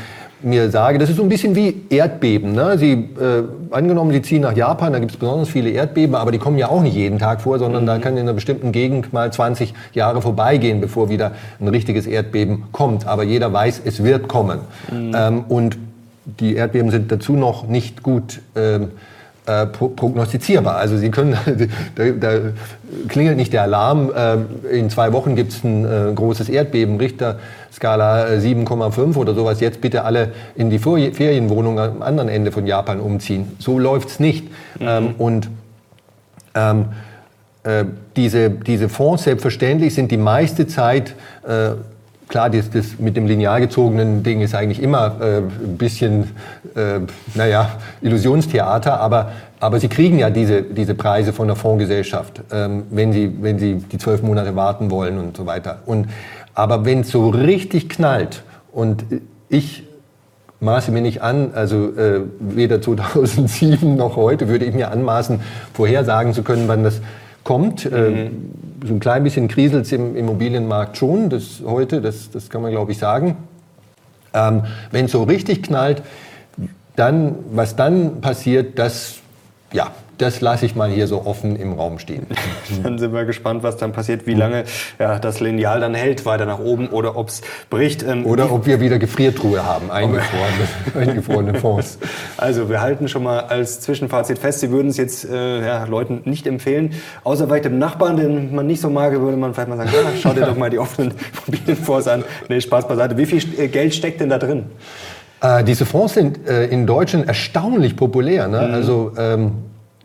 mir 0.44 0.70
sage, 0.70 0.98
das 0.98 1.10
ist 1.10 1.18
so 1.18 1.24
ein 1.24 1.30
bisschen 1.30 1.56
wie 1.56 1.84
Erdbeben. 1.90 2.54
Ne? 2.54 2.78
Sie, 2.78 2.92
äh, 2.92 3.44
angenommen, 3.72 4.12
Sie 4.12 4.22
ziehen 4.22 4.42
nach 4.42 4.56
Japan, 4.56 4.94
da 4.94 5.00
gibt 5.00 5.12
es 5.12 5.18
besonders 5.18 5.50
viele 5.50 5.70
Erdbeben, 5.70 6.16
aber 6.16 6.32
die 6.32 6.38
kommen 6.38 6.58
ja 6.58 6.70
auch 6.70 6.82
nicht 6.82 6.96
jeden 6.96 7.20
Tag 7.20 7.42
vor, 7.42 7.60
sondern 7.60 7.84
mhm. 7.84 7.88
da 7.88 7.98
kann 8.00 8.14
in 8.14 8.24
einer 8.24 8.34
bestimmten 8.34 8.72
Gegend 8.72 9.14
mal 9.14 9.32
20 9.32 9.74
Jahre 9.94 10.22
vorbeigehen, 10.22 10.82
bevor 10.82 11.10
wieder 11.10 11.32
ein 11.60 11.68
richtiges 11.68 12.08
Erdbeben 12.08 12.64
kommt. 12.72 13.08
Aber 13.08 13.24
jeder 13.24 13.52
weiß, 13.52 13.82
es 13.86 14.04
wird 14.04 14.28
kommen. 14.28 14.60
Mhm. 14.92 15.12
Ähm, 15.16 15.44
und 15.48 15.78
die 16.26 16.56
Erdbeben 16.56 16.92
sind 16.92 17.12
dazu 17.12 17.34
noch 17.34 17.68
nicht 17.68 18.04
gut 18.04 18.42
ähm, 18.56 18.92
äh, 19.46 19.66
prognostizierbar. 19.66 20.78
Also 20.78 20.98
Sie 20.98 21.12
können, 21.12 21.38
da, 21.96 22.10
da, 22.12 22.40
klingelt 23.08 23.38
nicht 23.38 23.54
der 23.54 23.64
Alarm, 23.64 24.12
äh, 24.16 24.78
in 24.78 24.90
zwei 24.90 25.12
Wochen 25.14 25.36
gibt 25.36 25.52
es 25.52 25.64
ein 25.64 25.86
äh, 25.86 26.14
großes 26.14 26.50
Erdbeben, 26.50 26.98
Richterskala 26.98 28.26
7,5 28.38 29.16
äh, 29.16 29.18
oder 29.18 29.34
sowas, 29.34 29.60
jetzt 29.60 29.82
bitte 29.82 30.06
alle 30.06 30.32
in 30.56 30.70
die 30.70 30.80
Ferienwohnung 30.80 31.80
am 31.80 32.02
anderen 32.02 32.30
Ende 32.30 32.52
von 32.52 32.66
Japan 32.66 33.00
umziehen. 33.00 33.52
So 33.60 33.80
läuft 33.80 34.10
es 34.10 34.20
nicht. 34.20 34.46
Mhm. 34.80 34.88
Ähm, 34.88 35.16
und 35.18 35.50
ähm, 36.56 36.86
äh, 37.64 37.86
diese, 38.16 38.50
diese 38.50 38.90
Fonds, 38.90 39.24
selbstverständlich, 39.24 39.94
sind 39.94 40.12
die 40.12 40.18
meiste 40.18 40.68
Zeit 40.68 41.16
äh, 41.48 41.72
Klar, 42.28 42.50
das, 42.50 42.70
das, 42.70 43.00
mit 43.00 43.16
dem 43.16 43.28
linear 43.28 43.60
gezogenen 43.60 44.24
Ding 44.24 44.42
ist 44.42 44.56
eigentlich 44.56 44.82
immer 44.82 45.22
äh, 45.22 45.38
ein 45.38 45.78
bisschen, 45.78 46.32
äh, 46.76 47.00
naja, 47.36 47.78
Illusionstheater, 48.02 49.00
aber, 49.00 49.32
aber 49.60 49.80
Sie 49.80 49.88
kriegen 49.88 50.20
ja 50.20 50.30
diese, 50.30 50.64
diese 50.64 50.96
Preise 50.96 51.34
von 51.34 51.48
der 51.48 51.56
Fondsgesellschaft, 51.56 52.42
ähm, 52.52 52.84
wenn, 52.90 53.14
Sie, 53.14 53.32
wenn 53.42 53.60
Sie 53.60 53.76
die 53.76 53.98
zwölf 53.98 54.22
Monate 54.24 54.56
warten 54.56 54.90
wollen 54.90 55.20
und 55.20 55.38
so 55.38 55.46
weiter. 55.46 55.80
Und, 55.86 56.08
aber 56.56 56.86
wenn 56.86 57.02
es 57.02 57.12
so 57.12 57.30
richtig 57.30 57.90
knallt 57.90 58.44
und 58.72 59.06
ich 59.50 59.84
maße 60.64 60.92
mir 60.92 61.02
nicht 61.02 61.22
an, 61.22 61.52
also 61.54 61.96
äh, 61.96 62.22
weder 62.40 62.82
2007 62.82 63.96
noch 63.96 64.16
heute 64.16 64.48
würde 64.48 64.66
ich 64.66 64.74
mir 64.74 64.92
anmaßen, 64.92 65.42
vorhersagen 65.74 66.34
zu 66.34 66.44
können, 66.44 66.68
wann 66.68 66.84
das 66.84 67.02
kommt. 67.44 67.90
Mhm. 67.90 68.52
So 68.86 68.94
ein 68.94 69.00
klein 69.00 69.24
bisschen 69.24 69.48
kriselt 69.48 69.86
es 69.86 69.92
im 69.92 70.16
Immobilienmarkt 70.16 70.98
schon, 70.98 71.30
das 71.30 71.62
heute, 71.66 72.02
das, 72.02 72.30
das 72.32 72.50
kann 72.50 72.62
man 72.62 72.72
glaube 72.72 72.92
ich 72.92 72.98
sagen. 72.98 73.38
Ähm, 74.34 74.64
Wenn 74.92 75.06
es 75.06 75.12
so 75.12 75.24
richtig 75.24 75.64
knallt, 75.64 76.02
dann, 76.96 77.36
was 77.52 77.76
dann 77.76 78.22
passiert, 78.22 78.78
das, 78.78 79.18
ja, 79.72 79.92
das 80.18 80.42
lasse 80.42 80.66
ich 80.66 80.76
mal 80.76 80.90
hier 80.90 81.08
so 81.08 81.26
offen 81.26 81.56
im 81.56 81.74
Raum 81.74 82.00
stehen. 82.00 82.28
dann 82.84 82.98
sind 82.98 83.14
wir 83.14 83.26
gespannt, 83.26 83.64
was 83.64 83.78
dann 83.78 83.92
passiert, 83.92 84.28
wie 84.28 84.34
lange 84.34 84.64
ja, 85.00 85.20
das 85.20 85.40
Lineal 85.40 85.80
dann 85.80 85.94
hält, 85.94 86.26
weiter 86.26 86.46
nach 86.46 86.60
oben 86.60 86.88
oder 86.88 87.18
ob 87.18 87.30
es 87.30 87.42
bricht. 87.70 88.04
Ähm, 88.04 88.26
oder 88.26 88.52
ob 88.52 88.66
wir 88.66 88.80
wieder 88.80 89.00
Gefriertruhe 89.00 89.66
haben, 89.66 89.92
eingefrorene, 89.92 90.68
eingefrorene 91.10 91.60
Fonds. 91.60 91.98
Also 92.38 92.70
wir 92.70 92.82
halten 92.82 93.08
schon 93.08 93.24
mal 93.24 93.42
als 93.42 93.82
Zwischenfazit 93.82 94.40
fest, 94.40 94.60
Sie 94.60 94.72
würden 94.72 94.90
es 94.90 94.98
jetzt 94.98 95.30
äh, 95.30 95.66
ja, 95.66 95.86
Leuten 95.86 96.22
nicht 96.26 96.48
empfehlen, 96.48 96.94
außer 97.24 97.48
vielleicht 97.48 97.66
dem 97.66 97.80
Nachbarn, 97.80 98.18
den 98.18 98.54
man 98.54 98.68
nicht 98.68 98.82
so 98.82 98.90
mag, 98.90 99.14
würde 99.14 99.38
man 99.38 99.54
vielleicht 99.54 99.70
mal 99.70 99.78
sagen, 99.78 99.92
ja, 99.94 100.10
schau 100.22 100.34
dir 100.34 100.46
doch 100.46 100.58
mal 100.58 100.70
die 100.70 100.80
offenen 100.80 101.14
Immobilienfonds 101.48 102.08
an. 102.08 102.24
Nee, 102.50 102.62
Spaß 102.62 102.88
beiseite. 102.88 103.18
Wie 103.18 103.26
viel 103.26 103.42
äh, 103.60 103.68
Geld 103.68 103.94
steckt 103.94 104.22
denn 104.22 104.30
da 104.30 104.38
drin? 104.38 104.66
Äh, 105.42 105.64
diese 105.64 105.86
Fonds 105.86 106.14
sind 106.14 106.48
äh, 106.48 106.66
in 106.68 106.88
Deutschland 106.88 107.28
erstaunlich 107.28 107.96
populär. 107.96 108.48
Ne? 108.48 108.68
Mhm. 108.68 108.74
Also 108.74 109.12
ähm, 109.18 109.52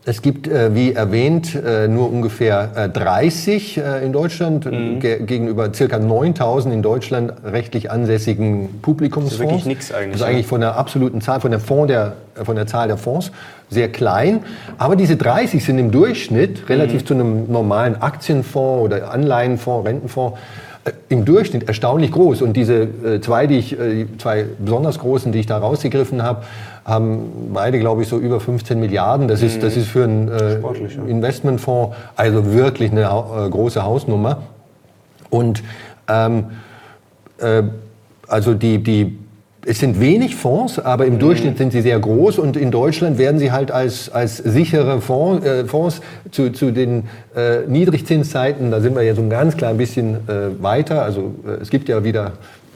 es 0.09 0.23
gibt, 0.23 0.49
äh, 0.49 0.75
wie 0.75 0.95
erwähnt, 0.95 1.55
äh, 1.55 1.87
nur 1.87 2.11
ungefähr 2.11 2.71
äh, 2.75 2.89
30 2.89 3.77
äh, 3.77 4.05
in 4.07 4.15
Deutschland 4.15 4.65
mhm. 4.65 5.01
gegenüber 5.01 5.73
circa 5.75 5.99
9000 5.99 6.73
in 6.73 6.83
Deutschland 6.83 7.35
rechtlich 7.45 7.91
ansässigen 7.91 8.81
Publikumsfonds. 8.81 9.39
Das 9.39 9.47
ist 9.47 9.51
wirklich 9.51 9.67
nichts 9.67 9.93
eigentlich. 9.93 10.13
Das 10.13 10.23
ist 10.23 10.27
eigentlich 10.27 10.47
von 10.47 10.63
der 10.63 10.77
absoluten 10.77 11.21
Zahl, 11.21 11.41
von 11.41 11.51
der, 11.51 11.61
Fonds 11.61 11.89
der, 11.89 12.15
von 12.43 12.57
der 12.57 12.67
Zahl 12.67 12.89
der 12.89 12.97
Fonds 12.97 13.33
sehr 13.69 13.93
klein. 13.93 14.41
Aber 14.79 14.97
diese 14.97 15.17
30 15.17 15.63
sind 15.63 15.79
im 15.79 15.91
Durchschnitt 15.91 16.71
relativ 16.71 17.03
mhm. 17.03 17.07
zu 17.07 17.15
einem 17.15 17.53
normalen 17.53 18.01
Aktienfonds 18.01 18.85
oder 18.85 19.11
Anleihenfonds, 19.13 19.87
Rentenfonds 19.87 20.39
im 21.09 21.25
Durchschnitt 21.25 21.69
erstaunlich 21.69 22.13
groß. 22.13 22.43
Und 22.43 22.55
diese 22.55 22.83
äh, 22.83 23.21
zwei, 23.21 23.47
die 23.47 23.59
ich, 23.59 23.79
äh, 23.79 24.07
zwei 24.19 24.47
besonders 24.59 24.99
großen, 24.99 25.33
die 25.33 25.41
ich 25.41 25.47
da 25.47 25.59
rausgegriffen 25.59 26.23
habe, 26.23 26.45
haben 26.85 27.51
beide, 27.53 27.79
glaube 27.79 28.03
ich, 28.03 28.09
so 28.09 28.19
über 28.19 28.41
15 28.41 28.81
Milliarden. 28.81 29.29
Das 29.29 29.43
ist, 29.43 29.63
das 29.63 29.77
ist 29.77 29.89
für 29.89 30.05
einen 30.05 30.29
äh, 30.29 30.61
Investmentfonds 31.07 31.97
also 32.17 32.53
wirklich 32.53 32.91
eine 32.91 33.03
äh, 33.03 33.51
große 33.51 33.85
Hausnummer. 33.85 34.43
Und 35.31 35.63
ähm, 36.09 36.47
äh, 37.39 37.63
also 38.27 38.55
die, 38.55 38.83
die 38.83 39.19
es 39.67 39.81
sind 39.81 40.01
wenig 40.01 40.37
Fonds, 40.37 40.79
aber 40.79 41.07
im. 41.07 41.19
Durchschnitt 41.19 41.59
sind 41.59 41.73
sie 41.73 41.83
sehr 41.83 41.99
groß 41.99 42.39
und 42.39 42.57
in 42.57 42.71
Deutschland 42.71 43.19
werden 43.19 43.39
sie 43.39 43.51
halt 43.51 43.71
als, 43.71 44.09
als 44.11 44.37
sichere 44.37 45.01
Fonds, 45.01 45.45
äh, 45.45 45.65
Fonds 45.65 46.01
zu, 46.31 46.53
zu 46.53 46.71
den 46.71 47.05
äh, 47.35 47.67
Niedrigzinszeiten, 47.67 48.71
da 48.71 48.81
sind 48.81 48.95
wir 48.95 49.03
ja 49.03 49.15
so 49.15 49.23
ein 49.23 49.31
ganz 49.31 49.57
klein 49.57 49.77
bisschen 49.77 50.29
äh, 50.29 50.63
weiter. 50.63 51.03
Also 51.03 51.35
äh, 51.47 51.61
es 51.61 51.71
gibt 51.71 51.89
ja 51.89 52.05
wieder 52.05 52.33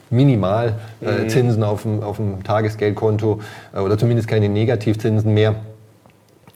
Minimalzinsen 0.09 1.61
mhm. 1.61 1.63
auf, 1.63 1.81
dem, 1.83 2.03
auf 2.03 2.17
dem 2.17 2.43
Tagesgeldkonto 2.43 3.39
äh, 3.73 3.79
oder 3.79 3.97
zumindest 3.97 4.27
keine 4.27 4.49
Negativzinsen 4.49 5.33
mehr. 5.33 5.55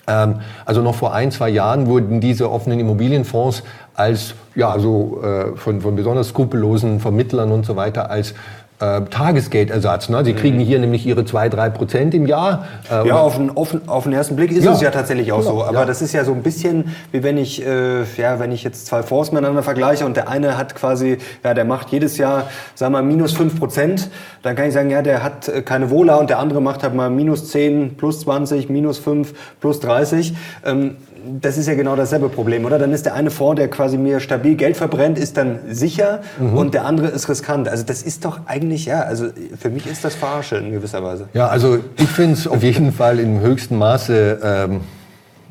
Ähm, 0.07 0.35
also 0.65 0.81
noch 0.81 0.95
vor 0.95 1.13
ein, 1.13 1.31
zwei 1.31 1.49
Jahren 1.49 1.87
wurden 1.87 2.21
diese 2.21 2.51
offenen 2.51 2.79
Immobilienfonds 2.79 3.63
als 3.93 4.35
ja 4.55 4.77
so 4.79 5.21
äh, 5.23 5.55
von, 5.57 5.81
von 5.81 5.95
besonders 5.95 6.29
skrupellosen 6.29 6.99
Vermittlern 6.99 7.51
und 7.51 7.65
so 7.65 7.75
weiter 7.75 8.09
als 8.09 8.33
äh, 8.79 9.01
Tagesgeldersatz. 9.01 10.09
Ne? 10.09 10.23
Sie 10.23 10.33
kriegen 10.33 10.57
mhm. 10.57 10.61
hier 10.61 10.79
nämlich 10.79 11.05
ihre 11.05 11.25
zwei, 11.25 11.49
drei 11.49 11.69
Prozent 11.69 12.13
im 12.13 12.27
Jahr. 12.27 12.67
Äh, 12.91 13.07
ja, 13.07 13.17
auf 13.17 13.35
den, 13.37 13.55
auf, 13.55 13.75
auf 13.87 14.03
den 14.03 14.13
ersten 14.13 14.35
Blick 14.35 14.51
ist 14.51 14.63
ja. 14.63 14.73
es 14.73 14.81
ja 14.81 14.91
tatsächlich 14.91 15.31
auch 15.31 15.39
genau, 15.39 15.57
so. 15.57 15.63
Aber 15.63 15.79
ja. 15.79 15.85
das 15.85 16.01
ist 16.01 16.13
ja 16.13 16.23
so 16.23 16.33
ein 16.33 16.43
bisschen, 16.43 16.95
wie 17.11 17.23
wenn 17.23 17.37
ich, 17.37 17.65
äh, 17.65 18.03
ja, 18.17 18.39
wenn 18.39 18.51
ich 18.51 18.63
jetzt 18.63 18.85
zwei 18.85 19.01
Fonds 19.01 19.31
miteinander 19.31 19.63
vergleiche 19.63 20.05
und 20.05 20.15
der 20.15 20.29
eine 20.29 20.57
hat 20.57 20.75
quasi, 20.75 21.17
ja, 21.43 21.53
der 21.53 21.65
macht 21.65 21.89
jedes 21.89 22.17
Jahr, 22.17 22.49
sagen 22.75 22.93
wir 22.93 23.01
mal, 23.01 23.07
minus 23.07 23.33
fünf 23.33 23.57
Prozent. 23.57 24.09
Dann 24.43 24.55
kann 24.55 24.67
ich 24.67 24.73
sagen, 24.73 24.89
ja, 24.89 25.01
der 25.01 25.23
hat 25.23 25.47
äh, 25.47 25.61
keine 25.63 25.89
Wohler 25.89 26.19
und 26.19 26.29
der 26.29 26.39
andere 26.39 26.61
macht 26.61 26.83
halt 26.83 26.93
mal 26.93 27.09
minus 27.09 27.49
zehn, 27.49 27.97
plus 27.97 28.21
20, 28.21 28.69
minus 28.69 28.99
fünf, 28.99 29.33
plus 29.59 29.79
30. 29.79 30.35
Ähm, 30.65 30.97
das 31.41 31.57
ist 31.57 31.67
ja 31.67 31.75
genau 31.75 31.95
dasselbe 31.95 32.29
Problem, 32.29 32.65
oder? 32.65 32.79
Dann 32.79 32.91
ist 32.93 33.05
der 33.05 33.13
eine 33.13 33.29
Fonds, 33.29 33.59
der 33.59 33.69
quasi 33.69 33.97
mir 33.97 34.19
stabil 34.19 34.55
Geld 34.55 34.77
verbrennt, 34.77 35.17
ist 35.17 35.37
dann 35.37 35.59
sicher 35.69 36.21
mhm. 36.39 36.57
und 36.57 36.73
der 36.73 36.85
andere 36.85 37.07
ist 37.07 37.29
riskant. 37.29 37.67
Also 37.67 37.83
das 37.83 38.03
ist 38.03 38.25
doch 38.25 38.41
eigentlich, 38.45 38.85
ja, 38.85 39.01
also 39.01 39.27
für 39.59 39.69
mich 39.69 39.85
ist 39.85 40.03
das 40.03 40.15
Verarsche 40.15 40.57
in 40.57 40.71
gewisser 40.71 41.03
Weise. 41.03 41.29
Ja, 41.33 41.47
also 41.47 41.79
ich 41.97 42.09
finde 42.09 42.33
es 42.33 42.47
auf 42.47 42.63
jeden 42.63 42.91
Fall 42.91 43.19
im 43.19 43.41
höchsten 43.41 43.77
Maße 43.77 44.39
ähm, 44.43 44.81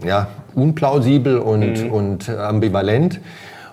ja, 0.05 0.29
unplausibel 0.55 1.39
und, 1.39 1.85
mhm. 1.85 1.93
und 1.93 2.29
ambivalent 2.29 3.21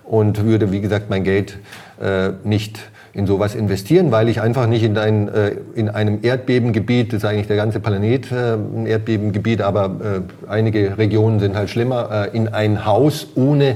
und 0.04 0.44
würde, 0.44 0.72
wie 0.72 0.82
gesagt, 0.82 1.10
mein 1.10 1.24
Geld 1.24 1.60
äh, 2.02 2.32
nicht 2.44 2.80
in 3.14 3.28
sowas 3.28 3.54
investieren, 3.54 4.12
weil 4.12 4.28
ich 4.28 4.42
einfach 4.42 4.66
nicht 4.66 4.84
in, 4.84 4.98
ein, 4.98 5.28
äh, 5.28 5.56
in 5.76 5.88
einem 5.90 6.20
Erdbebengebiet, 6.24 7.14
das 7.14 7.18
ist 7.18 7.26
eigentlich 7.26 7.48
der 7.48 7.58
ganze 7.58 7.80
Planet 7.80 8.32
äh, 8.32 8.54
ein 8.54 8.88
Erdbebengebiet, 8.88 9.62
aber 9.62 9.86
äh, 9.86 10.50
einige 10.50 10.98
Regionen 10.98 11.40
sind 11.40 11.56
halt 11.56 11.70
schlimmer, 11.70 12.30
in 12.34 12.48
ein 12.48 12.86
Haus 12.86 13.28
ohne 13.36 13.76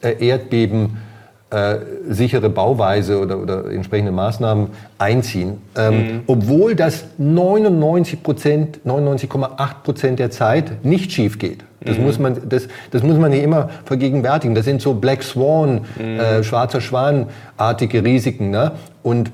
Erdbeben 0.00 0.98
äh, 1.52 1.76
sichere 2.08 2.48
Bauweise 2.48 3.20
oder, 3.20 3.38
oder 3.38 3.70
entsprechende 3.70 4.10
Maßnahmen 4.10 4.68
einziehen. 4.96 5.58
Ähm, 5.76 5.94
mhm. 5.94 6.20
Obwohl 6.26 6.74
das 6.74 7.04
99 7.18 8.22
Prozent, 8.22 8.80
99,8 8.86 9.74
Prozent 9.84 10.18
der 10.18 10.30
Zeit 10.30 10.84
nicht 10.84 11.12
schief 11.12 11.38
geht. 11.38 11.58
Das, 11.80 11.98
mhm. 11.98 12.04
muss 12.04 12.18
man, 12.18 12.48
das, 12.48 12.68
das 12.90 13.02
muss 13.02 13.18
man 13.18 13.32
nicht 13.32 13.42
immer 13.42 13.68
vergegenwärtigen. 13.84 14.54
Das 14.54 14.64
sind 14.64 14.80
so 14.80 14.94
Black 14.94 15.22
Swan, 15.22 15.82
mhm. 15.98 16.20
äh, 16.20 16.42
schwarzer 16.42 16.80
Schwan-artige 16.80 18.02
Risiken. 18.02 18.50
Ne? 18.50 18.72
Und 19.02 19.30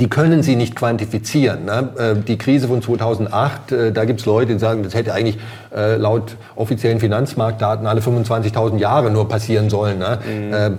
die 0.00 0.08
können 0.08 0.42
sie 0.42 0.56
nicht 0.56 0.76
quantifizieren. 0.76 1.64
Ne? 1.64 1.88
Äh, 1.98 2.16
die 2.16 2.36
Krise 2.36 2.68
von 2.68 2.82
2008, 2.82 3.72
äh, 3.72 3.92
da 3.92 4.04
gibt 4.04 4.20
es 4.20 4.26
Leute, 4.26 4.52
die 4.54 4.58
sagen, 4.58 4.82
das 4.82 4.94
hätte 4.94 5.14
eigentlich 5.14 5.38
äh, 5.74 5.96
laut 5.96 6.36
offiziellen 6.54 7.00
Finanzmarktdaten 7.00 7.86
alle 7.86 8.00
25.000 8.00 8.78
Jahre 8.78 9.10
nur 9.10 9.28
passieren 9.28 9.70
sollen. 9.70 9.98
Ne? 9.98 10.18
Mhm. 10.26 10.78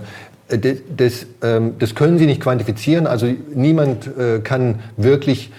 Ähm, 0.50 0.80
das, 0.96 1.26
ähm, 1.42 1.74
das, 1.78 1.94
können 1.94 2.18
sie 2.18 2.26
nicht 2.26 2.40
quantifizieren. 2.40 3.06
Also 3.06 3.26
niemand 3.54 4.10
kann 4.44 4.80
wirklich 4.96 5.52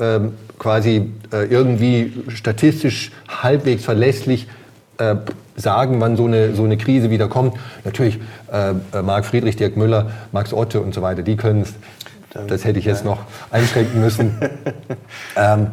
ähm, 0.00 0.34
quasi 0.58 1.10
irgendwie 1.30 2.12
statistisch 2.28 3.12
halbwegs 3.28 3.84
verlässlich 3.84 4.46
äh, 4.98 5.16
sagen, 5.56 6.00
wann 6.00 6.16
so 6.16 6.26
eine, 6.26 6.54
so 6.54 6.64
eine 6.64 6.76
Krise 6.76 7.10
wieder 7.10 7.28
kommt. 7.28 7.56
Natürlich 7.84 8.20
äh, 8.52 8.70
äh, 8.70 9.02
Marc 9.02 9.24
Friedrich, 9.24 9.56
Dirk 9.56 9.76
Müller, 9.76 10.10
Max 10.32 10.52
Otte 10.52 10.80
und 10.80 10.94
so 10.94 11.02
weiter, 11.02 11.22
die 11.22 11.36
können 11.36 11.62
es. 11.62 11.74
Das 12.48 12.64
hätte 12.64 12.80
ich 12.80 12.84
jetzt 12.84 13.04
noch 13.04 13.20
einschränken 13.52 14.00
müssen. 14.00 14.36
ähm, 15.36 15.68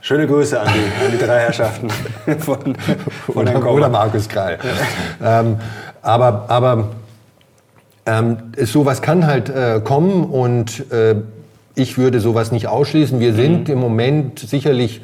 Schöne 0.00 0.26
Grüße 0.26 0.60
an 0.60 0.68
die, 0.68 1.04
an 1.04 1.12
die 1.12 1.18
drei 1.18 1.40
Herrschaften 1.40 1.88
von, 2.38 2.74
von 2.76 3.48
oder, 3.48 3.70
oder 3.70 3.88
Markus 3.88 4.28
Krall. 4.28 4.58
ähm, 5.22 5.58
aber 6.02 6.46
aber 6.48 6.88
ähm, 8.06 8.38
sowas 8.56 9.02
kann 9.02 9.26
halt 9.26 9.48
äh, 9.48 9.80
kommen 9.82 10.24
und 10.24 10.90
äh, 10.92 11.16
ich 11.74 11.98
würde 11.98 12.20
sowas 12.20 12.52
nicht 12.52 12.66
ausschließen. 12.66 13.20
Wir 13.20 13.34
sind 13.34 13.68
mhm. 13.68 13.74
im 13.74 13.78
Moment 13.78 14.38
sicherlich, 14.40 15.02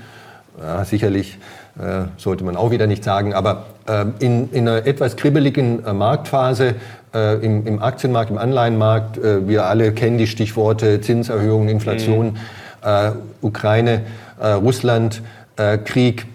ja, 0.61 0.85
sicherlich 0.85 1.39
äh, 1.79 2.07
sollte 2.17 2.43
man 2.43 2.57
auch 2.57 2.73
wieder 2.73 2.89
nicht 2.89 3.05
sagen, 3.05 3.35
aber 3.35 3.67
äh, 3.89 4.05
in, 4.19 4.51
in 4.51 4.69
einer 4.69 4.85
etwas 4.85 5.17
kribbeligen 5.17 5.85
äh, 5.85 5.93
Marktphase 5.93 6.75
im, 7.11 7.67
im, 7.67 7.83
Aktienmarkt, 7.83 8.31
im 8.31 8.37
Anleihenmarkt, 8.37 9.19
wir 9.23 9.65
alle 9.65 9.93
kennen 9.93 10.19
die 10.19 10.27
Stichworte 10.27 11.01
Zinserhöhung, 11.01 11.71
Inflation, 11.71 12.37
mhm. 12.85 13.13
Ukraine, 13.41 14.03
Russland, 14.39 15.23
Krieg, 15.87 16.27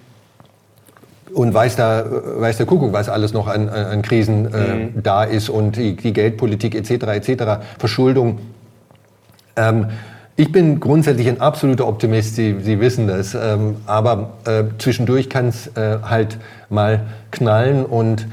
und 1.34 1.54
weiß, 1.54 1.76
da, 1.76 2.06
weiß 2.38 2.58
der 2.58 2.66
Kuckuck, 2.66 2.94
was 2.94 3.10
alles 3.10 3.34
noch 3.34 3.48
an, 3.48 3.70
an 3.70 4.02
Krisen 4.02 4.54
äh, 4.54 4.76
mhm. 4.76 5.04
da 5.04 5.24
ist 5.24 5.50
und 5.50 5.78
die, 5.78 5.96
die 5.96 6.14
Geldpolitik 6.14 6.76
etc. 6.76 7.08
etc. 7.08 7.44
Verschuldung. 7.80 8.40
Ähm, 9.56 9.88
ich 10.36 10.52
bin 10.52 10.80
grundsätzlich 10.80 11.28
ein 11.28 11.42
absoluter 11.42 11.88
Optimist, 11.88 12.36
Sie, 12.36 12.58
Sie 12.62 12.80
wissen 12.80 13.08
das. 13.08 13.36
Ähm, 13.36 13.78
aber 13.86 14.34
äh, 14.46 14.64
zwischendurch 14.80 15.30
kann 15.30 15.50
es 15.50 15.68
äh, 15.76 16.00
halt 16.04 16.38
mal 16.70 17.02
knallen 17.32 17.86
und 17.86 18.28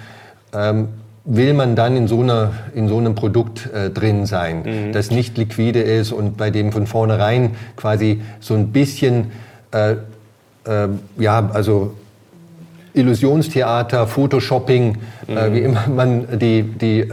ähm, 0.55 0.89
will 1.25 1.53
man 1.53 1.77
dann 1.77 1.97
in 1.97 2.09
so, 2.09 2.23
einer, 2.23 2.53
in 2.75 2.89
so 2.89 2.97
einem 2.97 3.15
Produkt 3.15 3.69
äh, 3.73 3.91
drin 3.91 4.25
sein, 4.25 4.63
mhm. 4.63 4.93
das 4.93 5.11
nicht 5.11 5.37
liquide 5.37 5.81
ist 5.81 6.13
und 6.13 6.37
bei 6.37 6.51
dem 6.51 6.73
von 6.73 6.87
vornherein 6.87 7.51
quasi 7.77 8.23
so 8.41 8.55
ein 8.55 8.69
bisschen, 8.69 9.31
äh, 9.73 9.93
äh, 10.65 10.89
ja, 11.19 11.51
also 11.53 11.95
Illusionstheater, 12.95 14.07
Photoshopping, 14.07 14.99
äh, 15.29 15.49
mhm. 15.49 15.55
wie 15.55 15.61
immer 15.61 15.89
man 15.89 16.39
die, 16.39 16.63
die 16.63 17.07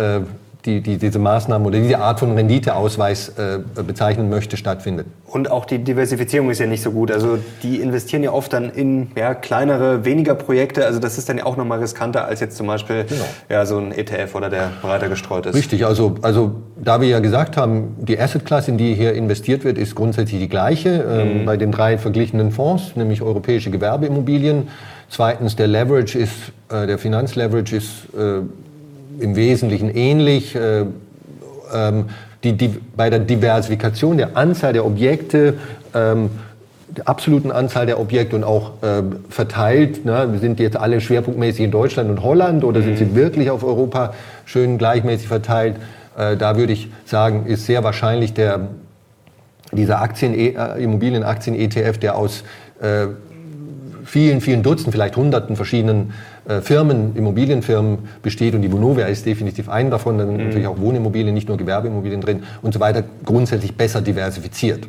die, 0.67 0.81
die 0.81 0.97
diese 0.97 1.17
Maßnahmen 1.17 1.65
oder 1.65 1.79
diese 1.79 1.99
Art 1.99 2.19
von 2.19 2.33
Renditeausweis 2.33 3.29
äh, 3.29 3.59
bezeichnen 3.81 4.29
möchte, 4.29 4.57
stattfindet. 4.57 5.07
Und 5.25 5.49
auch 5.49 5.65
die 5.65 5.79
Diversifizierung 5.79 6.51
ist 6.51 6.59
ja 6.59 6.67
nicht 6.67 6.83
so 6.83 6.91
gut. 6.91 7.11
Also 7.11 7.39
die 7.63 7.77
investieren 7.77 8.21
ja 8.23 8.31
oft 8.31 8.53
dann 8.53 8.69
in 8.69 9.11
ja, 9.15 9.33
kleinere, 9.33 10.05
weniger 10.05 10.35
Projekte. 10.35 10.85
Also 10.85 10.99
das 10.99 11.17
ist 11.17 11.29
dann 11.29 11.37
ja 11.37 11.45
auch 11.45 11.57
nochmal 11.57 11.79
riskanter 11.79 12.25
als 12.25 12.41
jetzt 12.41 12.57
zum 12.57 12.67
Beispiel 12.67 13.05
genau. 13.05 13.25
ja, 13.49 13.65
so 13.65 13.77
ein 13.77 13.91
ETF 13.91 14.35
oder 14.35 14.49
der 14.49 14.71
breiter 14.81 15.09
gestreut 15.09 15.45
ist. 15.45 15.55
Richtig, 15.55 15.85
also, 15.85 16.15
also 16.21 16.55
da 16.75 17.01
wir 17.01 17.07
ja 17.07 17.19
gesagt 17.19 17.57
haben, 17.57 17.95
die 17.99 18.19
Asset-Class, 18.19 18.67
in 18.67 18.77
die 18.77 18.93
hier 18.93 19.13
investiert 19.13 19.63
wird, 19.63 19.77
ist 19.77 19.95
grundsätzlich 19.95 20.41
die 20.41 20.49
gleiche 20.49 20.89
ähm, 20.89 21.41
mhm. 21.41 21.45
bei 21.45 21.55
den 21.57 21.71
drei 21.71 21.97
verglichenen 21.97 22.51
Fonds, 22.51 22.95
nämlich 22.95 23.21
europäische 23.21 23.71
Gewerbeimmobilien. 23.71 24.67
Zweitens, 25.09 25.55
der 25.55 25.67
Leverage 25.67 26.17
ist, 26.17 26.33
äh, 26.69 26.87
der 26.87 26.97
Finanzleverage 26.97 27.75
ist 27.75 27.91
äh, 28.17 28.41
im 29.23 29.35
Wesentlichen 29.35 29.89
ähnlich. 29.89 30.55
Äh, 30.55 30.85
ähm, 31.73 32.05
die, 32.43 32.53
die, 32.53 32.67
bei 32.95 33.09
der 33.09 33.19
Diversifikation 33.19 34.17
der 34.17 34.37
Anzahl 34.37 34.73
der 34.73 34.85
Objekte, 34.85 35.55
ähm, 35.93 36.29
der 36.89 37.07
absoluten 37.07 37.51
Anzahl 37.51 37.85
der 37.85 37.99
Objekte 37.99 38.35
und 38.35 38.43
auch 38.43 38.81
äh, 38.81 39.03
verteilt, 39.29 40.05
ne, 40.05 40.37
sind 40.39 40.59
jetzt 40.59 40.77
alle 40.77 41.01
schwerpunktmäßig 41.01 41.65
in 41.65 41.71
Deutschland 41.71 42.09
und 42.09 42.23
Holland 42.23 42.63
oder 42.63 42.79
mhm. 42.79 42.85
sind 42.85 42.97
sie 42.97 43.15
wirklich 43.15 43.49
auf 43.49 43.63
Europa 43.63 44.13
schön 44.45 44.77
gleichmäßig 44.77 45.27
verteilt? 45.27 45.75
Äh, 46.17 46.37
da 46.37 46.57
würde 46.57 46.73
ich 46.73 46.89
sagen, 47.05 47.45
ist 47.45 47.65
sehr 47.65 47.83
wahrscheinlich 47.83 48.33
der, 48.33 48.69
dieser 49.71 50.01
Aktien, 50.01 50.33
äh, 50.33 50.77
Immobilienaktien-ETF, 50.79 51.97
der 51.97 52.15
aus 52.15 52.43
äh, 52.81 53.07
vielen, 54.07 54.41
vielen 54.41 54.63
Dutzenden, 54.63 54.93
vielleicht 54.93 55.17
Hunderten 55.17 55.55
verschiedenen 55.55 56.13
äh, 56.47 56.61
Firmen, 56.61 57.15
Immobilienfirmen 57.15 57.99
besteht 58.21 58.55
und 58.55 58.61
die 58.61 58.71
Vonovia 58.71 59.05
ist 59.05 59.25
definitiv 59.25 59.69
ein 59.69 59.91
davon, 59.91 60.17
dann 60.17 60.31
mhm. 60.31 60.37
natürlich 60.45 60.67
auch 60.67 60.79
Wohnimmobilien, 60.79 61.33
nicht 61.33 61.47
nur 61.47 61.57
Gewerbeimmobilien 61.57 62.21
drin 62.21 62.43
und 62.61 62.73
so 62.73 62.79
weiter, 62.79 63.03
grundsätzlich 63.25 63.75
besser 63.75 64.01
diversifiziert. 64.01 64.87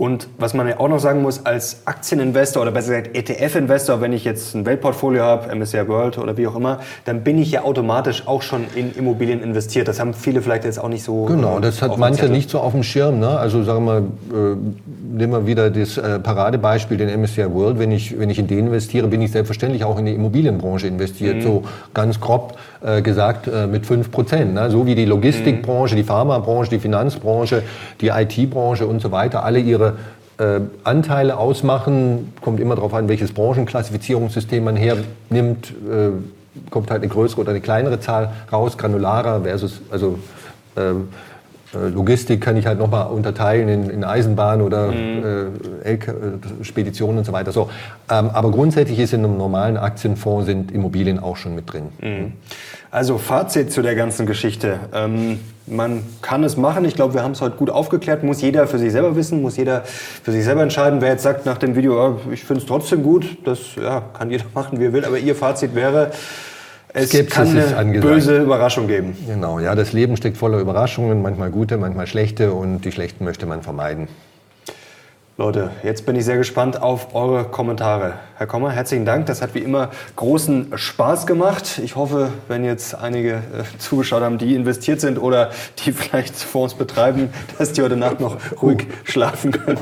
Und 0.00 0.28
was 0.38 0.54
man 0.54 0.66
ja 0.66 0.80
auch 0.80 0.88
noch 0.88 0.98
sagen 0.98 1.20
muss, 1.20 1.44
als 1.44 1.82
Aktieninvestor 1.84 2.62
oder 2.62 2.70
besser 2.70 3.02
gesagt 3.02 3.14
ETF-Investor, 3.14 4.00
wenn 4.00 4.14
ich 4.14 4.24
jetzt 4.24 4.54
ein 4.54 4.64
Weltportfolio 4.64 5.22
habe, 5.22 5.54
MSCI 5.54 5.86
World 5.88 6.16
oder 6.16 6.38
wie 6.38 6.46
auch 6.46 6.56
immer, 6.56 6.80
dann 7.04 7.22
bin 7.22 7.36
ich 7.36 7.50
ja 7.50 7.64
automatisch 7.64 8.26
auch 8.26 8.40
schon 8.40 8.64
in 8.74 8.94
Immobilien 8.94 9.42
investiert. 9.42 9.88
Das 9.88 10.00
haben 10.00 10.14
viele 10.14 10.40
vielleicht 10.40 10.64
jetzt 10.64 10.78
auch 10.82 10.88
nicht 10.88 11.04
so. 11.04 11.26
Genau, 11.26 11.60
das 11.60 11.82
hat 11.82 11.98
manche 11.98 12.30
nicht 12.30 12.48
so 12.48 12.60
auf 12.60 12.72
dem 12.72 12.82
Schirm. 12.82 13.18
Ne? 13.18 13.28
Also 13.28 13.62
sagen 13.62 13.84
wir 13.84 14.00
mal, 14.00 14.02
äh, 14.32 14.56
nehmen 15.18 15.32
wir 15.34 15.46
wieder 15.46 15.68
das 15.68 15.98
äh, 15.98 16.18
Paradebeispiel, 16.18 16.96
den 16.96 17.20
MSCI 17.20 17.52
World. 17.52 17.78
Wenn 17.78 17.92
ich, 17.92 18.18
wenn 18.18 18.30
ich 18.30 18.38
in 18.38 18.46
den 18.46 18.68
investiere, 18.68 19.06
bin 19.06 19.20
ich 19.20 19.32
selbstverständlich 19.32 19.84
auch 19.84 19.98
in 19.98 20.06
die 20.06 20.14
Immobilienbranche 20.14 20.86
investiert. 20.86 21.36
Mhm. 21.36 21.42
So 21.42 21.62
ganz 21.92 22.18
grob 22.18 22.56
äh, 22.82 23.02
gesagt 23.02 23.48
äh, 23.48 23.66
mit 23.66 23.84
5 23.84 24.10
Prozent. 24.10 24.54
Ne? 24.54 24.70
So 24.70 24.86
wie 24.86 24.94
die 24.94 25.04
Logistikbranche, 25.04 25.94
die 25.94 26.04
Pharmabranche, 26.04 26.70
die 26.70 26.78
Finanzbranche, 26.78 27.64
die 28.00 28.08
IT-Branche 28.08 28.86
und 28.86 29.02
so 29.02 29.12
weiter, 29.12 29.44
alle 29.44 29.58
ihre 29.58 29.89
äh, 30.38 30.60
Anteile 30.84 31.36
ausmachen. 31.36 32.32
Kommt 32.40 32.60
immer 32.60 32.74
darauf 32.74 32.94
an, 32.94 33.08
welches 33.08 33.32
Branchenklassifizierungssystem 33.32 34.64
man 34.64 34.76
hernimmt. 34.76 35.70
Äh, 35.70 36.10
kommt 36.70 36.90
halt 36.90 37.02
eine 37.02 37.10
größere 37.10 37.42
oder 37.42 37.50
eine 37.50 37.60
kleinere 37.60 38.00
Zahl 38.00 38.32
raus, 38.52 38.76
granularer 38.76 39.42
versus, 39.42 39.80
also 39.90 40.18
ähm, 40.76 41.08
äh, 41.74 41.88
Logistik 41.88 42.40
kann 42.40 42.56
ich 42.56 42.66
halt 42.66 42.78
nochmal 42.78 43.06
unterteilen 43.10 43.68
in, 43.68 43.90
in 43.90 44.04
Eisenbahn 44.04 44.60
oder 44.60 44.90
mhm. 44.90 45.50
äh, 45.84 45.92
äh, 45.92 45.98
Speditionen 46.62 47.18
und 47.18 47.24
so 47.24 47.32
weiter. 47.32 47.52
So, 47.52 47.70
ähm, 48.10 48.30
aber 48.30 48.50
grundsätzlich 48.50 48.98
ist 48.98 49.12
in 49.12 49.24
einem 49.24 49.36
normalen 49.36 49.76
Aktienfonds 49.76 50.46
sind 50.46 50.72
Immobilien 50.72 51.18
auch 51.20 51.36
schon 51.36 51.54
mit 51.54 51.72
drin. 51.72 51.84
Mhm. 52.00 52.32
Also 52.90 53.18
Fazit 53.18 53.72
zu 53.72 53.82
der 53.82 53.94
ganzen 53.94 54.26
Geschichte. 54.26 54.80
Ähm, 54.92 55.38
man 55.70 56.02
kann 56.22 56.44
es 56.44 56.56
machen. 56.56 56.84
Ich 56.84 56.94
glaube, 56.94 57.14
wir 57.14 57.22
haben 57.22 57.32
es 57.32 57.40
heute 57.40 57.56
gut 57.56 57.70
aufgeklärt. 57.70 58.22
Muss 58.22 58.42
jeder 58.42 58.66
für 58.66 58.78
sich 58.78 58.92
selber 58.92 59.16
wissen, 59.16 59.40
muss 59.40 59.56
jeder 59.56 59.82
für 59.82 60.32
sich 60.32 60.44
selber 60.44 60.62
entscheiden. 60.62 61.00
Wer 61.00 61.10
jetzt 61.10 61.22
sagt 61.22 61.46
nach 61.46 61.58
dem 61.58 61.76
Video, 61.76 62.06
oh, 62.06 62.20
ich 62.32 62.44
finde 62.44 62.62
es 62.62 62.66
trotzdem 62.66 63.02
gut, 63.02 63.38
das 63.44 63.76
ja, 63.76 64.02
kann 64.12 64.30
jeder 64.30 64.44
machen, 64.54 64.80
wie 64.80 64.86
er 64.86 64.92
will. 64.92 65.04
Aber 65.04 65.18
Ihr 65.18 65.34
Fazit 65.34 65.74
wäre, 65.74 66.10
es 66.92 67.10
Skepsis 67.10 67.34
kann 67.34 67.56
eine 67.56 68.00
böse 68.00 68.38
Überraschung 68.38 68.88
geben. 68.88 69.16
Genau, 69.26 69.60
ja, 69.60 69.74
das 69.74 69.92
Leben 69.92 70.16
steckt 70.16 70.36
voller 70.36 70.58
Überraschungen, 70.58 71.22
manchmal 71.22 71.50
gute, 71.50 71.76
manchmal 71.76 72.06
schlechte 72.06 72.52
und 72.52 72.80
die 72.80 72.90
schlechten 72.90 73.24
möchte 73.24 73.46
man 73.46 73.62
vermeiden. 73.62 74.08
Leute, 75.40 75.70
jetzt 75.82 76.04
bin 76.04 76.16
ich 76.16 76.26
sehr 76.26 76.36
gespannt 76.36 76.82
auf 76.82 77.14
eure 77.14 77.44
Kommentare. 77.44 78.12
Herr 78.36 78.46
Kommer, 78.46 78.72
herzlichen 78.72 79.06
Dank. 79.06 79.24
Das 79.24 79.40
hat 79.40 79.54
wie 79.54 79.60
immer 79.60 79.88
großen 80.16 80.72
Spaß 80.74 81.26
gemacht. 81.26 81.80
Ich 81.82 81.96
hoffe, 81.96 82.30
wenn 82.46 82.62
jetzt 82.62 82.94
einige 82.94 83.36
äh, 83.36 83.78
zugeschaut 83.78 84.22
haben, 84.22 84.36
die 84.36 84.54
investiert 84.54 85.00
sind 85.00 85.16
oder 85.16 85.48
die 85.78 85.92
vielleicht 85.94 86.36
Fonds 86.36 86.74
betreiben, 86.74 87.30
dass 87.56 87.72
die 87.72 87.80
heute 87.80 87.96
Nacht 87.96 88.20
noch 88.20 88.36
ruhig 88.62 88.86
schlafen 89.04 89.52
können. 89.52 89.78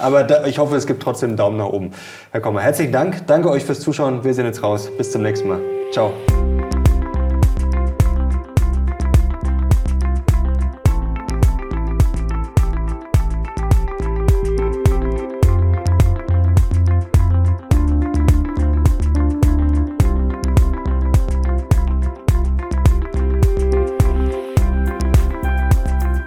Aber 0.00 0.24
da, 0.24 0.46
ich 0.46 0.58
hoffe, 0.58 0.74
es 0.74 0.88
gibt 0.88 1.00
trotzdem 1.00 1.30
einen 1.30 1.36
Daumen 1.36 1.58
nach 1.58 1.66
oben. 1.66 1.92
Herr 2.32 2.40
Kommer, 2.40 2.60
herzlichen 2.60 2.90
Dank. 2.90 3.28
Danke 3.28 3.50
euch 3.50 3.62
fürs 3.62 3.78
Zuschauen. 3.78 4.24
Wir 4.24 4.34
sehen 4.34 4.46
jetzt 4.46 4.64
raus. 4.64 4.90
Bis 4.98 5.12
zum 5.12 5.22
nächsten 5.22 5.46
Mal. 5.46 5.60
Ciao. 5.92 6.12